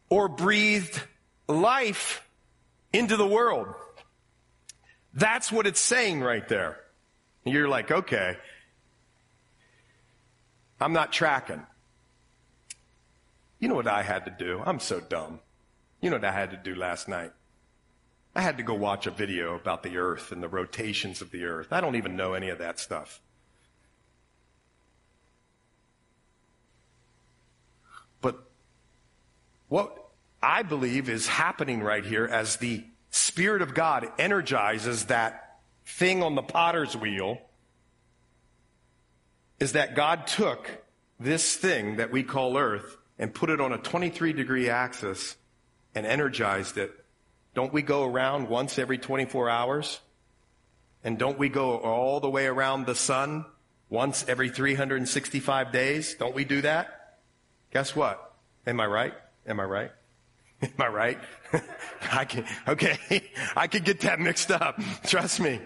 or 0.10 0.28
breathed 0.28 0.99
life 1.47 2.28
into 2.91 3.16
the 3.16 3.28
world. 3.28 3.68
That's 5.14 5.51
what 5.51 5.68
it's 5.68 5.80
saying 5.80 6.22
right 6.22 6.47
there. 6.47 6.80
You're 7.46 7.70
like, 7.70 7.92
okay, 7.92 8.38
I'm 10.80 10.94
not 10.94 11.12
tracking. 11.12 11.66
You 13.60 13.68
know 13.68 13.76
what 13.76 13.88
I 13.88 14.04
had 14.04 14.26
to 14.26 14.32
do? 14.32 14.62
I'm 14.66 14.80
so 14.80 15.00
dumb. 15.00 15.40
You 16.02 16.10
know 16.10 16.16
what 16.16 16.26
I 16.26 16.32
had 16.32 16.52
to 16.52 16.58
do 16.58 16.76
last 16.76 17.08
night? 17.08 17.32
I 18.36 18.42
had 18.42 18.58
to 18.58 18.64
go 18.64 18.74
watch 18.74 19.08
a 19.08 19.12
video 19.12 19.56
about 19.56 19.84
the 19.84 19.98
earth 19.98 20.32
and 20.32 20.42
the 20.42 20.48
rotations 20.48 21.22
of 21.22 21.32
the 21.32 21.44
earth. 21.44 21.74
I 21.74 21.82
don't 21.82 21.96
even 21.96 22.16
know 22.16 22.34
any 22.34 22.50
of 22.50 22.60
that 22.60 22.80
stuff. 22.80 23.20
But 28.22 28.40
what 29.68 30.10
I 30.42 30.64
believe 30.64 31.10
is 31.10 31.28
happening 31.28 31.82
right 31.82 32.06
here 32.06 32.26
as 32.26 32.58
the 32.58 32.86
Spirit 33.12 33.62
of 33.62 33.74
God 33.74 34.08
energizes 34.20 35.06
that 35.06 35.49
thing 35.90 36.24
on 36.24 36.36
the 36.36 36.44
potter's 36.44 36.96
wheel 36.96 37.40
is 39.60 39.74
that 39.74 39.96
God 39.96 40.28
took 40.28 40.70
this 41.20 41.56
thing 41.58 41.98
that 41.98 42.12
we 42.12 42.24
call 42.24 42.58
earth 42.58 42.96
and 43.18 43.34
put 43.34 43.50
it 43.50 43.60
on 43.60 43.74
a 43.74 43.78
23 43.78 44.32
degree 44.34 44.70
axis 44.70 45.36
and 45.96 46.06
energized 46.06 46.78
it. 46.78 46.94
Don't 47.56 47.74
we 47.74 47.82
go 47.82 48.06
around 48.06 48.48
once 48.48 48.78
every 48.80 48.98
24 48.98 49.50
hours? 49.50 50.00
And 51.04 51.18
don't 51.18 51.40
we 51.40 51.50
go 51.50 51.78
all 51.78 52.20
the 52.20 52.30
way 52.30 52.46
around 52.46 52.86
the 52.86 52.96
sun 52.96 53.46
once 53.90 54.24
every 54.28 54.50
365 54.50 55.72
days? 55.72 56.14
Don't 56.14 56.36
we 56.36 56.46
do 56.46 56.62
that? 56.62 57.18
Guess 57.74 57.96
what? 57.96 58.36
Am 58.68 58.80
I 58.80 58.86
right? 58.86 59.14
Am 59.48 59.60
I 59.60 59.64
right? 59.64 59.92
Am 60.62 60.72
I 60.80 60.88
right? 60.88 61.20
I 62.12 62.26
can, 62.26 62.45
okay. 62.68 62.97
I 63.55 63.68
could 63.68 63.84
get 63.84 64.01
that 64.01 64.20
mixed 64.20 64.51
up. 64.51 64.80
Trust 65.05 65.39
me. 65.39 65.60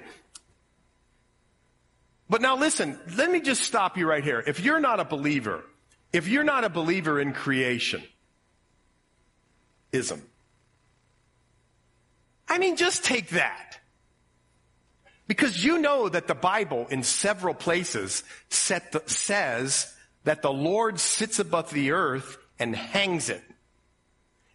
But 2.29 2.41
now 2.41 2.57
listen, 2.57 2.99
let 3.15 3.29
me 3.29 3.41
just 3.41 3.61
stop 3.61 3.97
you 3.97 4.07
right 4.07 4.23
here. 4.23 4.43
If 4.45 4.59
you're 4.59 4.79
not 4.79 4.99
a 4.99 5.05
believer, 5.05 5.63
if 6.11 6.27
you're 6.27 6.43
not 6.43 6.63
a 6.63 6.69
believer 6.69 7.19
in 7.19 7.33
creation, 7.33 8.03
ism. 9.91 10.21
I 12.47 12.57
mean, 12.57 12.75
just 12.75 13.03
take 13.03 13.29
that. 13.29 13.77
Because 15.27 15.63
you 15.63 15.79
know 15.79 16.09
that 16.09 16.27
the 16.27 16.35
Bible 16.35 16.87
in 16.89 17.03
several 17.03 17.53
places 17.53 18.23
the, 18.49 19.01
says 19.05 19.93
that 20.23 20.41
the 20.41 20.51
Lord 20.51 20.99
sits 20.99 21.39
above 21.39 21.71
the 21.71 21.91
earth 21.91 22.37
and 22.59 22.75
hangs 22.75 23.29
it. 23.29 23.43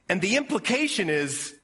And 0.09 0.21
the 0.21 0.37
implication 0.37 1.11
is 1.11 1.55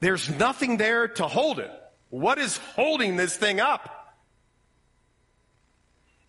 there's 0.00 0.28
nothing 0.28 0.76
there 0.76 1.08
to 1.08 1.26
hold 1.26 1.58
it. 1.58 1.70
What 2.10 2.38
is 2.38 2.56
holding 2.56 3.16
this 3.16 3.36
thing 3.36 3.60
up? 3.60 4.14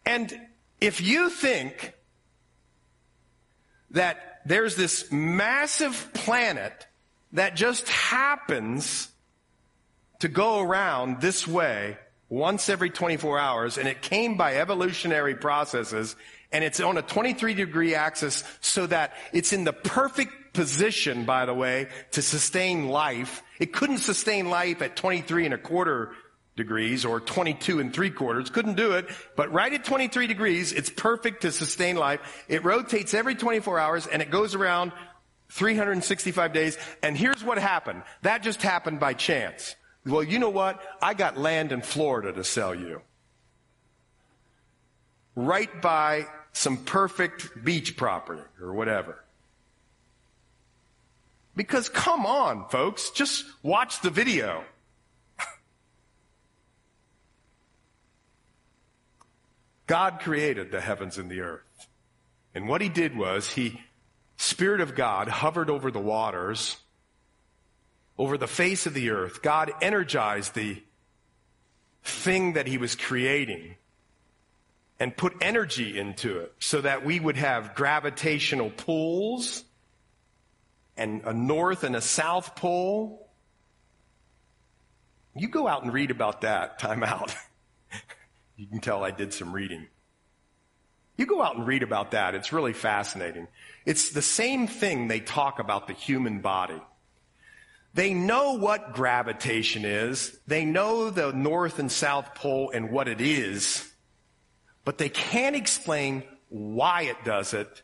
And 0.05 0.33
if 0.81 1.01
you 1.01 1.29
think 1.29 1.93
that 3.91 4.41
there's 4.45 4.75
this 4.75 5.11
massive 5.11 6.09
planet 6.13 6.87
that 7.33 7.55
just 7.55 7.87
happens 7.87 9.09
to 10.19 10.27
go 10.27 10.59
around 10.59 11.21
this 11.21 11.47
way 11.47 11.97
once 12.27 12.69
every 12.69 12.89
24 12.89 13.39
hours 13.39 13.77
and 13.77 13.87
it 13.87 14.01
came 14.01 14.37
by 14.37 14.55
evolutionary 14.55 15.35
processes 15.35 16.15
and 16.51 16.63
it's 16.63 16.79
on 16.79 16.97
a 16.97 17.01
23 17.01 17.53
degree 17.53 17.95
axis 17.95 18.43
so 18.61 18.85
that 18.87 19.13
it's 19.33 19.53
in 19.53 19.63
the 19.63 19.73
perfect 19.73 20.33
position, 20.59 21.23
by 21.23 21.45
the 21.45 21.53
way, 21.53 21.87
to 22.11 22.21
sustain 22.21 22.89
life. 22.89 23.41
It 23.61 23.71
couldn't 23.71 23.99
sustain 23.99 24.49
life 24.49 24.81
at 24.81 24.97
23 24.97 25.45
and 25.45 25.53
a 25.53 25.57
quarter 25.57 26.11
degrees 26.57 27.05
or 27.05 27.21
22 27.21 27.79
and 27.79 27.93
three 27.93 28.09
quarters. 28.09 28.49
Couldn't 28.49 28.75
do 28.75 28.91
it. 28.91 29.07
But 29.37 29.53
right 29.53 29.71
at 29.71 29.85
23 29.85 30.27
degrees, 30.27 30.73
it's 30.73 30.89
perfect 30.89 31.43
to 31.43 31.53
sustain 31.53 31.95
life. 31.95 32.43
It 32.49 32.65
rotates 32.65 33.13
every 33.13 33.35
24 33.35 33.79
hours 33.79 34.05
and 34.05 34.21
it 34.21 34.31
goes 34.31 34.53
around 34.53 34.91
365 35.47 36.51
days. 36.51 36.77
And 37.01 37.17
here's 37.17 37.41
what 37.41 37.57
happened. 37.57 38.03
That 38.23 38.43
just 38.43 38.61
happened 38.61 38.99
by 38.99 39.13
chance. 39.13 39.77
Well, 40.05 40.23
you 40.23 40.39
know 40.39 40.49
what? 40.49 40.83
I 41.01 41.13
got 41.13 41.37
land 41.37 41.71
in 41.71 41.81
Florida 41.81 42.33
to 42.33 42.43
sell 42.43 42.75
you. 42.75 43.01
Right 45.37 45.81
by 45.81 46.27
some 46.51 46.75
perfect 46.75 47.63
beach 47.63 47.95
property 47.95 48.43
or 48.61 48.73
whatever. 48.73 49.23
Because 51.59 51.89
come 51.89 52.25
on, 52.25 52.69
folks, 52.69 53.09
just 53.09 53.43
watch 53.61 53.99
the 53.99 54.09
video. 54.09 54.63
God 59.85 60.21
created 60.21 60.71
the 60.71 60.79
heavens 60.79 61.17
and 61.17 61.29
the 61.29 61.41
earth. 61.41 61.87
And 62.55 62.69
what 62.69 62.79
he 62.79 62.87
did 62.87 63.13
was 63.13 63.49
he, 63.49 63.81
Spirit 64.37 64.79
of 64.79 64.95
God 64.95 65.27
hovered 65.27 65.69
over 65.69 65.91
the 65.91 65.99
waters, 65.99 66.77
over 68.17 68.37
the 68.37 68.47
face 68.47 68.85
of 68.85 68.93
the 68.93 69.09
earth. 69.09 69.41
God 69.41 69.69
energized 69.81 70.55
the 70.55 70.81
thing 72.05 72.53
that 72.53 72.67
he 72.67 72.77
was 72.77 72.95
creating 72.95 73.75
and 74.97 75.17
put 75.17 75.33
energy 75.41 75.99
into 75.99 76.39
it 76.39 76.53
so 76.59 76.79
that 76.79 77.03
we 77.03 77.19
would 77.19 77.35
have 77.35 77.75
gravitational 77.75 78.69
pulls 78.69 79.65
and 80.99 81.23
a 81.23 81.33
north 81.33 81.83
and 81.83 81.95
a 81.95 82.01
south 82.01 82.55
pole. 82.55 83.27
You 85.35 85.47
go 85.47 85.67
out 85.67 85.83
and 85.83 85.93
read 85.93 86.11
about 86.11 86.41
that, 86.41 86.79
time 86.79 87.03
out. 87.03 87.35
You 88.55 88.67
can 88.67 88.81
tell 88.81 89.05
I 89.05 89.11
did 89.11 89.33
some 89.33 89.53
reading. 89.53 89.87
You 91.15 91.25
go 91.25 91.41
out 91.41 91.55
and 91.55 91.65
read 91.65 91.81
about 91.81 92.11
that. 92.11 92.35
It's 92.35 92.51
really 92.51 92.73
fascinating. 92.73 93.47
It's 93.85 94.11
the 94.11 94.21
same 94.21 94.67
thing 94.67 95.07
they 95.07 95.21
talk 95.21 95.59
about 95.59 95.87
the 95.87 95.93
human 95.93 96.41
body. 96.41 96.81
They 97.93 98.13
know 98.13 98.57
what 98.57 98.93
gravitation 98.93 99.85
is. 99.85 100.37
They 100.45 100.65
know 100.65 101.09
the 101.09 101.31
North 101.31 101.79
and 101.79 101.89
South 101.89 102.35
Pole 102.35 102.71
and 102.73 102.91
what 102.91 103.07
it 103.07 103.21
is, 103.21 103.89
but 104.83 104.97
they 104.97 105.07
can't 105.07 105.55
explain 105.55 106.23
why 106.49 107.03
it 107.03 107.23
does 107.23 107.53
it 107.53 107.81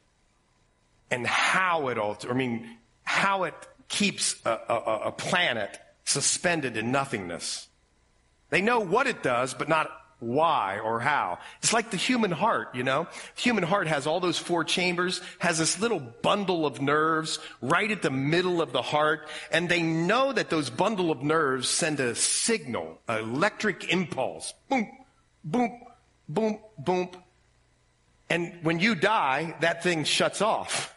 and 1.09 1.25
how 1.25 1.87
it 1.87 1.97
alters, 1.97 2.29
I 2.29 2.33
mean, 2.33 2.77
how 3.05 3.43
it 3.43 3.55
keeps 3.87 4.35
a, 4.45 4.49
a, 4.49 5.01
a 5.05 5.11
planet 5.11 5.79
suspended 6.03 6.75
in 6.75 6.91
nothingness. 6.91 7.67
They 8.49 8.61
know 8.61 8.79
what 8.79 9.07
it 9.07 9.23
does, 9.23 9.53
but 9.53 9.69
not 9.69 9.89
why 10.19 10.79
or 10.79 10.99
how. 10.99 11.39
It's 11.59 11.73
like 11.73 11.91
the 11.91 11.97
human 11.97 12.31
heart, 12.31 12.73
you 12.73 12.83
know? 12.83 13.07
The 13.35 13.41
human 13.41 13.63
heart 13.63 13.87
has 13.87 14.07
all 14.07 14.19
those 14.19 14.37
four 14.37 14.63
chambers, 14.63 15.21
has 15.39 15.57
this 15.57 15.79
little 15.79 15.99
bundle 15.99 16.65
of 16.65 16.81
nerves 16.81 17.39
right 17.61 17.89
at 17.91 18.01
the 18.01 18.11
middle 18.11 18.61
of 18.61 18.71
the 18.71 18.81
heart, 18.81 19.27
and 19.51 19.67
they 19.67 19.81
know 19.81 20.31
that 20.31 20.49
those 20.49 20.69
bundle 20.69 21.11
of 21.11 21.21
nerves 21.21 21.69
send 21.69 21.99
a 21.99 22.15
signal, 22.15 22.99
an 23.07 23.19
electric 23.19 23.91
impulse. 23.91 24.53
Boom, 24.69 24.89
boom, 25.43 25.81
boom, 26.29 26.59
boom. 26.77 27.09
And 28.29 28.59
when 28.63 28.79
you 28.79 28.95
die, 28.95 29.55
that 29.61 29.83
thing 29.83 30.03
shuts 30.03 30.41
off. 30.41 30.94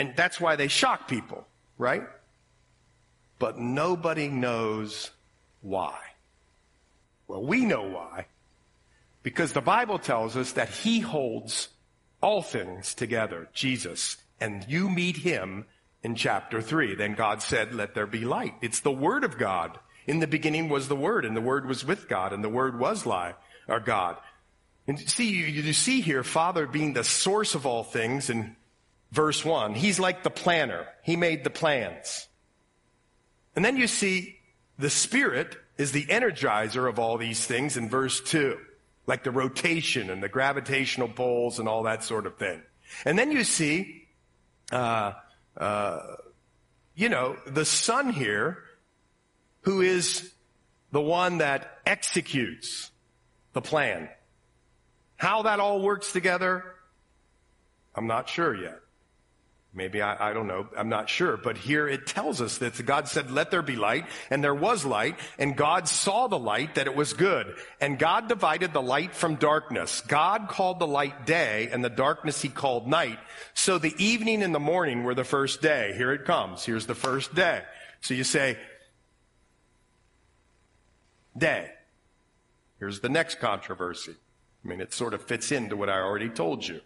And 0.00 0.16
that's 0.16 0.40
why 0.40 0.56
they 0.56 0.68
shock 0.68 1.08
people, 1.08 1.46
right? 1.76 2.04
But 3.38 3.58
nobody 3.58 4.28
knows 4.28 5.10
why. 5.60 5.98
Well, 7.28 7.44
we 7.44 7.66
know 7.66 7.82
why. 7.82 8.24
Because 9.22 9.52
the 9.52 9.60
Bible 9.60 9.98
tells 9.98 10.38
us 10.38 10.52
that 10.52 10.70
He 10.70 11.00
holds 11.00 11.68
all 12.22 12.40
things 12.40 12.94
together, 12.94 13.50
Jesus, 13.52 14.16
and 14.40 14.64
you 14.66 14.88
meet 14.88 15.18
Him 15.18 15.66
in 16.02 16.14
chapter 16.14 16.62
3. 16.62 16.94
Then 16.94 17.12
God 17.12 17.42
said, 17.42 17.74
let 17.74 17.94
there 17.94 18.06
be 18.06 18.24
light. 18.24 18.54
It's 18.62 18.80
the 18.80 18.90
Word 18.90 19.22
of 19.22 19.36
God. 19.36 19.78
In 20.06 20.20
the 20.20 20.26
beginning 20.26 20.70
was 20.70 20.88
the 20.88 20.96
Word, 20.96 21.26
and 21.26 21.36
the 21.36 21.42
Word 21.42 21.66
was 21.66 21.84
with 21.84 22.08
God, 22.08 22.32
and 22.32 22.42
the 22.42 22.48
Word 22.48 22.80
was 22.80 23.04
lie, 23.04 23.34
or 23.68 23.80
God. 23.80 24.16
And 24.86 24.98
see, 24.98 25.28
you, 25.28 25.44
you 25.44 25.74
see 25.74 26.00
here, 26.00 26.24
Father 26.24 26.66
being 26.66 26.94
the 26.94 27.04
source 27.04 27.54
of 27.54 27.66
all 27.66 27.84
things 27.84 28.30
in 28.30 28.56
verse 29.12 29.44
1. 29.44 29.74
He's 29.74 29.98
like 29.98 30.22
the 30.22 30.30
planner. 30.30 30.86
He 31.02 31.16
made 31.16 31.44
the 31.44 31.50
plans. 31.50 32.28
And 33.56 33.64
then 33.64 33.76
you 33.76 33.86
see 33.86 34.38
the 34.78 34.90
Spirit 34.90 35.56
is 35.76 35.92
the 35.92 36.06
energizer 36.06 36.88
of 36.88 36.98
all 36.98 37.18
these 37.18 37.44
things 37.44 37.76
in 37.76 37.88
verse 37.88 38.20
2, 38.20 38.58
like 39.06 39.24
the 39.24 39.30
rotation 39.30 40.10
and 40.10 40.22
the 40.22 40.28
gravitational 40.28 41.08
poles 41.08 41.58
and 41.58 41.68
all 41.68 41.84
that 41.84 42.04
sort 42.04 42.26
of 42.26 42.36
thing. 42.36 42.62
And 43.04 43.18
then 43.18 43.32
you 43.32 43.44
see, 43.44 44.06
uh, 44.72 45.12
uh, 45.56 46.00
you 46.94 47.08
know, 47.08 47.36
the 47.46 47.64
Son 47.64 48.10
here, 48.12 48.58
who 49.62 49.80
is 49.80 50.32
the 50.92 51.00
one 51.00 51.38
that 51.38 51.78
executes 51.86 52.90
the 53.52 53.60
plan. 53.60 54.08
How 55.16 55.42
that 55.42 55.60
all 55.60 55.82
works 55.82 56.12
together, 56.12 56.64
I'm 57.94 58.06
not 58.06 58.28
sure 58.28 58.54
yet. 58.54 58.80
Maybe 59.72 60.02
I, 60.02 60.30
I, 60.30 60.32
don't 60.32 60.48
know. 60.48 60.66
I'm 60.76 60.88
not 60.88 61.08
sure. 61.08 61.36
But 61.36 61.56
here 61.56 61.86
it 61.86 62.04
tells 62.04 62.40
us 62.40 62.58
that 62.58 62.84
God 62.84 63.06
said, 63.06 63.30
let 63.30 63.52
there 63.52 63.62
be 63.62 63.76
light. 63.76 64.04
And 64.28 64.42
there 64.42 64.54
was 64.54 64.84
light. 64.84 65.16
And 65.38 65.56
God 65.56 65.86
saw 65.86 66.26
the 66.26 66.38
light 66.38 66.74
that 66.74 66.88
it 66.88 66.96
was 66.96 67.12
good. 67.12 67.54
And 67.80 67.96
God 67.96 68.28
divided 68.28 68.72
the 68.72 68.82
light 68.82 69.14
from 69.14 69.36
darkness. 69.36 70.00
God 70.00 70.48
called 70.48 70.80
the 70.80 70.88
light 70.88 71.24
day 71.24 71.68
and 71.70 71.84
the 71.84 71.90
darkness 71.90 72.42
he 72.42 72.48
called 72.48 72.88
night. 72.88 73.20
So 73.54 73.78
the 73.78 73.94
evening 73.96 74.42
and 74.42 74.52
the 74.52 74.60
morning 74.60 75.04
were 75.04 75.14
the 75.14 75.22
first 75.22 75.62
day. 75.62 75.94
Here 75.96 76.12
it 76.12 76.24
comes. 76.24 76.64
Here's 76.64 76.86
the 76.86 76.96
first 76.96 77.32
day. 77.36 77.62
So 78.00 78.14
you 78.14 78.24
say, 78.24 78.58
day. 81.38 81.70
Here's 82.80 83.00
the 83.00 83.08
next 83.08 83.38
controversy. 83.38 84.16
I 84.64 84.68
mean, 84.68 84.80
it 84.80 84.92
sort 84.92 85.14
of 85.14 85.22
fits 85.22 85.52
into 85.52 85.76
what 85.76 85.88
I 85.88 86.00
already 86.00 86.28
told 86.28 86.66
you. 86.66 86.80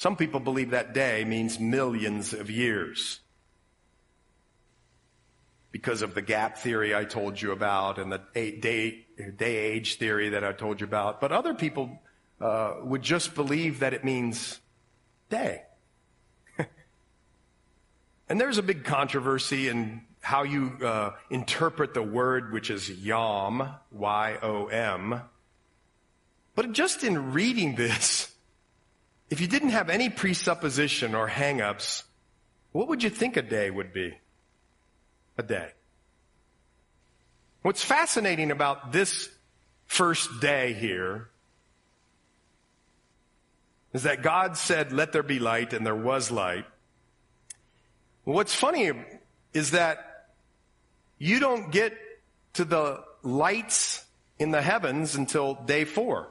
Some 0.00 0.16
people 0.16 0.40
believe 0.40 0.70
that 0.70 0.94
day 0.94 1.26
means 1.26 1.60
millions 1.60 2.32
of 2.32 2.50
years 2.50 3.20
because 5.72 6.00
of 6.00 6.14
the 6.14 6.22
gap 6.22 6.56
theory 6.56 6.96
I 6.96 7.04
told 7.04 7.38
you 7.38 7.52
about 7.52 7.98
and 7.98 8.10
the 8.10 8.22
day, 8.32 9.04
day 9.36 9.56
age 9.56 9.98
theory 9.98 10.30
that 10.30 10.42
I 10.42 10.52
told 10.52 10.80
you 10.80 10.86
about. 10.86 11.20
But 11.20 11.32
other 11.32 11.52
people 11.52 11.98
uh, 12.40 12.76
would 12.82 13.02
just 13.02 13.34
believe 13.34 13.80
that 13.80 13.92
it 13.92 14.02
means 14.02 14.58
day. 15.28 15.64
and 18.30 18.40
there's 18.40 18.56
a 18.56 18.62
big 18.62 18.84
controversy 18.84 19.68
in 19.68 20.00
how 20.22 20.44
you 20.44 20.78
uh, 20.82 21.10
interpret 21.28 21.92
the 21.92 22.02
word, 22.02 22.54
which 22.54 22.70
is 22.70 22.88
yom, 22.88 23.68
Y 23.92 24.38
O 24.42 24.68
M. 24.68 25.20
But 26.54 26.72
just 26.72 27.04
in 27.04 27.34
reading 27.34 27.74
this, 27.74 28.29
if 29.30 29.40
you 29.40 29.46
didn't 29.46 29.70
have 29.70 29.88
any 29.88 30.10
presupposition 30.10 31.14
or 31.14 31.28
hang-ups, 31.28 32.02
what 32.72 32.88
would 32.88 33.02
you 33.02 33.10
think 33.10 33.36
a 33.36 33.42
day 33.42 33.70
would 33.70 33.92
be? 33.92 34.18
A 35.38 35.42
day. 35.42 35.70
What's 37.62 37.84
fascinating 37.84 38.50
about 38.50 38.92
this 38.92 39.28
first 39.86 40.40
day 40.40 40.72
here 40.72 41.28
is 43.92 44.02
that 44.04 44.22
God 44.22 44.56
said, 44.56 44.92
let 44.92 45.12
there 45.12 45.22
be 45.22 45.38
light, 45.38 45.72
and 45.72 45.84
there 45.84 45.96
was 45.96 46.30
light. 46.30 46.64
What's 48.24 48.54
funny 48.54 48.92
is 49.52 49.72
that 49.72 50.28
you 51.18 51.40
don't 51.40 51.70
get 51.70 51.92
to 52.54 52.64
the 52.64 53.02
lights 53.22 54.04
in 54.38 54.52
the 54.52 54.62
heavens 54.62 55.14
until 55.16 55.54
day 55.54 55.84
four. 55.84 56.28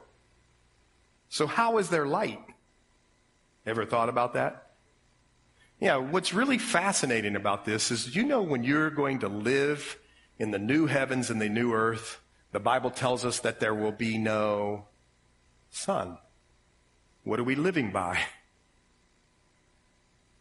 So 1.28 1.46
how 1.46 1.78
is 1.78 1.90
there 1.90 2.06
light? 2.06 2.40
Ever 3.66 3.84
thought 3.84 4.08
about 4.08 4.34
that? 4.34 4.70
Yeah, 5.80 5.96
what's 5.96 6.34
really 6.34 6.58
fascinating 6.58 7.36
about 7.36 7.64
this 7.64 7.90
is 7.90 8.14
you 8.14 8.22
know 8.22 8.42
when 8.42 8.64
you're 8.64 8.90
going 8.90 9.20
to 9.20 9.28
live 9.28 9.98
in 10.38 10.50
the 10.50 10.58
new 10.58 10.86
heavens 10.86 11.30
and 11.30 11.40
the 11.40 11.48
new 11.48 11.72
earth, 11.72 12.20
the 12.52 12.60
Bible 12.60 12.90
tells 12.90 13.24
us 13.24 13.40
that 13.40 13.60
there 13.60 13.74
will 13.74 13.92
be 13.92 14.18
no 14.18 14.86
sun. 15.70 16.18
What 17.24 17.40
are 17.40 17.44
we 17.44 17.54
living 17.54 17.92
by? 17.92 18.20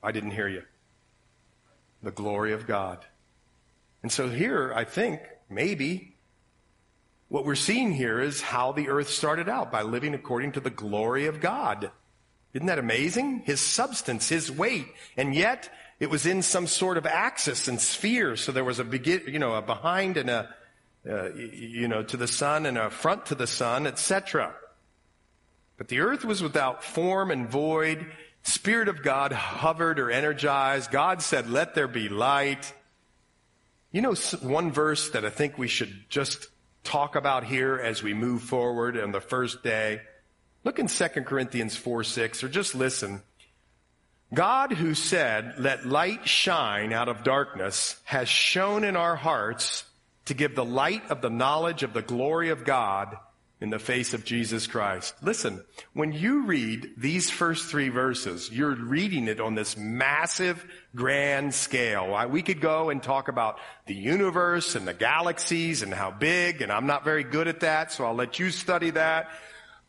I 0.04 0.12
didn't 0.12 0.32
hear 0.32 0.48
you. 0.48 0.64
The 2.02 2.12
glory 2.12 2.54
of 2.54 2.66
God. 2.66 3.06
And 4.02 4.12
so 4.12 4.30
here, 4.30 4.74
I 4.74 4.86
think, 4.86 5.22
maybe, 5.50 6.16
what 7.28 7.46
we're 7.46 7.56
seeing 7.56 7.94
here 7.94 8.22
is 8.22 8.42
how 8.42 8.72
the 8.72 8.90
earth 8.90 9.10
started 9.10 9.50
out 9.50 9.72
by 9.72 9.82
living 9.82 10.14
according 10.14 10.54
to 10.54 10.60
the 10.60 10.70
glory 10.70 11.26
of 11.26 11.42
God. 11.42 11.92
Isn't 12.54 12.68
that 12.68 12.80
amazing? 12.80 13.40
His 13.46 13.62
substance, 13.62 14.30
his 14.30 14.52
weight. 14.52 14.88
And 15.16 15.36
yet, 15.36 15.70
it 16.00 16.10
was 16.10 16.26
in 16.26 16.42
some 16.42 16.66
sort 16.66 16.98
of 16.98 17.06
axis 17.06 17.68
and 17.68 17.80
sphere. 17.80 18.36
So 18.36 18.52
there 18.52 18.64
was 18.64 18.80
a 18.80 18.84
begin, 18.84 19.24
you 19.28 19.40
know, 19.40 19.56
a 19.56 19.62
behind 19.62 20.18
and 20.18 20.30
a, 20.30 20.56
uh, 21.08 21.34
you 21.34 21.88
know, 21.88 22.04
to 22.04 22.18
the 22.18 22.28
sun 22.28 22.66
and 22.66 22.78
a 22.78 22.90
front 22.90 23.28
to 23.28 23.36
the 23.36 23.48
sun, 23.48 23.86
etc. 23.86 24.54
But 25.78 25.90
the 25.90 26.00
earth 26.00 26.26
was 26.26 26.42
without 26.42 26.84
form 26.84 27.32
and 27.32 27.50
void. 27.50 28.06
Spirit 28.44 28.88
of 28.88 29.04
God 29.04 29.32
hovered 29.32 30.00
or 30.00 30.10
energized. 30.10 30.92
God 30.92 31.22
said, 31.22 31.50
let 31.50 31.76
there 31.76 31.88
be 31.88 32.10
light. 32.10 32.74
You 33.92 34.02
know, 34.02 34.14
one 34.42 34.72
verse 34.72 35.10
that 35.12 35.26
I 35.26 35.30
think 35.30 35.58
we 35.58 35.68
should 35.68 35.94
just 36.10 36.48
talk 36.84 37.16
about 37.16 37.44
here 37.44 37.78
as 37.78 38.02
we 38.02 38.14
move 38.14 38.42
forward 38.42 38.98
on 38.98 39.12
the 39.12 39.22
first 39.22 39.64
day. 39.64 40.02
Look 40.64 40.80
in 40.80 40.88
2 40.88 41.08
Corinthians 41.26 41.76
4 41.76 42.04
6, 42.04 42.44
or 42.44 42.50
just 42.50 42.76
listen. 42.76 43.22
God 44.34 44.74
who 44.74 44.94
said, 44.94 45.56
let 45.58 45.88
light 45.88 46.28
shine 46.28 46.94
out 46.94 47.10
of 47.10 47.24
darkness 47.24 48.00
has 48.04 48.30
shone 48.30 48.84
in 48.84 48.96
our 48.96 49.16
hearts 49.16 49.86
to 50.26 50.36
give 50.36 50.54
the 50.54 50.66
light 50.66 51.10
of 51.10 51.22
the 51.22 51.32
knowledge 51.32 51.82
of 51.82 51.94
the 51.94 52.04
glory 52.04 52.50
of 52.50 52.64
God 52.64 53.18
in 53.62 53.72
the 53.72 53.80
face 53.80 54.14
of 54.14 54.24
Jesus 54.24 54.68
Christ. 54.68 55.16
Listen, 55.22 55.64
when 55.94 56.14
you 56.14 56.44
read 56.44 56.92
these 56.96 57.30
first 57.30 57.70
three 57.70 57.90
verses, 57.90 58.52
you're 58.52 58.76
reading 58.76 59.28
it 59.28 59.42
on 59.42 59.56
this 59.56 59.76
massive, 59.76 60.64
grand 60.96 61.54
scale. 61.54 62.30
We 62.30 62.42
could 62.42 62.62
go 62.62 62.90
and 62.90 63.02
talk 63.02 63.28
about 63.28 63.58
the 63.88 63.96
universe 63.96 64.76
and 64.76 64.88
the 64.88 64.94
galaxies 64.94 65.82
and 65.82 65.94
how 65.94 66.12
big, 66.12 66.62
and 66.62 66.72
I'm 66.72 66.86
not 66.86 67.04
very 67.04 67.24
good 67.24 67.48
at 67.48 67.62
that, 67.62 67.92
so 67.92 68.06
I'll 68.06 68.14
let 68.14 68.40
you 68.40 68.52
study 68.52 68.92
that. 68.92 69.30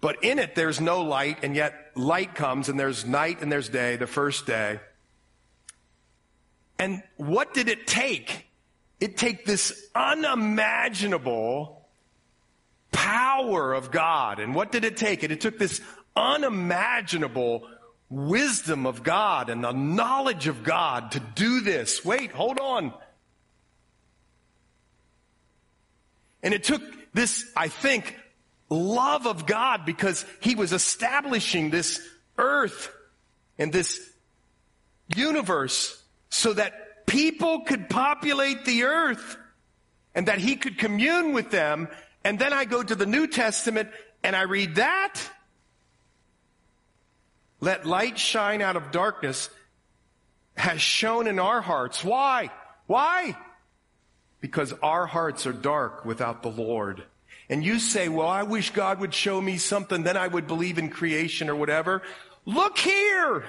But 0.00 0.24
in 0.24 0.38
it, 0.38 0.54
there's 0.54 0.80
no 0.80 1.02
light, 1.02 1.38
and 1.42 1.54
yet 1.54 1.74
light 1.94 2.34
comes, 2.34 2.68
and 2.68 2.80
there's 2.80 3.04
night 3.04 3.42
and 3.42 3.52
there's 3.52 3.68
day, 3.68 3.96
the 3.96 4.06
first 4.06 4.46
day. 4.46 4.80
And 6.78 7.02
what 7.16 7.52
did 7.52 7.68
it 7.68 7.86
take? 7.86 8.46
It 8.98 9.16
take 9.18 9.44
this 9.44 9.88
unimaginable 9.94 11.86
power 12.92 13.74
of 13.74 13.90
God. 13.90 14.40
And 14.40 14.54
what 14.54 14.72
did 14.72 14.84
it 14.84 14.96
take? 14.96 15.22
It, 15.22 15.30
it 15.30 15.40
took 15.40 15.58
this 15.58 15.80
unimaginable 16.16 17.68
wisdom 18.08 18.86
of 18.86 19.02
God 19.02 19.50
and 19.50 19.62
the 19.62 19.72
knowledge 19.72 20.48
of 20.48 20.64
God 20.64 21.12
to 21.12 21.20
do 21.20 21.60
this. 21.60 22.04
Wait, 22.04 22.32
hold 22.32 22.58
on. 22.58 22.92
And 26.42 26.54
it 26.54 26.64
took 26.64 26.82
this, 27.12 27.50
I 27.56 27.68
think, 27.68 28.16
love 28.70 29.26
of 29.26 29.46
God 29.46 29.84
because 29.84 30.24
he 30.40 30.54
was 30.54 30.72
establishing 30.72 31.70
this 31.70 32.00
earth 32.38 32.92
and 33.58 33.72
this 33.72 34.00
universe 35.14 36.00
so 36.28 36.52
that 36.52 37.06
people 37.06 37.60
could 37.62 37.90
populate 37.90 38.64
the 38.64 38.84
earth 38.84 39.36
and 40.14 40.28
that 40.28 40.38
he 40.38 40.56
could 40.56 40.78
commune 40.78 41.32
with 41.32 41.50
them 41.50 41.88
and 42.24 42.38
then 42.38 42.52
I 42.52 42.64
go 42.64 42.82
to 42.82 42.94
the 42.94 43.06
New 43.06 43.26
Testament 43.26 43.90
and 44.22 44.36
I 44.36 44.42
read 44.42 44.76
that. 44.76 45.20
Let 47.60 47.86
light 47.86 48.18
shine 48.18 48.62
out 48.62 48.76
of 48.76 48.90
darkness 48.90 49.50
has 50.56 50.80
shone 50.80 51.26
in 51.26 51.38
our 51.38 51.60
hearts. 51.60 52.04
Why? 52.04 52.50
Why? 52.86 53.36
Because 54.40 54.72
our 54.82 55.06
hearts 55.06 55.46
are 55.46 55.52
dark 55.52 56.04
without 56.04 56.42
the 56.42 56.50
Lord. 56.50 57.04
And 57.50 57.64
you 57.64 57.80
say, 57.80 58.08
well, 58.08 58.28
I 58.28 58.44
wish 58.44 58.70
God 58.70 59.00
would 59.00 59.12
show 59.12 59.40
me 59.40 59.58
something, 59.58 60.04
then 60.04 60.16
I 60.16 60.28
would 60.28 60.46
believe 60.46 60.78
in 60.78 60.88
creation 60.88 61.50
or 61.50 61.56
whatever. 61.56 62.00
Look 62.46 62.78
here! 62.78 63.44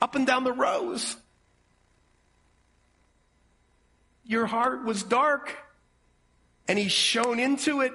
Up 0.00 0.14
and 0.14 0.24
down 0.24 0.44
the 0.44 0.52
rows. 0.52 1.16
Your 4.24 4.46
heart 4.46 4.84
was 4.84 5.02
dark 5.02 5.56
and 6.68 6.78
he's 6.78 6.92
shone 6.92 7.40
into 7.40 7.80
it. 7.80 7.92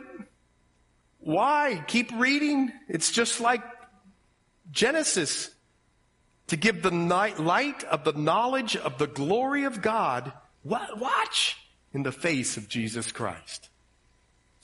Why? 1.19 1.81
Keep 1.87 2.11
reading. 2.15 2.73
It's 2.89 3.11
just 3.11 3.39
like 3.39 3.63
Genesis. 4.71 5.51
To 6.47 6.57
give 6.57 6.81
the 6.81 6.91
light 6.91 7.83
of 7.85 8.03
the 8.03 8.13
knowledge 8.13 8.75
of 8.75 8.97
the 8.97 9.07
glory 9.07 9.63
of 9.63 9.81
God, 9.81 10.33
watch 10.63 11.57
in 11.93 12.03
the 12.03 12.11
face 12.11 12.57
of 12.57 12.67
Jesus 12.67 13.11
Christ. 13.11 13.68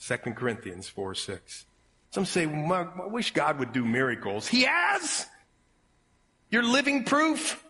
2 0.00 0.16
Corinthians 0.32 0.88
4 0.88 1.14
6. 1.14 1.66
Some 2.10 2.24
say, 2.24 2.46
well, 2.46 2.92
I 3.02 3.06
wish 3.06 3.32
God 3.32 3.58
would 3.58 3.72
do 3.72 3.84
miracles. 3.84 4.46
He 4.46 4.62
has. 4.62 5.26
You're 6.50 6.62
living 6.62 7.04
proof. 7.04 7.62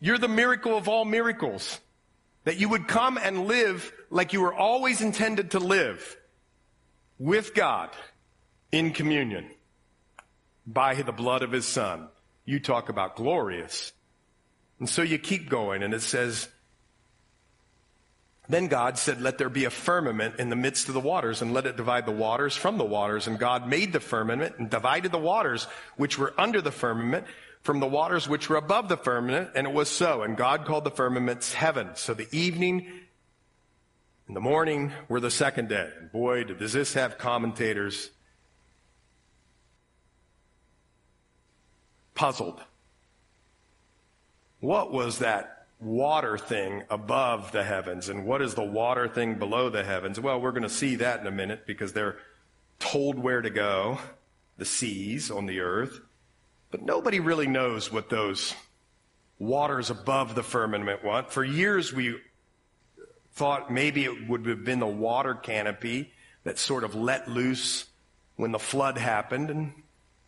You're 0.00 0.18
the 0.18 0.28
miracle 0.28 0.76
of 0.76 0.88
all 0.88 1.04
miracles. 1.04 1.80
That 2.44 2.56
you 2.56 2.68
would 2.70 2.88
come 2.88 3.18
and 3.18 3.46
live 3.46 3.92
like 4.10 4.32
you 4.32 4.40
were 4.40 4.54
always 4.54 5.02
intended 5.02 5.50
to 5.50 5.58
live 5.58 6.16
with 7.18 7.52
God 7.54 7.90
in 8.72 8.92
communion 8.92 9.50
by 10.66 10.94
the 10.94 11.12
blood 11.12 11.42
of 11.42 11.52
his 11.52 11.66
son. 11.66 12.08
You 12.44 12.60
talk 12.60 12.88
about 12.88 13.16
glorious. 13.16 13.92
And 14.78 14.88
so 14.88 15.02
you 15.02 15.18
keep 15.18 15.50
going 15.50 15.82
and 15.82 15.92
it 15.92 16.02
says, 16.02 16.48
then 18.48 18.68
God 18.68 18.96
said, 18.96 19.20
let 19.20 19.36
there 19.36 19.50
be 19.50 19.66
a 19.66 19.70
firmament 19.70 20.36
in 20.38 20.48
the 20.48 20.56
midst 20.56 20.88
of 20.88 20.94
the 20.94 21.00
waters 21.00 21.42
and 21.42 21.52
let 21.52 21.66
it 21.66 21.76
divide 21.76 22.06
the 22.06 22.12
waters 22.12 22.56
from 22.56 22.78
the 22.78 22.84
waters. 22.84 23.26
And 23.26 23.38
God 23.38 23.68
made 23.68 23.92
the 23.92 24.00
firmament 24.00 24.54
and 24.58 24.70
divided 24.70 25.12
the 25.12 25.18
waters 25.18 25.66
which 25.96 26.18
were 26.18 26.32
under 26.38 26.62
the 26.62 26.72
firmament 26.72 27.26
from 27.60 27.80
the 27.80 27.86
waters 27.86 28.26
which 28.26 28.48
were 28.48 28.56
above 28.56 28.88
the 28.88 28.96
firmament. 28.96 29.50
And 29.54 29.66
it 29.66 29.72
was 29.74 29.90
so. 29.90 30.22
And 30.22 30.34
God 30.34 30.64
called 30.64 30.84
the 30.84 30.90
firmaments 30.90 31.52
heaven. 31.52 31.90
So 31.94 32.14
the 32.14 32.28
evening 32.32 32.90
and 34.28 34.36
the 34.36 34.40
morning 34.40 34.92
were 35.08 35.20
the 35.20 35.30
second 35.30 35.68
day. 35.68 35.90
And 36.00 36.10
boy, 36.10 36.44
does 36.44 36.72
this 36.72 36.94
have 36.94 37.18
commentators 37.18 38.10
puzzled. 42.14 42.62
What 44.60 44.90
was 44.90 45.18
that 45.18 45.57
water 45.80 46.36
thing 46.36 46.82
above 46.90 47.52
the 47.52 47.62
heavens. 47.62 48.08
And 48.08 48.24
what 48.24 48.42
is 48.42 48.54
the 48.54 48.64
water 48.64 49.08
thing 49.08 49.38
below 49.38 49.70
the 49.70 49.84
heavens? 49.84 50.18
Well, 50.18 50.40
we're 50.40 50.52
going 50.52 50.62
to 50.62 50.68
see 50.68 50.96
that 50.96 51.20
in 51.20 51.26
a 51.26 51.32
minute 51.32 51.66
because 51.66 51.92
they're 51.92 52.16
told 52.78 53.18
where 53.18 53.42
to 53.42 53.50
go, 53.50 53.98
the 54.56 54.64
seas 54.64 55.30
on 55.30 55.46
the 55.46 55.60
earth. 55.60 56.00
But 56.70 56.82
nobody 56.82 57.20
really 57.20 57.46
knows 57.46 57.92
what 57.92 58.10
those 58.10 58.54
waters 59.38 59.90
above 59.90 60.34
the 60.34 60.42
firmament 60.42 61.04
want. 61.04 61.30
For 61.30 61.44
years 61.44 61.92
we 61.92 62.16
thought 63.32 63.72
maybe 63.72 64.04
it 64.04 64.28
would 64.28 64.46
have 64.46 64.64
been 64.64 64.80
the 64.80 64.86
water 64.86 65.34
canopy 65.34 66.12
that 66.42 66.58
sort 66.58 66.82
of 66.82 66.94
let 66.94 67.28
loose 67.28 67.84
when 68.36 68.50
the 68.50 68.58
flood 68.58 68.98
happened. 68.98 69.48
And 69.48 69.72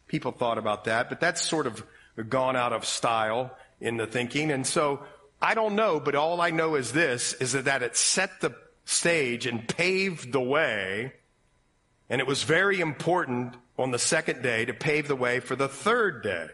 people 0.07 0.31
thought 0.31 0.59
about 0.59 0.85
that, 0.85 1.09
but 1.09 1.21
that's 1.21 1.43
sort 1.43 1.67
of 1.67 1.85
gone 2.29 2.55
out 2.55 2.73
of 2.73 2.85
style 2.85 3.57
in 3.81 3.97
the 3.97 4.07
thinking. 4.07 4.53
And 4.53 4.67
so 4.67 5.01
I 5.43 5.55
don't 5.55 5.75
know, 5.75 6.01
but 6.01 6.15
all 6.15 6.41
I 6.41 6.51
know 6.51 6.75
is 6.75 6.93
this, 6.93 7.33
is 7.35 7.53
that 7.53 7.83
it 7.83 7.97
set 7.97 8.41
the 8.41 8.55
stage 8.85 9.47
and 9.47 9.67
paved 9.67 10.33
the 10.33 10.41
way. 10.41 11.15
And 12.09 12.21
it 12.21 12.27
was 12.27 12.43
very 12.43 12.81
important 12.81 13.55
on 13.79 13.91
the 13.91 13.99
second 13.99 14.43
day 14.43 14.65
to 14.65 14.75
pave 14.75 15.09
the 15.09 15.17
way 15.17 15.41
for 15.41 15.57
the 15.57 15.69
third 15.69 16.23
day. 16.23 16.49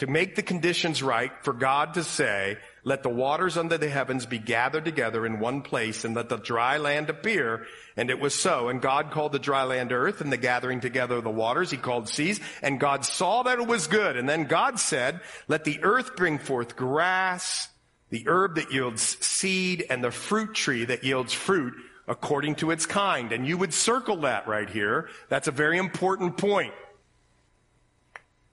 To 0.00 0.06
make 0.06 0.34
the 0.34 0.42
conditions 0.42 1.02
right 1.02 1.30
for 1.42 1.52
God 1.52 1.92
to 1.92 2.02
say, 2.02 2.56
let 2.84 3.02
the 3.02 3.10
waters 3.10 3.58
under 3.58 3.76
the 3.76 3.90
heavens 3.90 4.24
be 4.24 4.38
gathered 4.38 4.86
together 4.86 5.26
in 5.26 5.40
one 5.40 5.60
place 5.60 6.06
and 6.06 6.16
let 6.16 6.30
the 6.30 6.38
dry 6.38 6.78
land 6.78 7.10
appear. 7.10 7.66
And 7.98 8.08
it 8.08 8.18
was 8.18 8.34
so. 8.34 8.70
And 8.70 8.80
God 8.80 9.10
called 9.10 9.32
the 9.32 9.38
dry 9.38 9.64
land 9.64 9.92
earth 9.92 10.22
and 10.22 10.32
the 10.32 10.38
gathering 10.38 10.80
together 10.80 11.16
of 11.16 11.24
the 11.24 11.30
waters 11.30 11.70
he 11.70 11.76
called 11.76 12.08
seas. 12.08 12.40
And 12.62 12.80
God 12.80 13.04
saw 13.04 13.42
that 13.42 13.58
it 13.58 13.66
was 13.66 13.88
good. 13.88 14.16
And 14.16 14.26
then 14.26 14.44
God 14.44 14.80
said, 14.80 15.20
let 15.48 15.64
the 15.64 15.80
earth 15.82 16.16
bring 16.16 16.38
forth 16.38 16.76
grass, 16.76 17.68
the 18.08 18.24
herb 18.26 18.54
that 18.54 18.72
yields 18.72 19.02
seed 19.22 19.84
and 19.90 20.02
the 20.02 20.10
fruit 20.10 20.54
tree 20.54 20.86
that 20.86 21.04
yields 21.04 21.34
fruit 21.34 21.74
according 22.08 22.54
to 22.54 22.70
its 22.70 22.86
kind. 22.86 23.32
And 23.32 23.46
you 23.46 23.58
would 23.58 23.74
circle 23.74 24.22
that 24.22 24.48
right 24.48 24.70
here. 24.70 25.10
That's 25.28 25.48
a 25.48 25.52
very 25.52 25.76
important 25.76 26.38
point. 26.38 26.72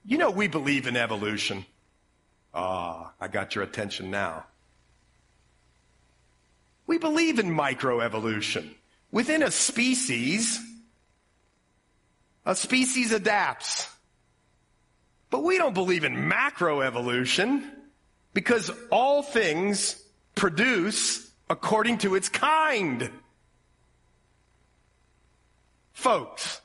You 0.07 0.17
know, 0.17 0.31
we 0.31 0.47
believe 0.47 0.87
in 0.87 0.95
evolution. 0.95 1.65
Ah, 2.53 3.11
I 3.19 3.27
got 3.27 3.53
your 3.53 3.65
attention 3.65 4.09
now. 4.09 4.45
We 6.87 6.97
believe 6.97 7.39
in 7.39 7.47
microevolution. 7.47 8.73
Within 9.11 9.43
a 9.43 9.51
species, 9.51 10.61
a 12.45 12.55
species 12.55 13.11
adapts. 13.11 13.89
But 15.29 15.43
we 15.43 15.57
don't 15.57 15.73
believe 15.73 16.05
in 16.05 16.15
macroevolution 16.15 17.69
because 18.33 18.71
all 18.89 19.21
things 19.21 20.01
produce 20.35 21.29
according 21.49 21.97
to 21.99 22.15
its 22.15 22.29
kind. 22.29 23.09
Folks, 25.91 26.61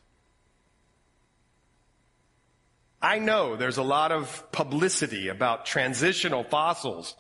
I 3.03 3.19
know 3.19 3.57
there's 3.57 3.79
a 3.79 3.83
lot 3.83 4.13
of 4.13 4.51
publicity 4.53 5.27
about 5.27 5.67
transitional 5.67 6.45
fossils, 6.45 7.17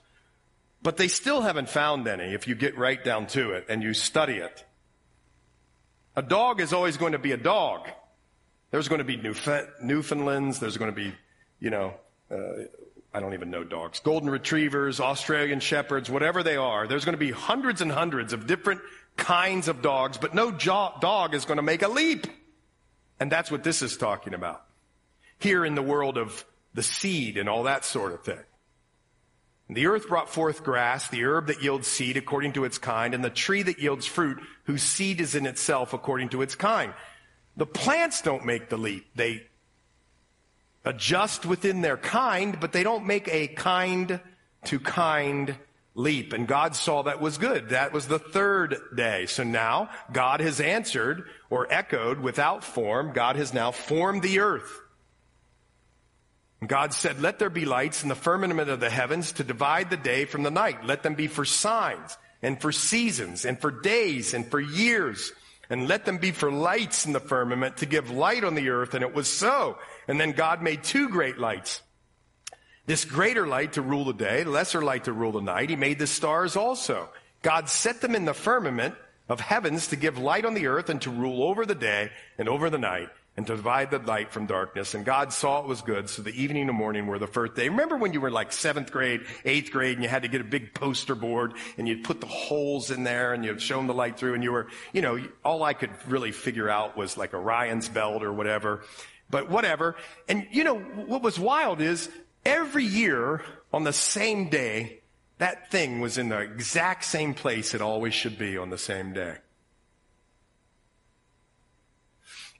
but 0.81 0.97
they 0.97 1.09
still 1.09 1.41
haven't 1.41 1.69
found 1.69 2.07
any 2.07 2.35
if 2.35 2.47
you 2.47 2.55
get 2.55 2.79
right 2.79 3.03
down 3.03 3.27
to 3.29 3.51
it 3.51 3.67
and 3.69 3.83
you 3.83 3.93
study 3.93 4.35
it. 4.35 4.65
A 6.15 6.23
dog 6.23 6.61
is 6.61 6.73
always 6.73 6.97
going 6.97 7.13
to 7.13 7.19
be 7.19 7.33
a 7.33 7.37
dog. 7.37 7.89
There's 8.71 8.87
going 8.87 9.01
to 9.01 9.05
be 9.05 9.17
Newfoundlands, 9.17 10.61
there's 10.61 10.77
going 10.77 10.91
to 10.91 10.97
be, 10.97 11.13
you 11.59 11.71
know, 11.71 11.95
uh, 12.31 12.65
I 13.13 13.21
don't 13.21 13.35
even 13.35 13.51
know 13.51 13.65
dogs, 13.65 13.99
golden 14.01 14.31
retrievers, 14.31 15.01
Australian 15.01 15.61
shepherds, 15.61 16.09
whatever 16.09 16.43
they 16.43 16.57
are. 16.57 16.87
There's 16.87 17.05
going 17.05 17.15
to 17.15 17.19
be 17.19 17.33
hundreds 17.33 17.83
and 17.83 17.91
hundreds 17.91 18.33
of 18.33 18.47
different 18.47 18.81
kinds 19.17 19.69
of 19.69 19.83
dogs, 19.83 20.17
but 20.17 20.33
no 20.33 20.53
jo- 20.53 20.95
dog 21.01 21.35
is 21.35 21.45
going 21.45 21.57
to 21.57 21.63
make 21.63 21.83
a 21.83 21.89
leap. 21.89 22.27
And 23.19 23.31
that's 23.31 23.51
what 23.51 23.65
this 23.65 23.83
is 23.83 23.97
talking 23.97 24.33
about 24.33 24.65
here 25.43 25.65
in 25.65 25.75
the 25.75 25.83
world 25.83 26.17
of 26.17 26.45
the 26.75 26.83
seed 26.83 27.37
and 27.37 27.49
all 27.49 27.65
that 27.65 27.85
sort 27.85 28.13
of 28.13 28.25
thing. 28.25 28.41
The 29.69 29.87
earth 29.87 30.09
brought 30.09 30.29
forth 30.29 30.65
grass, 30.65 31.09
the 31.09 31.25
herb 31.25 31.47
that 31.47 31.63
yields 31.63 31.87
seed 31.87 32.17
according 32.17 32.55
to 32.55 32.65
its 32.65 32.79
kind, 32.79 33.15
and 33.15 33.25
the 33.25 33.31
tree 33.31 33.63
that 33.63 33.79
yields 33.79 34.07
fruit, 34.07 34.39
whose 34.65 34.83
seed 34.83 35.21
is 35.21 35.35
in 35.35 35.47
itself 35.47 35.93
according 35.93 36.31
to 36.31 36.43
its 36.43 36.55
kind. 36.55 36.93
The 37.57 37.67
plants 37.67 38.23
don't 38.23 38.45
make 38.45 38.69
the 38.69 38.77
leap. 38.77 39.07
They 39.15 39.47
adjust 40.85 41.47
within 41.47 41.81
their 41.81 41.97
kind, 41.97 42.59
but 42.61 42.73
they 42.73 42.83
don't 42.83 43.07
make 43.07 43.29
a 43.29 43.49
kind 43.49 44.21
to 44.65 44.81
kind 44.81 45.57
leap. 45.95 46.33
And 46.33 46.47
God 46.47 46.75
saw 46.75 47.03
that 47.03 47.21
was 47.21 47.39
good. 47.39 47.71
That 47.71 47.93
was 47.93 48.09
the 48.09 48.19
third 48.19 48.77
day. 48.95 49.27
So 49.27 49.45
now 49.45 49.91
God 50.13 50.41
has 50.41 50.61
answered 50.61 51.29
or 51.51 51.71
echoed 51.71 52.21
without 52.21 52.65
form. 52.65 53.13
God 53.13 53.37
has 53.37 53.55
now 53.55 53.71
formed 53.71 54.23
the 54.23 54.41
earth. 54.41 54.82
God 56.69 56.95
said, 56.95 57.21
Let 57.21 57.39
there 57.39 57.51
be 57.51 57.65
lights 57.65 58.03
in 58.03 58.09
the 58.09 58.15
firmament 58.15 58.71
of 58.71 58.81
the 58.81 58.91
heavens 58.91 59.33
to 59.33 59.45
divide 59.45 59.91
the 59.91 59.97
day 59.97 60.25
from 60.25 60.45
the 60.45 60.51
night. 60.51 60.85
Let 60.85 61.03
them 61.03 61.15
be 61.15 61.27
for 61.27 61.45
signs 61.45 62.17
and 62.41 62.61
for 62.61 62.71
seasons 62.73 63.45
and 63.45 63.61
for 63.61 63.71
days 63.71 64.33
and 64.33 64.47
for 64.47 64.61
years. 64.61 65.33
And 65.69 65.89
let 65.89 66.05
them 66.05 66.19
be 66.19 66.33
for 66.33 66.53
lights 66.53 67.07
in 67.07 67.13
the 67.13 67.21
firmament 67.21 67.79
to 67.79 67.87
give 67.87 68.11
light 68.11 68.45
on 68.45 68.55
the 68.55 68.69
earth. 68.69 68.95
And 68.95 69.03
it 69.03 69.15
was 69.15 69.27
so. 69.27 69.79
And 70.07 70.21
then 70.21 70.33
God 70.33 70.63
made 70.63 70.85
two 70.85 71.09
great 71.09 71.39
lights. 71.39 71.83
This 72.87 73.05
greater 73.05 73.47
light 73.47 73.75
to 73.75 73.83
rule 73.83 74.05
the 74.05 74.13
day, 74.13 74.45
lesser 74.45 74.83
light 74.83 75.05
to 75.05 75.13
rule 75.13 75.33
the 75.33 75.41
night. 75.41 75.71
He 75.71 75.77
made 75.77 75.99
the 75.99 76.07
stars 76.07 76.57
also. 76.57 77.09
God 77.43 77.69
set 77.69 78.01
them 78.01 78.15
in 78.15 78.25
the 78.25 78.35
firmament 78.35 78.95
of 79.29 79.41
heavens 79.41 79.89
to 79.89 79.97
give 79.97 80.19
light 80.19 80.45
on 80.45 80.55
the 80.55 80.67
earth 80.67 80.91
and 80.91 81.01
to 81.03 81.11
rule 81.11 81.43
over 81.43 81.65
the 81.65 81.75
day 81.75 82.11
and 82.39 82.49
over 82.49 82.71
the 82.71 82.79
night 82.79 83.09
and 83.37 83.47
to 83.47 83.57
divide 83.57 83.91
the 83.91 83.99
light 83.99 84.31
from 84.31 84.47
darkness. 84.47 84.95
And 84.95 85.05
God 85.05 85.33
saw 85.33 85.61
it 85.61 85.67
was 85.67 85.81
good. 85.81 86.11
So 86.11 86.23
the 86.23 86.39
evening 86.39 86.69
and 86.69 86.77
morning 86.77 87.07
were 87.07 87.19
the 87.19 87.27
first 87.27 87.55
day. 87.55 87.69
Remember 87.69 87.97
when 87.97 88.13
you 88.13 88.21
were 88.21 88.31
like 88.31 88.53
seventh 88.53 88.93
grade, 88.93 89.23
eighth 89.45 89.71
grade, 89.71 89.95
and 89.95 90.03
you 90.03 90.09
had 90.09 90.23
to 90.23 90.29
get 90.29 90.43
a 90.43 90.45
big 90.45 90.75
poster 90.75 91.15
board 91.15 91.55
and 91.79 91.89
you'd 91.89 92.05
put 92.05 92.21
the 92.21 92.27
holes 92.27 92.91
in 92.91 93.05
there 93.05 93.33
and 93.33 93.45
you'd 93.45 93.63
show 93.63 93.85
the 93.87 93.95
light 93.95 94.19
through 94.19 94.35
and 94.35 94.45
you 94.45 94.53
were, 94.53 94.69
you 94.93 95.01
know, 95.01 95.19
all 95.45 95.63
I 95.63 95.73
could 95.73 95.91
really 96.07 96.31
figure 96.31 96.69
out 96.69 96.97
was 96.97 97.17
like 97.17 97.33
Orion's 97.33 97.89
belt 97.89 98.23
or 98.23 98.33
whatever. 98.33 98.83
But 99.31 99.49
whatever. 99.49 99.97
And 100.29 100.47
you 100.51 100.63
know, 100.63 100.79
what 100.79 101.23
was 101.23 101.39
wild 101.39 101.81
is 101.81 102.11
every 102.45 102.85
year 102.85 103.43
on 103.73 103.85
the 103.85 103.95
same 103.95 104.51
day, 104.51 105.01
that 105.39 105.71
thing 105.71 106.01
was 106.01 106.19
in 106.19 106.29
the 106.29 106.39
exact 106.39 107.05
same 107.05 107.33
place 107.33 107.73
it 107.75 107.81
always 107.81 108.13
should 108.13 108.39
be 108.39 108.59
on 108.59 108.69
the 108.69 108.79
same 108.79 109.15
day. 109.15 109.39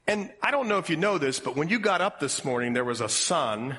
And 0.07 0.31
I 0.43 0.51
don't 0.51 0.69
know 0.69 0.79
if 0.79 0.91
you 0.91 0.97
know 0.97 1.19
this, 1.19 1.39
but 1.39 1.57
when 1.57 1.69
you 1.69 1.79
got 1.79 2.01
up 2.01 2.19
this 2.19 2.45
morning, 2.45 2.73
there 2.73 2.85
was 2.85 3.01
a 3.01 3.09
sun 3.09 3.77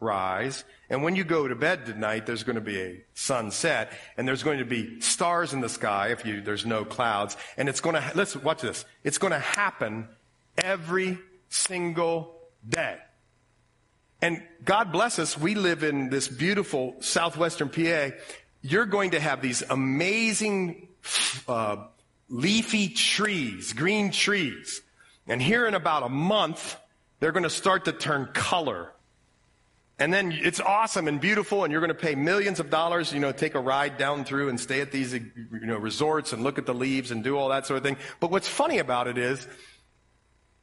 rise. 0.00 0.64
And 0.88 1.02
when 1.02 1.16
you 1.16 1.24
go 1.24 1.46
to 1.46 1.54
bed 1.54 1.84
tonight, 1.84 2.24
there's 2.24 2.42
going 2.42 2.56
to 2.56 2.62
be 2.62 2.80
a 2.80 3.04
sunset 3.14 3.92
and 4.16 4.26
there's 4.26 4.42
going 4.42 4.60
to 4.60 4.64
be 4.64 5.00
stars 5.00 5.52
in 5.52 5.60
the 5.60 5.68
sky 5.68 6.08
if 6.08 6.24
you, 6.24 6.40
there's 6.40 6.64
no 6.64 6.84
clouds. 6.84 7.36
And 7.56 7.68
it's 7.68 7.80
going 7.80 7.96
to, 7.96 8.12
let's 8.14 8.34
watch 8.36 8.62
this. 8.62 8.84
It's 9.04 9.18
going 9.18 9.32
to 9.32 9.38
happen 9.38 10.08
every 10.56 11.18
single 11.50 12.34
day. 12.66 12.96
And 14.22 14.42
God 14.64 14.90
bless 14.90 15.18
us, 15.18 15.38
we 15.38 15.54
live 15.54 15.84
in 15.84 16.10
this 16.10 16.26
beautiful 16.26 16.96
southwestern 17.00 17.68
PA. 17.68 18.16
You're 18.62 18.86
going 18.86 19.12
to 19.12 19.20
have 19.20 19.42
these 19.42 19.62
amazing 19.68 20.88
uh, 21.46 21.84
leafy 22.28 22.88
trees, 22.88 23.72
green 23.74 24.10
trees 24.10 24.82
and 25.28 25.40
here 25.40 25.66
in 25.66 25.74
about 25.74 26.02
a 26.02 26.08
month, 26.08 26.76
they're 27.20 27.32
going 27.32 27.44
to 27.44 27.50
start 27.50 27.84
to 27.84 27.92
turn 27.92 28.30
color. 28.32 28.92
And 30.00 30.14
then 30.14 30.30
it's 30.32 30.60
awesome 30.60 31.08
and 31.08 31.20
beautiful, 31.20 31.64
and 31.64 31.72
you're 31.72 31.80
going 31.80 31.88
to 31.88 31.94
pay 31.94 32.14
millions 32.14 32.60
of 32.60 32.70
dollars, 32.70 33.12
you 33.12 33.18
know, 33.18 33.32
take 33.32 33.54
a 33.54 33.60
ride 33.60 33.98
down 33.98 34.24
through 34.24 34.48
and 34.48 34.58
stay 34.58 34.80
at 34.80 34.92
these, 34.92 35.12
you 35.12 35.20
know, 35.52 35.76
resorts 35.76 36.32
and 36.32 36.44
look 36.44 36.56
at 36.56 36.66
the 36.66 36.74
leaves 36.74 37.10
and 37.10 37.24
do 37.24 37.36
all 37.36 37.48
that 37.48 37.66
sort 37.66 37.78
of 37.78 37.82
thing. 37.82 37.96
But 38.20 38.30
what's 38.30 38.46
funny 38.46 38.78
about 38.78 39.08
it 39.08 39.18
is 39.18 39.46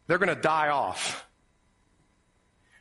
they're 0.07 0.17
going 0.17 0.33
to 0.33 0.41
die 0.41 0.69
off. 0.69 1.27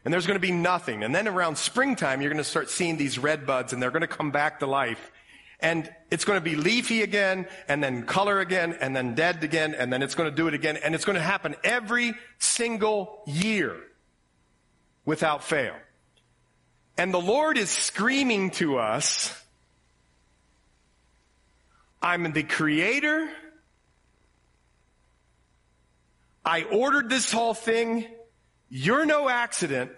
And 0.04 0.12
there's 0.12 0.26
going 0.26 0.38
to 0.38 0.46
be 0.46 0.52
nothing. 0.52 1.02
And 1.02 1.14
then 1.14 1.26
around 1.26 1.56
springtime, 1.56 2.20
you're 2.20 2.30
going 2.30 2.42
to 2.42 2.48
start 2.48 2.70
seeing 2.70 2.98
these 2.98 3.18
red 3.18 3.46
buds, 3.46 3.72
and 3.72 3.82
they're 3.82 3.90
going 3.90 4.02
to 4.02 4.06
come 4.06 4.30
back 4.30 4.60
to 4.60 4.66
life 4.66 5.10
and 5.64 5.90
it's 6.10 6.26
going 6.26 6.36
to 6.36 6.44
be 6.44 6.56
leafy 6.56 7.00
again, 7.00 7.48
and 7.68 7.82
then 7.82 8.04
color 8.04 8.38
again, 8.40 8.76
and 8.80 8.94
then 8.94 9.14
dead 9.14 9.42
again, 9.42 9.74
and 9.74 9.90
then 9.90 10.02
it's 10.02 10.14
going 10.14 10.28
to 10.28 10.36
do 10.36 10.46
it 10.46 10.52
again, 10.52 10.76
and 10.76 10.94
it's 10.94 11.06
going 11.06 11.16
to 11.16 11.22
happen 11.22 11.56
every 11.64 12.12
single 12.38 13.22
year 13.26 13.74
without 15.06 15.42
fail. 15.42 15.74
And 16.98 17.14
the 17.14 17.20
Lord 17.20 17.56
is 17.56 17.70
screaming 17.70 18.50
to 18.52 18.76
us, 18.76 19.34
I'm 22.02 22.30
the 22.32 22.42
creator. 22.42 23.30
I 26.44 26.64
ordered 26.64 27.08
this 27.08 27.32
whole 27.32 27.54
thing. 27.54 28.06
You're 28.68 29.06
no 29.06 29.30
accident. 29.30 29.92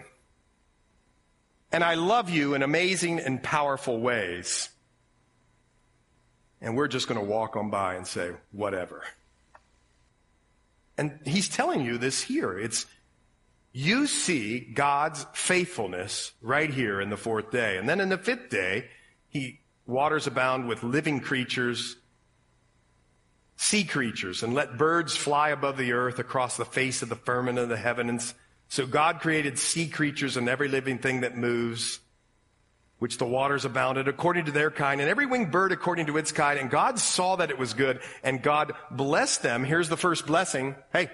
And 1.73 1.83
I 1.83 1.95
love 1.95 2.31
you 2.31 2.55
in 2.55 2.62
amazing 2.62 3.19
and 3.19 3.43
powerful 3.43 3.99
ways. 3.99 4.69
And 6.61 6.77
we're 6.77 6.89
just 6.89 7.09
going 7.09 7.21
to 7.21 7.27
walk 7.27 7.57
on 7.57 7.71
by 7.71 7.95
and 7.95 8.07
say, 8.07 8.33
whatever. 8.53 9.03
And 10.99 11.19
he's 11.25 11.49
telling 11.49 11.85
you 11.85 11.99
this 11.99 12.23
here. 12.23 12.59
It's, 12.59 12.87
you 13.73 14.07
see 14.07 14.61
God's 14.61 15.27
faithfulness 15.35 16.33
right 16.41 16.71
here 16.71 17.01
in 17.01 17.11
the 17.11 17.17
fourth 17.17 17.51
day. 17.51 17.77
And 17.77 17.89
then 17.89 18.01
in 18.01 18.09
the 18.09 18.17
fifth 18.17 18.49
day, 18.49 18.89
he 19.29 19.61
waters 19.87 20.27
abound 20.27 20.67
with 20.67 20.83
living 20.83 21.21
creatures, 21.21 21.97
sea 23.57 23.85
creatures, 23.85 24.43
and 24.43 24.55
let 24.55 24.79
birds 24.79 25.15
fly 25.15 25.51
above 25.51 25.77
the 25.77 25.93
earth 25.93 26.19
across 26.19 26.57
the 26.57 26.65
face 26.65 27.03
of 27.03 27.11
the 27.11 27.17
firmament 27.17 27.59
of 27.59 27.69
the 27.69 27.77
heavens. 27.77 28.35
So 28.69 28.87
God 28.87 29.21
created 29.21 29.59
sea 29.59 29.89
creatures 29.89 30.39
and 30.39 30.49
every 30.49 30.69
living 30.69 30.99
thing 30.99 31.21
that 31.21 31.37
moves 31.37 32.01
which 32.99 33.19
the 33.19 33.27
waters 33.27 33.65
abounded 33.65 34.09
according 34.09 34.47
to 34.47 34.53
their 34.53 34.71
kind, 34.71 35.01
and 35.01 35.11
every 35.11 35.27
winged 35.27 35.51
bird 35.51 35.73
according 35.73 36.07
to 36.07 36.17
its 36.17 36.33
kind. 36.33 36.59
And 36.59 36.71
God 36.71 36.99
saw 36.99 37.37
that 37.37 37.51
it 37.51 37.59
was 37.59 37.75
good, 37.75 38.01
and 38.23 38.43
God 38.43 38.73
blessed 38.91 39.43
them. 39.43 39.65
Here's 39.65 39.89
the 39.89 39.97
first 39.97 40.27
blessing. 40.27 40.75
Hey, 40.93 41.11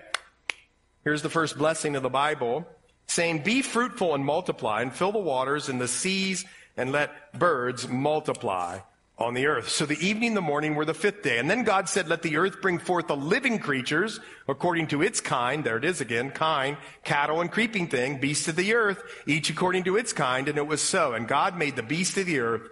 here's 1.05 1.23
the 1.23 1.31
first 1.31 1.59
blessing 1.59 1.97
of 1.97 2.03
the 2.03 2.11
Bible, 2.11 2.67
saying, 3.07 3.43
Be 3.43 3.63
fruitful 3.63 4.15
and 4.15 4.25
multiply, 4.25 4.83
and 4.83 4.93
fill 4.93 5.13
the 5.13 5.19
waters 5.19 5.69
and 5.69 5.81
the 5.81 5.89
seas, 5.89 6.45
and 6.77 6.93
let 6.93 7.39
birds 7.39 7.89
multiply 7.89 8.79
on 9.19 9.35
the 9.35 9.47
earth. 9.47 9.69
So 9.69 9.87
the 9.87 10.05
evening, 10.05 10.29
and 10.29 10.37
the 10.37 10.41
morning 10.41 10.75
were 10.75 10.85
the 10.85 10.95
fifth 10.95 11.23
day. 11.23 11.39
And 11.39 11.49
then 11.49 11.63
God 11.63 11.89
said, 11.89 12.09
let 12.09 12.23
the 12.23 12.39
earth 12.39 12.61
bring 12.61 12.79
forth 12.79 13.07
the 13.07 13.17
living 13.17 13.59
creatures 13.59 14.19
according 14.49 14.89
to 14.89 15.03
its 15.03 15.21
kind. 15.21 15.63
There 15.63 15.77
it 15.77 15.85
is 15.85 16.01
again, 16.01 16.31
kind, 16.31 16.77
cattle 17.05 17.41
and 17.41 17.51
creeping 17.51 17.89
thing, 17.89 18.19
beasts 18.19 18.49
of 18.49 18.57
the 18.57 18.75
earth, 18.75 19.03
each 19.27 19.51
according 19.51 19.85
to 19.85 19.97
its 19.97 20.13
kind. 20.13 20.49
And 20.49 20.59
it 20.59 20.67
was 20.67 20.81
so. 20.81 21.13
And 21.13 21.29
God 21.29 21.57
made 21.57 21.77
the 21.77 21.83
beast 21.83 22.17
of 22.17 22.27
the 22.27 22.41
earth 22.41 22.63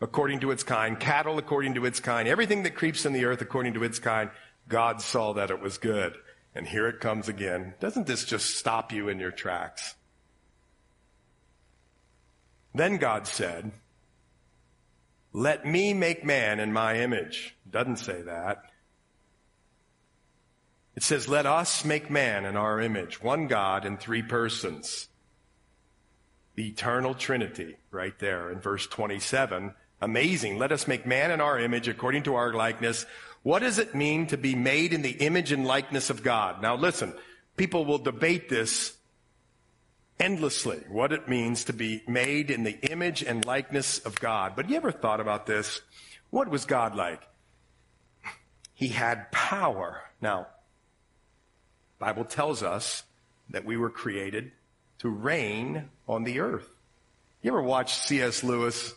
according 0.00 0.40
to 0.40 0.50
its 0.52 0.62
kind, 0.62 1.00
cattle 1.00 1.38
according 1.38 1.74
to 1.74 1.84
its 1.84 1.98
kind, 1.98 2.28
everything 2.28 2.62
that 2.62 2.76
creeps 2.76 3.04
in 3.04 3.12
the 3.12 3.24
earth 3.24 3.40
according 3.40 3.74
to 3.74 3.82
its 3.82 3.98
kind. 3.98 4.30
God 4.68 5.00
saw 5.00 5.32
that 5.32 5.50
it 5.50 5.60
was 5.60 5.78
good. 5.78 6.14
And 6.54 6.66
here 6.66 6.86
it 6.88 7.00
comes 7.00 7.28
again. 7.28 7.74
Doesn't 7.80 8.06
this 8.06 8.24
just 8.24 8.56
stop 8.56 8.92
you 8.92 9.08
in 9.08 9.18
your 9.18 9.30
tracks? 9.30 9.94
Then 12.74 12.98
God 12.98 13.26
said, 13.26 13.72
let 15.38 15.64
me 15.64 15.94
make 15.94 16.24
man 16.24 16.58
in 16.58 16.72
my 16.72 16.98
image. 16.98 17.54
Doesn't 17.70 17.98
say 17.98 18.22
that. 18.22 18.64
It 20.96 21.04
says, 21.04 21.28
let 21.28 21.46
us 21.46 21.84
make 21.84 22.10
man 22.10 22.44
in 22.44 22.56
our 22.56 22.80
image. 22.80 23.22
One 23.22 23.46
God 23.46 23.86
in 23.86 23.98
three 23.98 24.22
persons. 24.22 25.06
The 26.56 26.66
eternal 26.66 27.14
Trinity 27.14 27.76
right 27.92 28.18
there 28.18 28.50
in 28.50 28.58
verse 28.58 28.88
27. 28.88 29.74
Amazing. 30.00 30.58
Let 30.58 30.72
us 30.72 30.88
make 30.88 31.06
man 31.06 31.30
in 31.30 31.40
our 31.40 31.56
image 31.56 31.86
according 31.86 32.24
to 32.24 32.34
our 32.34 32.52
likeness. 32.52 33.06
What 33.44 33.60
does 33.60 33.78
it 33.78 33.94
mean 33.94 34.26
to 34.26 34.36
be 34.36 34.56
made 34.56 34.92
in 34.92 35.02
the 35.02 35.12
image 35.12 35.52
and 35.52 35.64
likeness 35.64 36.10
of 36.10 36.24
God? 36.24 36.60
Now 36.60 36.74
listen, 36.74 37.14
people 37.56 37.84
will 37.84 37.98
debate 37.98 38.48
this 38.48 38.97
endlessly 40.20 40.80
what 40.88 41.12
it 41.12 41.28
means 41.28 41.64
to 41.64 41.72
be 41.72 42.02
made 42.06 42.50
in 42.50 42.64
the 42.64 42.78
image 42.90 43.22
and 43.22 43.44
likeness 43.44 43.98
of 44.00 44.18
God. 44.20 44.54
But 44.56 44.68
you 44.68 44.76
ever 44.76 44.92
thought 44.92 45.20
about 45.20 45.46
this? 45.46 45.80
What 46.30 46.48
was 46.48 46.64
God 46.64 46.94
like? 46.94 47.22
He 48.74 48.88
had 48.88 49.30
power. 49.32 50.02
Now, 50.20 50.46
Bible 51.98 52.24
tells 52.24 52.62
us 52.62 53.02
that 53.50 53.64
we 53.64 53.76
were 53.76 53.90
created 53.90 54.52
to 55.00 55.08
reign 55.08 55.88
on 56.08 56.24
the 56.24 56.40
earth. 56.40 56.68
You 57.42 57.50
ever 57.52 57.62
watch 57.62 57.94
C.S. 57.94 58.42
Lewis, 58.42 58.94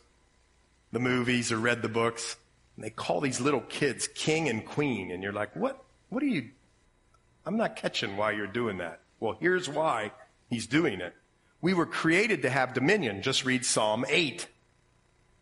the 0.91 0.99
movies 0.99 1.51
or 1.51 1.57
read 1.57 1.81
the 1.81 1.89
books? 1.89 2.35
And 2.75 2.85
they 2.85 2.89
call 2.89 3.21
these 3.21 3.39
little 3.39 3.61
kids 3.61 4.07
king 4.07 4.49
and 4.49 4.65
queen. 4.65 5.11
And 5.11 5.21
you're 5.23 5.33
like, 5.33 5.55
what, 5.55 5.83
what 6.09 6.23
are 6.23 6.27
you, 6.27 6.49
I'm 7.45 7.57
not 7.57 7.75
catching 7.75 8.17
why 8.17 8.31
you're 8.31 8.47
doing 8.47 8.79
that. 8.79 8.99
Well, 9.19 9.37
here's 9.39 9.69
why 9.69 10.11
He's 10.51 10.67
doing 10.67 10.99
it. 10.99 11.15
We 11.61 11.73
were 11.73 11.85
created 11.85 12.41
to 12.41 12.49
have 12.49 12.73
dominion. 12.73 13.21
Just 13.21 13.45
read 13.45 13.65
Psalm 13.65 14.05
8. 14.07 14.45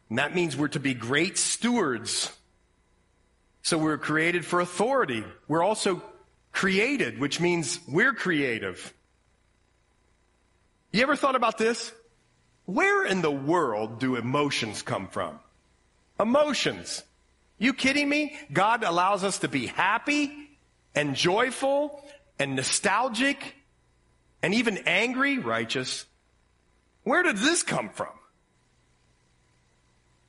And 0.10 0.20
that 0.20 0.36
means 0.36 0.56
we're 0.56 0.68
to 0.70 0.80
be 0.80 0.94
great 0.94 1.38
stewards. 1.40 2.32
So 3.64 3.80
we're 3.80 3.98
created 3.98 4.46
for 4.46 4.60
authority. 4.60 5.26
We're 5.48 5.64
also 5.64 6.04
created, 6.52 7.20
which 7.20 7.42
means 7.42 7.80
we're 7.88 8.14
creative. 8.14 8.94
You 10.92 11.02
ever 11.02 11.16
thought 11.16 11.36
about 11.36 11.58
this? 11.58 11.92
Where 12.66 13.04
in 13.04 13.24
the 13.24 13.32
world 13.32 14.00
do 14.00 14.16
emotions 14.16 14.84
come 14.84 15.08
from? 15.08 15.40
Emotions. 16.20 17.02
You 17.58 17.74
kidding 17.74 18.08
me? 18.08 18.38
God 18.54 18.84
allows 18.84 19.24
us 19.24 19.40
to 19.40 19.48
be 19.48 19.66
happy 19.66 20.32
and 20.94 21.16
joyful 21.16 22.06
and 22.38 22.56
nostalgic 22.56 23.56
and 24.42 24.54
even 24.54 24.80
angry, 24.86 25.38
righteous. 25.38 26.06
Where 27.04 27.24
did 27.24 27.38
this 27.38 27.64
come 27.64 27.90
from? 27.90 28.14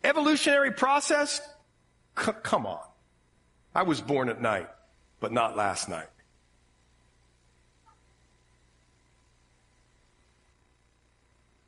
Evolutionary 0.02 0.72
process? 0.72 1.40
C- 2.18 2.32
come 2.42 2.66
on. 2.66 2.80
I 3.74 3.82
was 3.82 4.00
born 4.00 4.28
at 4.28 4.40
night, 4.40 4.68
but 5.20 5.32
not 5.32 5.56
last 5.56 5.88
night. 5.88 6.08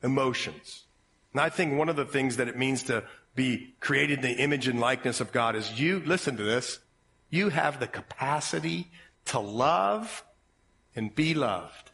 Emotions. 0.01 0.83
And 1.31 1.41
I 1.41 1.49
think 1.49 1.77
one 1.77 1.89
of 1.89 1.95
the 1.95 2.05
things 2.05 2.37
that 2.37 2.47
it 2.47 2.57
means 2.57 2.83
to 2.83 3.03
be 3.35 3.73
created 3.79 4.19
in 4.19 4.25
the 4.25 4.41
image 4.43 4.67
and 4.67 4.79
likeness 4.79 5.21
of 5.21 5.31
God 5.31 5.55
is 5.55 5.79
you, 5.79 6.01
listen 6.05 6.37
to 6.37 6.43
this, 6.43 6.79
you 7.29 7.49
have 7.49 7.79
the 7.79 7.87
capacity 7.87 8.91
to 9.25 9.39
love 9.39 10.23
and 10.95 11.13
be 11.15 11.33
loved. 11.33 11.91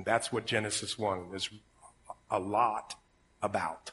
And 0.00 0.06
that's 0.06 0.32
what 0.32 0.46
Genesis 0.46 0.98
1 0.98 1.34
is 1.34 1.50
a 2.30 2.38
lot 2.38 2.94
about. 3.42 3.90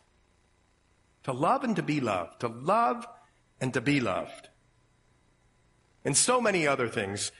To 1.23 1.33
love 1.33 1.65
and 1.65 1.75
to 1.75 1.83
be 1.83 1.99
loved. 1.99 2.39
To 2.39 2.47
love 2.47 3.05
and 3.59 3.73
to 3.73 3.81
be 3.81 3.99
loved. 3.99 4.47
And 6.05 6.15
so 6.15 6.39
many 6.39 6.65
other 6.65 6.87
things. 6.87 7.33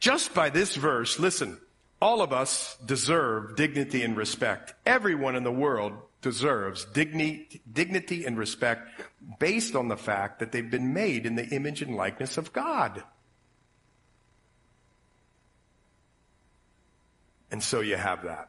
Just 0.00 0.34
by 0.34 0.50
this 0.50 0.74
verse, 0.74 1.20
listen, 1.20 1.60
all 2.00 2.22
of 2.22 2.32
us 2.32 2.76
deserve 2.84 3.54
dignity 3.54 4.02
and 4.02 4.16
respect. 4.16 4.74
Everyone 4.84 5.36
in 5.36 5.44
the 5.44 5.52
world 5.52 5.92
deserves 6.22 6.84
dignity, 6.86 7.62
dignity 7.72 8.24
and 8.24 8.36
respect 8.36 9.00
based 9.38 9.76
on 9.76 9.86
the 9.86 9.96
fact 9.96 10.40
that 10.40 10.50
they've 10.50 10.72
been 10.72 10.92
made 10.92 11.24
in 11.24 11.36
the 11.36 11.46
image 11.50 11.82
and 11.82 11.94
likeness 11.94 12.36
of 12.36 12.52
God. 12.52 13.04
And 17.52 17.62
so 17.62 17.80
you 17.80 17.96
have 17.96 18.24
that. 18.24 18.48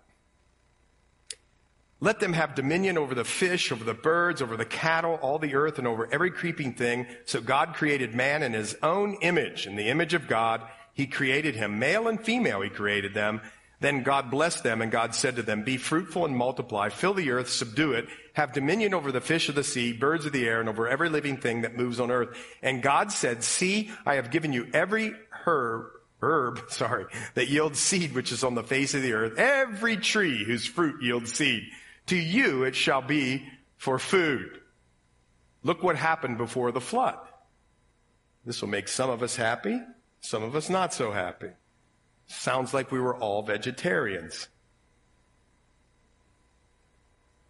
Let 1.99 2.19
them 2.19 2.33
have 2.33 2.55
dominion 2.55 2.97
over 2.97 3.13
the 3.15 3.23
fish, 3.23 3.71
over 3.71 3.83
the 3.83 3.93
birds, 3.93 4.41
over 4.41 4.57
the 4.57 4.65
cattle, 4.65 5.19
all 5.21 5.39
the 5.39 5.55
earth, 5.55 5.77
and 5.77 5.87
over 5.87 6.11
every 6.11 6.31
creeping 6.31 6.73
thing. 6.73 7.05
So 7.25 7.39
God 7.39 7.75
created 7.75 8.15
man 8.15 8.43
in 8.43 8.53
his 8.53 8.75
own 8.81 9.17
image. 9.21 9.67
In 9.67 9.75
the 9.75 9.89
image 9.89 10.13
of 10.13 10.27
God, 10.27 10.63
he 10.93 11.07
created 11.07 11.55
him. 11.55 11.79
Male 11.79 12.07
and 12.07 12.21
female, 12.21 12.61
he 12.61 12.69
created 12.69 13.13
them. 13.13 13.41
Then 13.79 14.03
God 14.03 14.31
blessed 14.31 14.63
them, 14.63 14.81
and 14.81 14.91
God 14.91 15.13
said 15.15 15.35
to 15.35 15.43
them, 15.43 15.63
Be 15.63 15.77
fruitful 15.77 16.25
and 16.25 16.35
multiply, 16.35 16.89
fill 16.89 17.13
the 17.13 17.31
earth, 17.31 17.49
subdue 17.49 17.93
it, 17.93 18.07
have 18.33 18.53
dominion 18.53 18.93
over 18.93 19.11
the 19.11 19.21
fish 19.21 19.49
of 19.49 19.55
the 19.55 19.63
sea, 19.63 19.91
birds 19.91 20.25
of 20.25 20.31
the 20.31 20.47
air, 20.47 20.59
and 20.59 20.69
over 20.69 20.87
every 20.87 21.09
living 21.09 21.37
thing 21.37 21.61
that 21.61 21.77
moves 21.77 21.99
on 21.99 22.11
earth. 22.11 22.37
And 22.61 22.81
God 22.81 23.11
said, 23.11 23.43
See, 23.43 23.91
I 24.05 24.15
have 24.15 24.31
given 24.31 24.53
you 24.53 24.67
every 24.73 25.13
herb, 25.45 25.87
herb, 26.23 26.61
sorry, 26.69 27.05
that 27.35 27.49
yields 27.49 27.79
seed 27.79 28.13
which 28.13 28.31
is 28.31 28.43
on 28.43 28.55
the 28.55 28.63
face 28.63 28.93
of 28.93 29.01
the 29.01 29.13
earth, 29.13 29.37
every 29.37 29.97
tree 29.97 30.43
whose 30.43 30.65
fruit 30.65 31.01
yields 31.01 31.33
seed. 31.33 31.63
To 32.07 32.15
you 32.15 32.63
it 32.63 32.75
shall 32.75 33.01
be 33.01 33.47
for 33.77 33.99
food. 33.99 34.59
Look 35.63 35.83
what 35.83 35.95
happened 35.95 36.37
before 36.37 36.71
the 36.71 36.81
flood. 36.81 37.17
This 38.45 38.61
will 38.61 38.69
make 38.69 38.87
some 38.87 39.09
of 39.09 39.23
us 39.23 39.35
happy, 39.35 39.79
some 40.19 40.43
of 40.43 40.55
us 40.55 40.69
not 40.69 40.93
so 40.93 41.11
happy. 41.11 41.49
Sounds 42.27 42.73
like 42.73 42.91
we 42.91 42.99
were 42.99 43.15
all 43.15 43.41
vegetarians. 43.41 44.47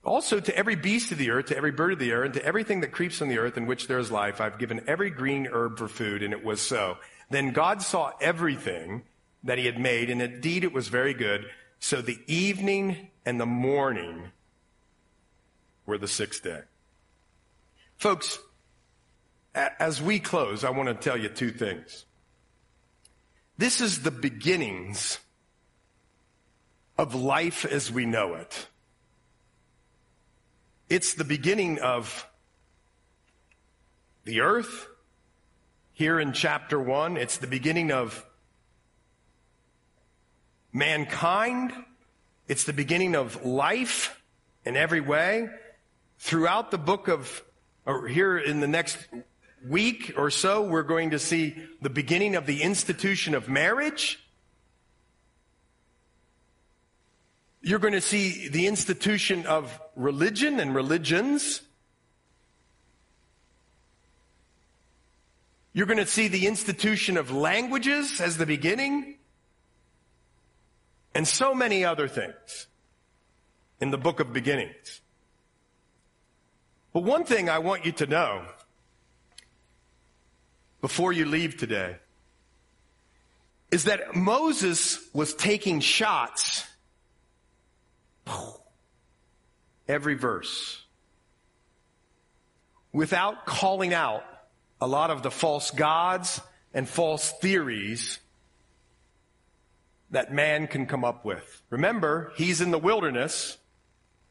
Also, 0.06 0.40
to 0.40 0.56
every 0.56 0.76
beast 0.76 1.12
of 1.14 1.18
the 1.18 1.32
earth, 1.32 1.46
to 1.46 1.58
every 1.58 1.72
bird 1.72 1.94
of 1.94 2.00
the 2.00 2.12
air, 2.12 2.24
and 2.24 2.34
to 2.34 2.44
everything 2.46 2.82
that 2.82 2.92
creeps 2.92 3.22
on 3.22 3.30
the 3.30 3.38
earth 3.38 3.58
in 3.58 3.66
which 3.66 3.88
there 3.88 4.00
is 4.00 4.12
life, 4.12 4.42
I've 4.42 4.60
given 4.60 4.84
every 4.86 5.10
green 5.10 5.48
herb 5.50 5.78
for 5.78 5.88
food, 5.88 6.24
and 6.24 6.34
it 6.34 6.44
was 6.44 6.60
so. 6.60 6.98
Then 7.30 7.52
God 7.52 7.82
saw 7.82 8.12
everything 8.22 9.04
that 9.44 9.58
he 9.58 9.66
had 9.66 9.80
made, 9.80 10.10
and 10.10 10.22
indeed 10.22 10.64
it 10.64 10.74
was 10.74 10.88
very 10.88 11.14
good. 11.14 11.46
So 11.80 12.02
the 12.02 12.20
evening 12.28 13.10
and 13.26 13.40
the 13.40 13.46
morning 13.46 14.32
were 15.86 15.98
the 15.98 16.08
sixth 16.08 16.44
day. 16.44 16.62
Folks, 17.98 18.40
as 19.54 20.02
we 20.02 20.20
close, 20.20 20.64
I 20.64 20.70
want 20.70 20.90
to 20.90 20.96
tell 20.96 21.18
you 21.18 21.30
two 21.30 21.52
things. 21.52 22.06
This 23.58 23.82
is 23.82 24.02
the 24.02 24.12
beginnings 24.12 25.20
of 26.98 27.16
life 27.16 27.66
as 27.66 27.92
we 27.92 28.06
know 28.06 28.36
it. 28.36 28.68
It's 30.90 31.14
the 31.14 31.24
beginning 31.24 31.80
of 31.80 32.28
the 34.26 34.42
earth. 34.42 34.88
Here 35.96 36.20
in 36.20 36.34
chapter 36.34 36.80
one, 36.80 37.18
it's 37.18 37.38
the 37.38 37.46
beginning 37.46 37.92
of 37.92 38.26
mankind. 40.72 41.72
It's 42.48 42.64
the 42.64 42.74
beginning 42.74 43.16
of 43.16 43.46
life 43.46 44.20
in 44.66 44.76
every 44.76 45.02
way. 45.02 45.50
Throughout 46.18 46.72
the 46.72 46.80
book 46.80 47.10
of, 47.10 47.44
or 47.86 48.08
here 48.08 48.40
in 48.40 48.60
the 48.60 48.68
next 48.68 48.98
week 49.68 50.14
or 50.18 50.32
so, 50.32 50.64
we're 50.64 50.82
going 50.82 51.12
to 51.12 51.20
see 51.20 51.56
the 51.80 51.92
beginning 51.92 52.36
of 52.36 52.48
the 52.48 52.64
institution 52.64 53.36
of 53.36 53.48
marriage. 53.48 54.20
You're 57.62 57.80
going 57.80 57.94
to 57.94 58.02
see 58.02 58.50
the 58.50 58.66
institution 58.66 59.46
of 59.46 59.80
religion 59.96 60.60
and 60.60 60.74
religions. 60.74 61.62
You're 65.74 65.88
going 65.88 65.98
to 65.98 66.06
see 66.06 66.28
the 66.28 66.46
institution 66.46 67.18
of 67.18 67.32
languages 67.32 68.22
as 68.22 68.38
the 68.38 68.46
beginning. 68.46 69.18
And 71.16 71.28
so 71.28 71.54
many 71.54 71.84
other 71.84 72.08
things 72.08 72.68
in 73.80 73.92
the 73.92 73.98
book 73.98 74.20
of 74.20 74.32
beginnings. 74.32 75.02
But 76.94 77.04
one 77.04 77.26
thing 77.26 77.50
I 77.50 77.58
want 77.60 77.86
you 77.86 77.92
to 77.94 78.06
know 78.06 78.46
before 80.80 81.12
you 81.12 81.26
leave 81.26 81.58
today 81.58 81.98
is 83.72 83.86
that 83.86 84.16
Moses 84.16 85.00
was 85.14 85.34
taking 85.34 85.80
shots 85.80 86.68
every 89.88 90.14
verse 90.14 90.84
without 92.92 93.48
calling 93.48 93.94
out 93.94 94.24
a 94.84 94.88
lot 94.88 95.10
of 95.10 95.24
the 95.24 95.32
false 95.32 95.72
gods 95.72 96.42
and 96.74 96.90
false 96.90 97.32
theories 97.40 98.20
that 100.12 100.34
man 100.34 100.68
can 100.68 100.86
come 100.86 101.06
up 101.06 101.24
with. 101.24 101.62
Remember, 101.70 102.34
he's 102.36 102.60
in 102.60 102.70
the 102.70 102.78
wilderness. 102.78 103.58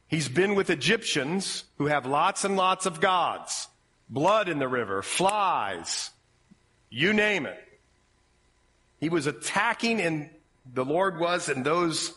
He's 0.09 0.29
been 0.29 0.55
with 0.55 0.69
Egyptians 0.69 1.65
who 1.79 1.87
have 1.87 2.05
lots 2.05 2.45
and 2.45 2.55
lots 2.55 2.85
of 2.85 3.01
gods. 3.01 3.67
Blood 4.11 4.51
in 4.51 4.59
the 4.59 4.69
river, 4.69 5.01
flies, 5.01 6.11
you 6.91 7.15
name 7.15 7.47
it. 7.47 7.59
He 9.01 9.09
was 9.09 9.27
attacking 9.27 10.03
and 10.03 10.29
the 10.71 10.85
Lord 10.85 11.19
was 11.19 11.49
in 11.49 11.63
those 11.63 12.13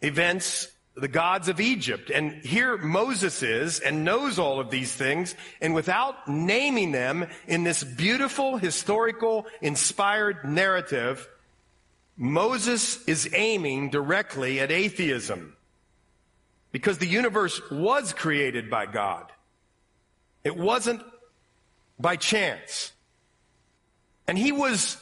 events 0.00 0.68
the 0.94 1.08
gods 1.08 1.48
of 1.48 1.60
Egypt. 1.60 2.10
And 2.10 2.44
here 2.44 2.76
Moses 2.76 3.42
is 3.42 3.80
and 3.80 4.04
knows 4.04 4.38
all 4.38 4.60
of 4.60 4.70
these 4.70 4.92
things. 4.92 5.34
And 5.60 5.74
without 5.74 6.28
naming 6.28 6.92
them 6.92 7.26
in 7.46 7.64
this 7.64 7.82
beautiful, 7.82 8.58
historical, 8.58 9.46
inspired 9.60 10.44
narrative, 10.44 11.28
Moses 12.16 13.02
is 13.06 13.30
aiming 13.32 13.90
directly 13.90 14.60
at 14.60 14.70
atheism. 14.70 15.56
Because 16.72 16.98
the 16.98 17.06
universe 17.06 17.60
was 17.70 18.12
created 18.12 18.70
by 18.70 18.86
God. 18.86 19.30
It 20.44 20.56
wasn't 20.56 21.02
by 21.98 22.16
chance. 22.16 22.92
And 24.26 24.38
he 24.38 24.52
was 24.52 24.96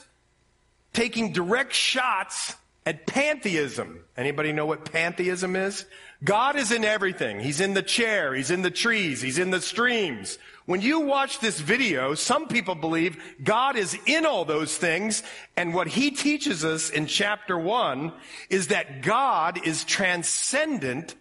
taking 0.92 1.32
direct 1.32 1.72
shots 1.72 2.54
at 2.86 3.06
pantheism. 3.06 4.04
Anybody 4.16 4.52
know 4.52 4.66
what 4.66 4.90
pantheism 4.90 5.56
is? 5.56 5.84
God 6.22 6.56
is 6.56 6.70
in 6.70 6.84
everything. 6.84 7.40
He's 7.40 7.60
in 7.60 7.74
the 7.74 7.82
chair. 7.82 8.34
He's 8.34 8.50
in 8.50 8.62
the 8.62 8.70
trees. 8.70 9.22
He's 9.22 9.38
in 9.38 9.50
the 9.50 9.60
streams. 9.60 10.38
When 10.66 10.82
you 10.82 11.00
watch 11.00 11.40
this 11.40 11.58
video, 11.58 12.14
some 12.14 12.46
people 12.46 12.74
believe 12.74 13.16
God 13.42 13.76
is 13.76 13.96
in 14.06 14.26
all 14.26 14.44
those 14.44 14.76
things. 14.76 15.22
And 15.56 15.74
what 15.74 15.88
he 15.88 16.10
teaches 16.10 16.64
us 16.64 16.90
in 16.90 17.06
chapter 17.06 17.58
one 17.58 18.12
is 18.50 18.68
that 18.68 19.02
God 19.02 19.66
is 19.66 19.84
transcendent 19.84 21.14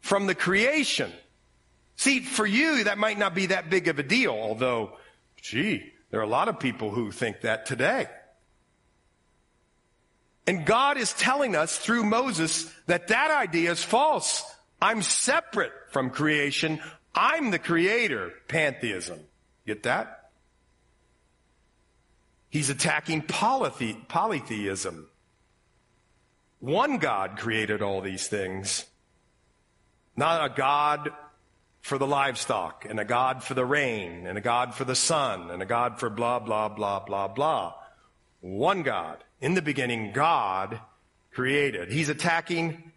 from 0.00 0.26
the 0.26 0.34
creation. 0.34 1.12
See, 1.96 2.20
for 2.20 2.46
you, 2.46 2.84
that 2.84 2.98
might 2.98 3.18
not 3.18 3.34
be 3.34 3.46
that 3.46 3.70
big 3.70 3.88
of 3.88 3.98
a 3.98 4.02
deal, 4.02 4.32
although, 4.32 4.92
gee, 5.40 5.92
there 6.10 6.20
are 6.20 6.24
a 6.24 6.28
lot 6.28 6.48
of 6.48 6.60
people 6.60 6.90
who 6.90 7.10
think 7.10 7.40
that 7.40 7.66
today. 7.66 8.06
And 10.46 10.64
God 10.64 10.96
is 10.96 11.12
telling 11.12 11.56
us 11.56 11.76
through 11.76 12.04
Moses 12.04 12.72
that 12.86 13.08
that 13.08 13.30
idea 13.30 13.72
is 13.72 13.82
false. 13.82 14.44
I'm 14.80 15.02
separate 15.02 15.72
from 15.90 16.10
creation. 16.10 16.80
I'm 17.14 17.50
the 17.50 17.58
creator. 17.58 18.32
Pantheism. 18.46 19.18
Get 19.66 19.82
that? 19.84 20.30
He's 22.48 22.70
attacking 22.70 23.22
polythe- 23.22 24.08
polytheism. 24.08 25.08
One 26.60 26.98
God 26.98 27.38
created 27.38 27.82
all 27.82 28.00
these 28.00 28.28
things. 28.28 28.86
Not 30.16 30.50
a 30.50 30.54
God 30.54 31.10
for 31.82 31.98
the 31.98 32.06
livestock, 32.06 32.84
and 32.88 32.98
a 32.98 33.04
God 33.04 33.44
for 33.44 33.54
the 33.54 33.64
rain, 33.64 34.26
and 34.26 34.36
a 34.36 34.40
God 34.40 34.74
for 34.74 34.84
the 34.84 34.96
sun, 34.96 35.50
and 35.50 35.62
a 35.62 35.66
God 35.66 36.00
for 36.00 36.10
blah, 36.10 36.40
blah, 36.40 36.68
blah, 36.68 37.00
blah, 37.00 37.28
blah. 37.28 37.74
One 38.40 38.82
God. 38.82 39.22
In 39.40 39.54
the 39.54 39.62
beginning, 39.62 40.12
God 40.12 40.80
created. 41.32 41.90
He's 41.90 42.08
attacking 42.08 42.92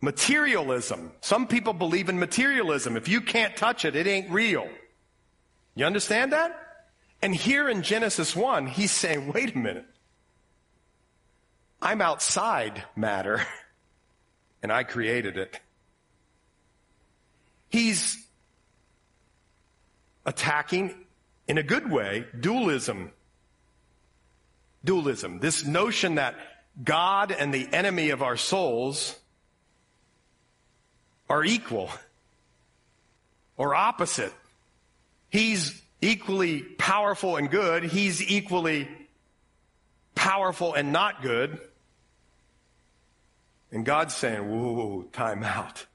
materialism. 0.00 1.12
Some 1.20 1.46
people 1.46 1.72
believe 1.72 2.08
in 2.08 2.18
materialism. 2.18 2.96
If 2.96 3.08
you 3.08 3.20
can't 3.20 3.56
touch 3.56 3.84
it, 3.84 3.96
it 3.96 4.06
ain't 4.06 4.30
real. 4.30 4.68
You 5.74 5.86
understand 5.86 6.32
that? 6.32 6.56
And 7.22 7.34
here 7.34 7.68
in 7.68 7.82
Genesis 7.82 8.34
1, 8.34 8.66
he's 8.66 8.90
saying, 8.90 9.32
wait 9.32 9.54
a 9.54 9.58
minute. 9.58 9.86
I'm 11.82 12.02
outside 12.02 12.82
matter, 12.96 13.42
and 14.62 14.72
I 14.72 14.84
created 14.84 15.36
it. 15.36 15.58
He's 17.70 18.26
attacking, 20.26 20.94
in 21.48 21.56
a 21.56 21.62
good 21.62 21.90
way, 21.90 22.26
dualism. 22.38 23.12
Dualism. 24.84 25.38
This 25.40 25.64
notion 25.64 26.16
that 26.16 26.36
God 26.82 27.32
and 27.32 27.52
the 27.52 27.68
enemy 27.72 28.10
of 28.10 28.22
our 28.22 28.36
souls 28.36 29.16
are 31.28 31.44
equal 31.44 31.90
or 33.56 33.74
opposite. 33.74 34.32
He's 35.28 35.80
equally 36.00 36.60
powerful 36.62 37.36
and 37.36 37.50
good. 37.50 37.84
He's 37.84 38.22
equally 38.22 38.88
powerful 40.14 40.74
and 40.74 40.92
not 40.92 41.22
good. 41.22 41.60
And 43.70 43.84
God's 43.84 44.14
saying, 44.14 44.50
whoa, 44.50 45.04
time 45.12 45.44
out. 45.44 45.86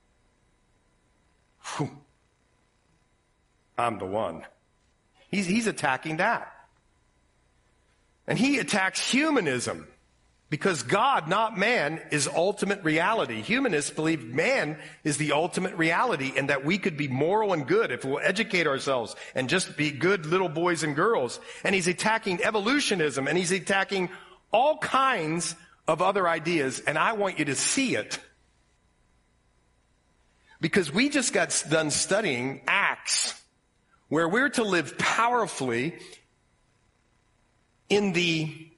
I'm 3.77 3.99
the 3.99 4.05
one. 4.05 4.45
He's, 5.29 5.45
he's 5.47 5.67
attacking 5.67 6.17
that. 6.17 6.54
And 8.27 8.39
he 8.39 8.57
attacks 8.59 9.09
humanism 9.11 9.87
because 10.49 10.83
God, 10.83 11.27
not 11.27 11.57
man, 11.57 12.01
is 12.11 12.27
ultimate 12.27 12.83
reality. 12.83 13.41
Humanists 13.41 13.91
believe 13.91 14.23
man 14.23 14.77
is 15.03 15.17
the 15.17 15.31
ultimate 15.31 15.75
reality 15.75 16.33
and 16.37 16.49
that 16.49 16.63
we 16.63 16.77
could 16.77 16.97
be 16.97 17.07
moral 17.07 17.53
and 17.53 17.67
good 17.67 17.91
if 17.91 18.05
we'll 18.05 18.19
educate 18.19 18.67
ourselves 18.67 19.15
and 19.33 19.49
just 19.49 19.75
be 19.75 19.91
good 19.91 20.25
little 20.25 20.49
boys 20.49 20.83
and 20.83 20.95
girls. 20.95 21.39
And 21.63 21.73
he's 21.73 21.87
attacking 21.87 22.43
evolutionism 22.43 23.27
and 23.27 23.37
he's 23.37 23.51
attacking 23.51 24.09
all 24.51 24.77
kinds 24.77 25.55
of 25.87 26.01
other 26.01 26.27
ideas. 26.27 26.79
And 26.79 26.97
I 26.97 27.13
want 27.13 27.39
you 27.39 27.45
to 27.45 27.55
see 27.55 27.95
it 27.95 28.19
because 30.61 30.91
we 30.91 31.09
just 31.09 31.33
got 31.33 31.63
done 31.69 31.91
studying 31.91 32.61
Acts, 32.67 33.39
where 34.09 34.29
we're 34.29 34.49
to 34.49 34.63
live 34.63 34.97
powerfully 34.97 35.95
in 37.89 38.13
the 38.13 38.69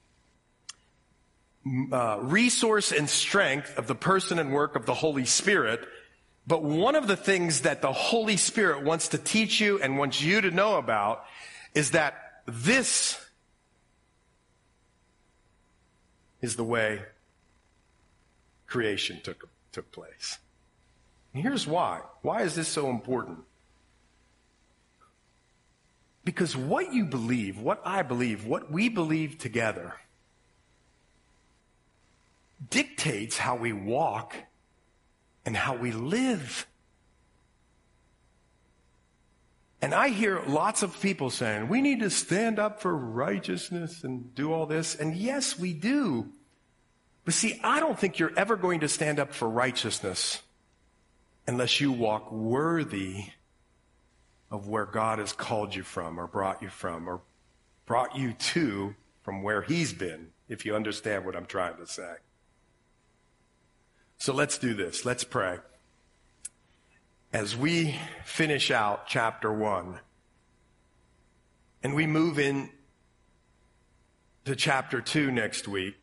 uh, 1.92 2.20
resource 2.22 2.92
and 2.92 3.10
strength 3.10 3.78
of 3.78 3.88
the 3.88 3.96
person 3.96 4.40
and 4.40 4.54
work 4.54 4.76
of 4.76 4.86
the 4.86 4.94
Holy 4.94 5.26
Spirit. 5.26 5.82
But 6.46 6.64
one 6.64 6.96
of 6.96 7.08
the 7.08 7.18
things 7.18 7.62
that 7.62 7.82
the 7.82 7.92
Holy 7.92 8.38
Spirit 8.38 8.84
wants 8.84 9.10
to 9.10 9.18
teach 9.18 9.60
you 9.60 9.82
and 9.82 9.98
wants 9.98 10.22
you 10.22 10.40
to 10.42 10.52
know 10.52 10.78
about 10.78 11.26
is 11.74 11.92
that 11.92 12.42
this 12.46 13.20
is 16.42 16.56
the 16.56 16.64
way 16.64 17.02
creation 18.66 19.20
took, 19.24 19.50
took 19.72 19.92
place. 19.92 20.38
And 21.34 21.44
here's 21.44 21.68
why. 21.68 22.02
Why 22.22 22.44
is 22.44 22.56
this 22.56 22.68
so 22.68 22.90
important? 22.90 23.40
Because 26.28 26.58
what 26.58 26.92
you 26.94 27.06
believe, 27.06 27.58
what 27.58 27.82
I 27.86 28.02
believe, 28.02 28.46
what 28.46 28.70
we 28.70 28.90
believe 28.90 29.38
together 29.38 29.94
dictates 32.70 33.38
how 33.38 33.56
we 33.56 33.72
walk 33.72 34.36
and 35.46 35.56
how 35.56 35.78
we 35.78 35.94
live. 35.94 36.68
And 39.82 39.94
I 39.94 40.10
hear 40.10 40.42
lots 40.46 40.84
of 40.84 41.00
people 41.00 41.30
saying, 41.30 41.70
we 41.70 41.80
need 41.80 42.02
to 42.02 42.10
stand 42.10 42.60
up 42.60 42.82
for 42.82 42.94
righteousness 42.94 44.04
and 44.04 44.36
do 44.36 44.52
all 44.52 44.66
this. 44.66 44.96
And 44.96 45.16
yes, 45.16 45.58
we 45.58 45.72
do. 45.72 46.28
But 47.24 47.36
see, 47.36 47.58
I 47.64 47.80
don't 47.80 47.98
think 47.98 48.20
you're 48.20 48.38
ever 48.38 48.58
going 48.58 48.82
to 48.82 48.90
stand 48.90 49.18
up 49.18 49.34
for 49.34 49.48
righteousness 49.48 50.42
unless 51.48 51.80
you 51.80 51.94
walk 51.94 52.34
worthy 52.34 53.28
of 54.50 54.68
where 54.68 54.86
God 54.86 55.20
has 55.20 55.34
called 55.34 55.76
you 55.76 55.84
from 55.84 56.20
or 56.20 56.28
brought 56.28 56.62
you 56.62 56.70
from 56.70 57.08
or 57.08 57.22
brought 57.86 58.16
you 58.16 58.34
to 58.34 58.96
from 59.22 59.44
where 59.44 59.62
He's 59.62 59.94
been, 59.94 60.30
if 60.48 60.66
you 60.66 60.76
understand 60.76 61.26
what 61.26 61.36
I'm 61.36 61.46
trying 61.46 61.78
to 61.78 61.88
say. 61.88 62.16
So 64.18 64.34
let's 64.34 64.58
do 64.58 64.74
this. 64.74 65.06
Let's 65.06 65.24
pray. 65.24 65.60
As 67.34 67.56
we 67.56 68.00
finish 68.24 68.72
out 68.72 69.08
chapter 69.08 69.52
one 69.52 70.00
and 71.84 71.94
we 71.94 72.08
move 72.08 72.40
in 72.40 72.70
to 74.46 74.56
chapter 74.56 75.02
two 75.02 75.30
next 75.30 75.68
week, 75.68 75.96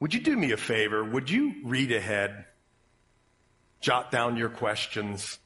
would 0.00 0.14
you 0.14 0.20
do 0.20 0.36
me 0.36 0.52
a 0.52 0.56
favor? 0.56 1.02
Would 1.04 1.30
you 1.30 1.54
read 1.64 1.92
ahead? 1.92 2.44
Jot 3.80 4.10
down 4.10 4.36
your 4.36 4.48
questions. 4.48 5.38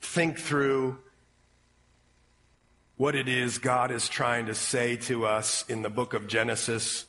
Think 0.00 0.38
through 0.38 0.98
what 2.96 3.14
it 3.14 3.28
is 3.28 3.58
God 3.58 3.90
is 3.90 4.08
trying 4.08 4.46
to 4.46 4.54
say 4.54 4.96
to 4.96 5.24
us 5.24 5.64
in 5.68 5.82
the 5.82 5.90
book 5.90 6.14
of 6.14 6.26
Genesis. 6.26 7.06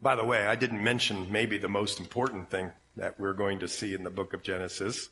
By 0.00 0.14
the 0.14 0.24
way, 0.24 0.46
I 0.46 0.54
didn't 0.54 0.82
mention 0.82 1.30
maybe 1.30 1.58
the 1.58 1.68
most 1.68 2.00
important 2.00 2.50
thing 2.50 2.70
that 2.96 3.18
we're 3.18 3.34
going 3.34 3.58
to 3.60 3.68
see 3.68 3.94
in 3.94 4.04
the 4.04 4.10
book 4.10 4.32
of 4.32 4.42
Genesis. 4.42 5.10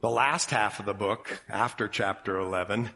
The 0.00 0.10
last 0.10 0.50
half 0.50 0.80
of 0.80 0.86
the 0.86 0.92
book, 0.92 1.42
after 1.48 1.86
chapter 1.86 2.38
11, 2.38 2.90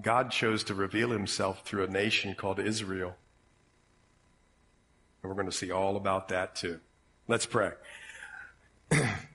God 0.00 0.30
chose 0.30 0.62
to 0.64 0.74
reveal 0.74 1.10
himself 1.10 1.64
through 1.64 1.84
a 1.84 1.88
nation 1.88 2.36
called 2.36 2.60
Israel. 2.60 3.16
And 5.28 5.36
we're 5.36 5.42
going 5.42 5.52
to 5.52 5.56
see 5.56 5.72
all 5.72 5.96
about 5.96 6.28
that 6.28 6.56
too. 6.56 6.80
Let's 7.26 7.44
pray. 7.44 7.72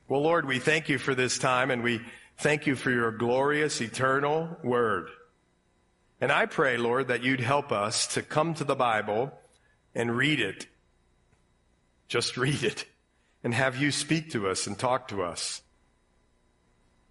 well, 0.08 0.24
Lord, 0.24 0.48
we 0.48 0.58
thank 0.58 0.90
you 0.90 0.98
for 0.98 1.14
this 1.14 1.38
time 1.38 1.70
and 1.70 1.84
we 1.84 2.02
thank 2.40 2.66
you 2.66 2.76
for 2.76 2.90
your 2.90 3.12
glorious 3.12 3.80
eternal 3.80 4.58
word. 4.64 5.10
And 6.20 6.32
I 6.32 6.48
pray, 6.48 6.78
Lord, 6.78 7.10
that 7.10 7.22
you'd 7.22 7.42
help 7.42 7.72
us 7.72 8.08
to 8.16 8.24
come 8.24 8.56
to 8.56 8.64
the 8.64 8.74
Bible 8.74 9.32
and 9.94 10.18
read 10.18 10.40
it. 10.40 10.66
Just 12.08 12.38
read 12.38 12.64
it 12.64 12.86
and 13.44 13.54
have 13.54 13.78
you 13.78 13.92
speak 13.92 14.32
to 14.32 14.50
us 14.50 14.66
and 14.66 14.80
talk 14.80 15.10
to 15.10 15.22
us. 15.22 15.62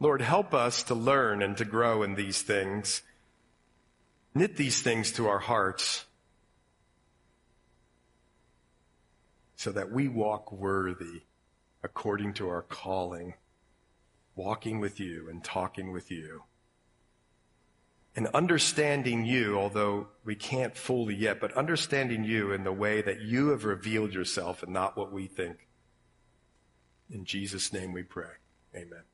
Lord, 0.01 0.23
help 0.23 0.55
us 0.55 0.83
to 0.85 0.97
learn 0.97 1.41
and 1.41 1.57
to 1.59 1.65
grow 1.65 2.03
in 2.03 2.17
these 2.17 2.43
things 2.43 3.03
Knit 4.35 4.57
these 4.57 4.81
things 4.81 5.13
to 5.13 5.29
our 5.29 5.39
hearts 5.39 6.07
so 9.63 9.71
that 9.71 9.93
we 9.93 10.09
walk 10.09 10.51
worthy 10.51 11.23
according 11.85 12.35
to 12.35 12.49
our 12.49 12.63
calling, 12.63 13.35
walking 14.35 14.81
with 14.81 14.99
you 14.99 15.29
and 15.31 15.45
talking 15.45 15.93
with 15.93 16.11
you. 16.11 16.43
And 18.17 18.27
understanding 18.35 19.25
you, 19.25 19.57
although 19.57 20.09
we 20.25 20.35
can't 20.35 20.77
fully 20.77 21.15
yet, 21.15 21.41
but 21.41 21.53
understanding 21.53 22.25
you 22.25 22.51
in 22.51 22.65
the 22.65 22.73
way 22.73 23.03
that 23.03 23.21
you 23.21 23.51
have 23.51 23.65
revealed 23.65 24.13
yourself 24.13 24.65
and 24.65 24.73
not 24.73 24.97
what 24.97 25.13
we 25.13 25.29
think. 25.29 25.69
In 27.09 27.25
Jesus' 27.25 27.73
name 27.73 27.93
we 27.93 28.03
pray. 28.03 28.33
Amen. 28.75 29.12